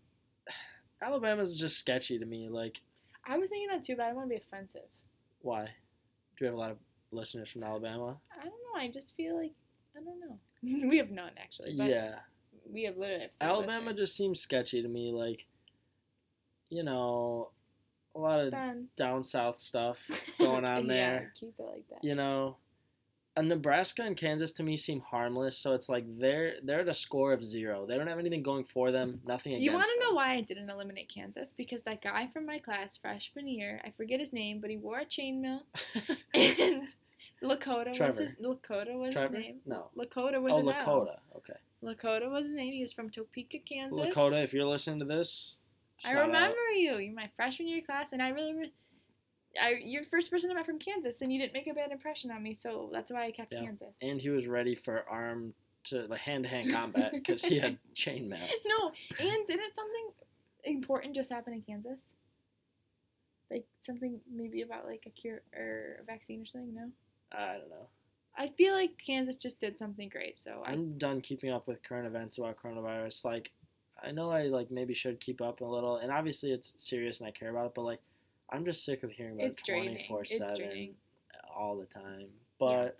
Alabama's 1.01 1.57
just 1.57 1.77
sketchy 1.77 2.17
to 2.19 2.25
me. 2.25 2.49
Like, 2.49 2.81
I 3.25 3.37
was 3.37 3.49
thinking 3.49 3.69
that 3.69 3.83
too, 3.83 3.95
but 3.95 4.03
I 4.03 4.07
don't 4.07 4.17
want 4.17 4.29
to 4.29 4.35
be 4.35 4.41
offensive. 4.41 4.89
why? 5.41 5.65
Do 5.65 5.69
we 6.41 6.47
have 6.47 6.55
a 6.55 6.59
lot 6.59 6.71
of 6.71 6.77
listeners 7.11 7.49
from 7.49 7.63
Alabama? 7.63 8.17
I 8.31 8.43
don't 8.43 8.53
know. 8.53 8.79
I 8.79 8.89
just 8.89 9.15
feel 9.15 9.37
like 9.37 9.51
I 9.95 10.01
don't 10.03 10.19
know. 10.19 10.89
we 10.89 10.97
have 10.97 11.11
none 11.11 11.31
actually, 11.37 11.75
but 11.77 11.89
yeah. 11.89 12.15
we 12.71 12.83
have 12.83 12.97
literally. 12.97 13.27
Three 13.39 13.47
Alabama 13.47 13.91
listeners. 13.91 13.99
just 13.99 14.17
seems 14.17 14.39
sketchy 14.39 14.81
to 14.81 14.87
me. 14.87 15.11
Like, 15.11 15.45
you 16.69 16.83
know, 16.83 17.51
a 18.15 18.19
lot 18.19 18.39
of 18.39 18.51
Done. 18.51 18.87
down 18.95 19.23
south 19.23 19.57
stuff 19.57 20.07
going 20.39 20.65
on 20.65 20.85
yeah, 20.85 20.87
there. 20.87 21.33
keep 21.39 21.53
it 21.57 21.63
like 21.63 21.87
that. 21.89 22.03
You 22.03 22.15
know, 22.15 22.57
and 23.35 23.49
Nebraska 23.49 24.03
and 24.03 24.15
Kansas 24.15 24.51
to 24.53 24.63
me 24.63 24.77
seem 24.77 25.01
harmless. 25.01 25.57
So 25.57 25.73
it's 25.73 25.89
like 25.89 26.05
they're 26.19 26.55
they're 26.63 26.81
at 26.81 26.87
a 26.87 26.93
score 26.93 27.33
of 27.33 27.43
zero. 27.43 27.85
They 27.85 27.97
don't 27.97 28.07
have 28.07 28.19
anything 28.19 28.43
going 28.43 28.63
for 28.63 28.91
them. 28.91 29.19
Nothing 29.25 29.53
against 29.53 29.65
You 29.65 29.73
want 29.73 29.85
to 29.85 29.99
know 29.99 30.13
why 30.13 30.33
I 30.33 30.41
didn't 30.41 30.69
eliminate 30.69 31.09
Kansas? 31.09 31.53
Because 31.55 31.81
that 31.83 32.01
guy 32.01 32.29
from 32.31 32.45
my 32.45 32.59
class 32.59 32.97
freshman 32.97 33.47
year, 33.47 33.81
I 33.83 33.91
forget 33.91 34.19
his 34.19 34.33
name, 34.33 34.59
but 34.59 34.69
he 34.69 34.77
wore 34.77 34.99
a 34.99 35.05
chainmail, 35.05 35.61
and 36.33 36.93
Lakota 37.43 37.99
was 37.99 38.17
his 38.17 38.35
Lakota 38.37 38.97
was 38.97 39.13
Trevor? 39.13 39.35
his 39.35 39.45
name. 39.45 39.55
No. 39.65 39.89
Lakota 39.97 40.41
with 40.41 40.53
oh, 40.53 40.59
an 40.59 40.69
L. 40.69 40.73
Lakota. 40.73 41.17
Okay. 41.37 41.59
Lakota 41.83 42.31
was 42.31 42.45
his 42.45 42.53
name. 42.53 42.71
He 42.71 42.81
was 42.81 42.93
from 42.93 43.09
Topeka, 43.09 43.59
Kansas. 43.59 43.99
Lakota, 43.99 44.43
if 44.43 44.53
you're 44.53 44.65
listening 44.65 44.99
to 44.99 45.05
this, 45.05 45.59
I 46.05 46.09
shout 46.09 46.17
out. 46.17 46.27
remember 46.27 46.71
you. 46.75 46.97
You're 46.97 47.13
my 47.13 47.29
freshman 47.35 47.67
year 47.67 47.81
class, 47.81 48.13
and 48.13 48.21
I 48.21 48.29
really, 48.29 48.53
re- 48.53 48.73
I 49.61 49.75
you're 49.83 50.03
the 50.03 50.09
first 50.09 50.31
person 50.31 50.51
I 50.51 50.53
met 50.55 50.65
from 50.65 50.79
Kansas, 50.79 51.21
and 51.21 51.31
you 51.31 51.39
didn't 51.39 51.53
make 51.53 51.67
a 51.67 51.73
bad 51.73 51.91
impression 51.91 52.31
on 52.31 52.41
me, 52.41 52.53
so 52.53 52.89
that's 52.91 53.11
why 53.11 53.25
I 53.25 53.31
kept 53.31 53.51
Yeah. 53.53 53.63
Kansas. 53.63 53.95
And 54.01 54.19
he 54.19 54.29
was 54.29 54.47
ready 54.47 54.75
for 54.75 55.05
arm 55.09 55.53
to 55.85 56.07
like 56.07 56.21
hand 56.21 56.43
to 56.43 56.49
hand 56.49 56.71
combat 56.71 57.11
because 57.13 57.43
he 57.43 57.59
had 57.59 57.77
chainmail. 57.95 58.39
No, 58.65 58.91
and 59.19 59.47
didn't 59.47 59.75
something 59.75 60.11
important 60.63 61.15
just 61.15 61.31
happen 61.31 61.53
in 61.53 61.61
Kansas? 61.61 61.99
Like 63.51 63.65
something 63.85 64.19
maybe 64.33 64.61
about 64.61 64.85
like 64.85 65.03
a 65.05 65.09
cure 65.09 65.41
or 65.55 65.97
a 66.01 66.03
vaccine 66.05 66.41
or 66.41 66.45
something? 66.45 66.73
No. 66.73 66.89
I 67.31 67.57
don't 67.57 67.69
know. 67.69 67.87
I 68.35 68.47
feel 68.47 68.73
like 68.73 68.97
Kansas 68.97 69.35
just 69.35 69.59
did 69.59 69.77
something 69.77 70.09
great, 70.09 70.39
so 70.39 70.63
I 70.65 70.71
I'm 70.71 70.97
done 70.97 71.21
keeping 71.21 71.51
up 71.51 71.67
with 71.67 71.83
current 71.83 72.07
events 72.07 72.39
about 72.39 72.57
coronavirus. 72.57 73.25
Like, 73.25 73.51
I 74.03 74.11
know 74.11 74.31
I 74.31 74.43
like 74.45 74.71
maybe 74.71 74.95
should 74.95 75.19
keep 75.19 75.39
up 75.41 75.61
a 75.61 75.65
little, 75.65 75.97
and 75.97 76.11
obviously 76.11 76.51
it's 76.51 76.73
serious 76.77 77.19
and 77.19 77.27
I 77.27 77.31
care 77.31 77.51
about 77.51 77.67
it. 77.67 77.71
But 77.75 77.83
like, 77.83 77.99
I'm 78.51 78.65
just 78.65 78.85
sick 78.85 79.03
of 79.03 79.11
hearing 79.11 79.35
about 79.35 79.47
it's 79.47 79.59
it 79.59 79.65
draining. 79.65 79.95
24 80.07 80.21
It's 80.21 80.37
seven 80.37 80.95
all 81.55 81.77
the 81.77 81.85
time. 81.85 82.27
But 82.59 82.97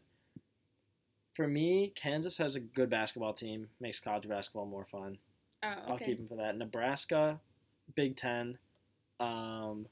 for 1.36 1.48
me, 1.48 1.92
Kansas 1.96 2.38
has 2.38 2.56
a 2.56 2.60
good 2.60 2.90
basketball 2.90 3.34
team. 3.34 3.70
Makes 3.80 4.00
college 4.00 4.28
basketball 4.28 4.66
more 4.66 4.86
fun. 4.86 5.18
Oh, 5.64 5.74
I'll 5.88 5.98
keep 5.98 6.18
them 6.18 6.28
for 6.28 6.36
that. 6.36 6.58
Nebraska, 6.58 7.40
Big 7.96 8.16
Ten. 8.18 8.58
Um, 9.20 9.88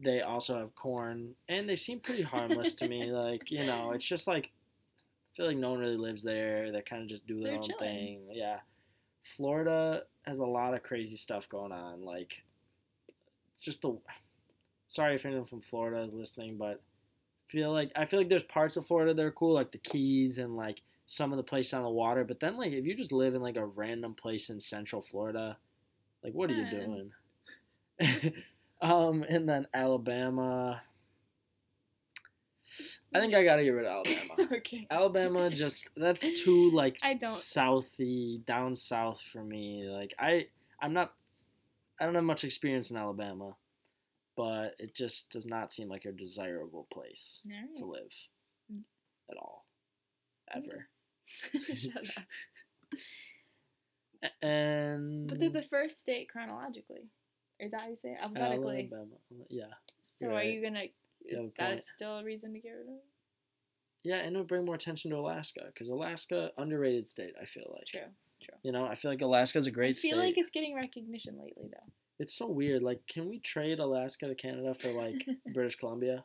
they 0.00 0.22
also 0.22 0.58
have 0.58 0.74
corn, 0.74 1.34
and 1.48 1.68
they 1.68 1.76
seem 1.76 2.00
pretty 2.00 2.22
harmless 2.22 2.74
to 2.76 2.88
me. 2.88 3.10
Like 3.12 3.50
you 3.50 3.64
know, 3.64 3.90
it's 3.92 4.04
just 4.04 4.26
like 4.26 4.50
I 5.32 5.36
feel 5.36 5.46
like 5.46 5.56
no 5.56 5.70
one 5.72 5.80
really 5.80 5.96
lives 5.96 6.22
there. 6.22 6.72
They 6.72 6.80
kind 6.82 7.02
of 7.02 7.08
just 7.08 7.26
do 7.26 7.34
their 7.40 7.48
They're 7.52 7.56
own 7.56 7.62
chilling. 7.62 7.78
thing. 7.80 8.20
Yeah, 8.32 8.60
Florida 9.22 10.04
has 10.22 10.38
a 10.38 10.46
lot 10.46 10.74
of 10.74 10.82
crazy 10.82 11.16
stuff 11.16 11.48
going 11.48 11.72
on. 11.72 12.02
Like 12.02 12.42
just 13.60 13.82
the. 13.82 13.98
Sorry 14.88 15.14
if 15.14 15.24
anyone 15.26 15.44
from 15.44 15.60
Florida 15.60 16.02
is 16.02 16.14
listening, 16.14 16.56
but 16.56 16.82
feel 17.46 17.72
like 17.72 17.92
I 17.94 18.04
feel 18.04 18.20
like 18.20 18.28
there's 18.28 18.42
parts 18.42 18.76
of 18.76 18.86
Florida 18.86 19.14
that 19.14 19.24
are 19.24 19.30
cool, 19.30 19.54
like 19.54 19.70
the 19.70 19.78
Keys 19.78 20.38
and 20.38 20.56
like 20.56 20.82
some 21.06 21.32
of 21.32 21.36
the 21.36 21.42
places 21.42 21.74
on 21.74 21.82
the 21.82 21.90
water. 21.90 22.24
But 22.24 22.40
then 22.40 22.56
like 22.56 22.72
if 22.72 22.84
you 22.84 22.94
just 22.96 23.12
live 23.12 23.34
in 23.34 23.42
like 23.42 23.56
a 23.56 23.66
random 23.66 24.14
place 24.14 24.50
in 24.50 24.58
Central 24.60 25.00
Florida, 25.00 25.56
like 26.24 26.32
what 26.32 26.50
are 26.50 26.54
you 26.54 26.70
doing? 26.70 27.10
um, 28.82 29.24
and 29.28 29.48
then 29.48 29.66
Alabama. 29.74 30.80
I 33.14 33.20
think 33.20 33.34
I 33.34 33.42
gotta 33.42 33.64
get 33.64 33.70
rid 33.70 33.86
of 33.86 34.06
Alabama. 34.06 34.48
okay. 34.56 34.86
Alabama 34.90 35.50
just 35.50 35.90
that's 35.96 36.26
too 36.42 36.70
like 36.70 36.98
I 37.02 37.14
don't- 37.14 37.30
southy 37.30 38.44
down 38.44 38.74
south 38.74 39.22
for 39.32 39.42
me. 39.42 39.88
Like 39.88 40.14
I 40.18 40.46
I'm 40.80 40.92
not 40.92 41.14
I 42.00 42.04
don't 42.04 42.14
have 42.14 42.24
much 42.24 42.44
experience 42.44 42.90
in 42.90 42.96
Alabama, 42.96 43.56
but 44.38 44.74
it 44.78 44.94
just 44.94 45.30
does 45.30 45.44
not 45.44 45.70
seem 45.72 45.88
like 45.88 46.04
a 46.06 46.12
desirable 46.12 46.86
place 46.92 47.42
to 47.76 47.84
live 47.84 48.12
Mm. 48.72 48.82
at 49.30 49.36
all. 49.36 49.66
Ever. 50.54 50.88
And 54.42 55.28
But 55.28 55.38
they're 55.38 55.48
the 55.50 55.62
first 55.62 55.98
state 56.00 56.28
chronologically. 56.28 57.08
Is 57.60 57.70
that 57.70 57.82
how 57.82 57.88
you 57.88 57.96
say 57.96 58.10
it? 58.10 58.18
Alphabetically. 58.20 58.88
Alabama. 58.92 59.16
Yeah. 59.48 59.64
So 60.00 60.26
you're 60.30 60.42
you 60.42 60.62
gonna? 60.62 60.84
Is 61.24 61.38
a 61.38 61.50
that 61.58 61.82
still 61.82 62.18
a 62.18 62.24
reason 62.24 62.52
to 62.52 62.58
get 62.60 62.70
rid 62.70 62.88
of? 62.88 62.94
it? 62.94 63.04
Yeah, 64.04 64.16
and 64.16 64.34
it 64.34 64.38
would 64.38 64.48
bring 64.48 64.64
more 64.64 64.74
attention 64.76 65.10
to 65.10 65.16
Alaska 65.18 65.64
because 65.66 65.88
Alaska 65.88 66.50
underrated 66.58 67.08
state. 67.08 67.34
I 67.40 67.44
feel 67.44 67.70
like. 67.74 67.86
True. 67.86 68.54
You 68.62 68.70
know, 68.72 68.84
I 68.86 68.94
feel 68.94 69.10
like 69.10 69.20
Alaska's 69.20 69.66
a 69.66 69.70
great 69.72 69.90
I 69.96 70.00
feel 70.00 70.10
state. 70.12 70.16
like 70.16 70.38
it's 70.38 70.50
getting 70.50 70.74
recognition 70.76 71.36
lately, 71.38 71.68
though. 71.70 71.92
It's 72.18 72.36
so 72.36 72.46
weird. 72.48 72.82
Like, 72.82 73.00
can 73.08 73.28
we 73.28 73.38
trade 73.38 73.78
Alaska 73.78 74.26
to 74.26 74.34
Canada 74.34 74.74
for 74.74 74.88
like 74.90 75.24
British 75.54 75.76
Columbia 75.76 76.24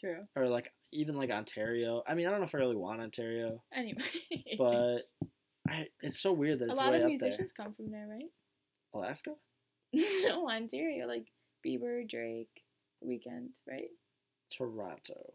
True. 0.00 0.24
or 0.34 0.48
like 0.48 0.72
even 0.92 1.16
like 1.16 1.30
Ontario? 1.30 2.02
I 2.06 2.14
mean, 2.14 2.26
I 2.26 2.30
don't 2.30 2.40
know 2.40 2.46
if 2.46 2.54
I 2.54 2.58
really 2.58 2.76
want 2.76 3.00
Ontario, 3.00 3.62
Anyway. 3.72 4.02
but 4.58 4.98
I, 5.68 5.86
it's 6.02 6.18
so 6.20 6.32
weird 6.32 6.58
that 6.58 6.66
a 6.68 6.70
it's 6.72 6.80
lot 6.80 6.90
way 6.90 6.98
of 6.98 7.02
up 7.04 7.08
musicians 7.08 7.52
come 7.56 7.72
from 7.74 7.90
there, 7.90 8.06
right? 8.08 8.30
Alaska, 8.94 9.30
no, 9.94 10.48
Ontario, 10.48 11.06
like 11.06 11.26
Bieber, 11.66 12.08
Drake, 12.08 12.62
Weeknd, 13.04 13.48
right? 13.68 13.88
Toronto. 14.56 15.32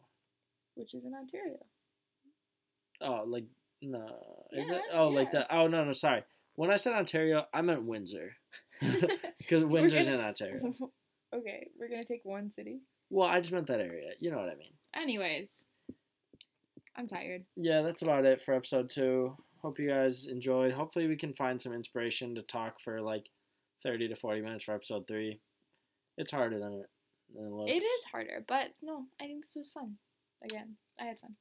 Which 0.76 0.94
is 0.94 1.04
in 1.04 1.14
Ontario. 1.14 1.58
Oh, 3.02 3.24
like 3.26 3.46
no, 3.82 4.08
is 4.54 4.70
Yeah, 4.70 4.76
it? 4.76 4.82
Oh, 4.94 5.08
like 5.10 5.30
yeah. 5.34 5.40
that. 5.40 5.56
Oh 5.56 5.68
no, 5.68 5.84
no, 5.86 5.92
sorry. 5.94 6.24
When 6.56 6.70
I 6.70 6.76
said 6.76 6.94
Ontario, 6.94 7.46
I 7.54 7.62
meant 7.62 7.84
Windsor 7.84 8.36
because 9.38 9.64
Windsor's 9.66 10.06
gonna- 10.08 10.20
in 10.20 10.24
Ontario. 10.26 10.58
okay, 11.36 11.68
we're 11.80 11.90
gonna 11.90 12.06
take 12.06 12.22
one 12.24 12.52
city. 12.52 12.82
Well, 13.10 13.28
I 13.28 13.40
just 13.40 13.52
meant 13.52 13.68
that 13.68 13.80
area. 13.80 14.12
You 14.20 14.32
know 14.32 14.38
what 14.38 14.50
I 14.50 14.56
mean. 14.56 14.74
Anyways, 14.96 15.66
I'm 16.96 17.08
tired. 17.08 17.46
yeah, 17.56 17.82
that's 17.82 18.02
about 18.02 18.26
it 18.26 18.42
for 18.42 18.54
episode 18.54 18.90
two. 18.90 19.36
Hope 19.62 19.80
you 19.80 19.90
guys 19.90 20.28
enjoyed. 20.28 20.72
Hopefully, 20.74 21.08
we 21.08 21.18
can 21.18 21.34
find 21.34 21.62
some 21.62 21.74
inspiration 21.74 22.36
to 22.36 22.42
talk 22.42 22.80
for 22.80 23.02
like 23.02 23.30
30 23.84 24.10
to 24.10 24.16
40 24.16 24.42
minutes 24.42 24.64
for 24.64 24.74
episode 24.76 25.08
three. 25.08 25.40
It's 26.18 26.32
harder 26.32 26.60
than 26.60 26.74
it, 26.74 26.90
than 27.36 27.46
it 27.46 27.52
looks. 27.52 27.72
It 27.72 27.84
is 27.84 28.04
harder, 28.12 28.44
but 28.48 28.70
no, 28.82 29.06
I 29.22 29.26
think 29.26 29.46
this 29.46 29.56
was 29.56 29.70
fun. 29.72 29.96
Again, 30.44 30.76
I 31.00 31.06
had 31.06 31.20
fun. 31.20 31.36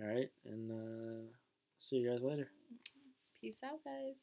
All 0.00 0.08
right, 0.08 0.30
and 0.44 0.70
uh, 0.70 1.32
see 1.78 1.96
you 1.96 2.10
guys 2.10 2.22
later. 2.22 2.48
Peace 3.40 3.60
out, 3.64 3.82
guys. 3.84 4.16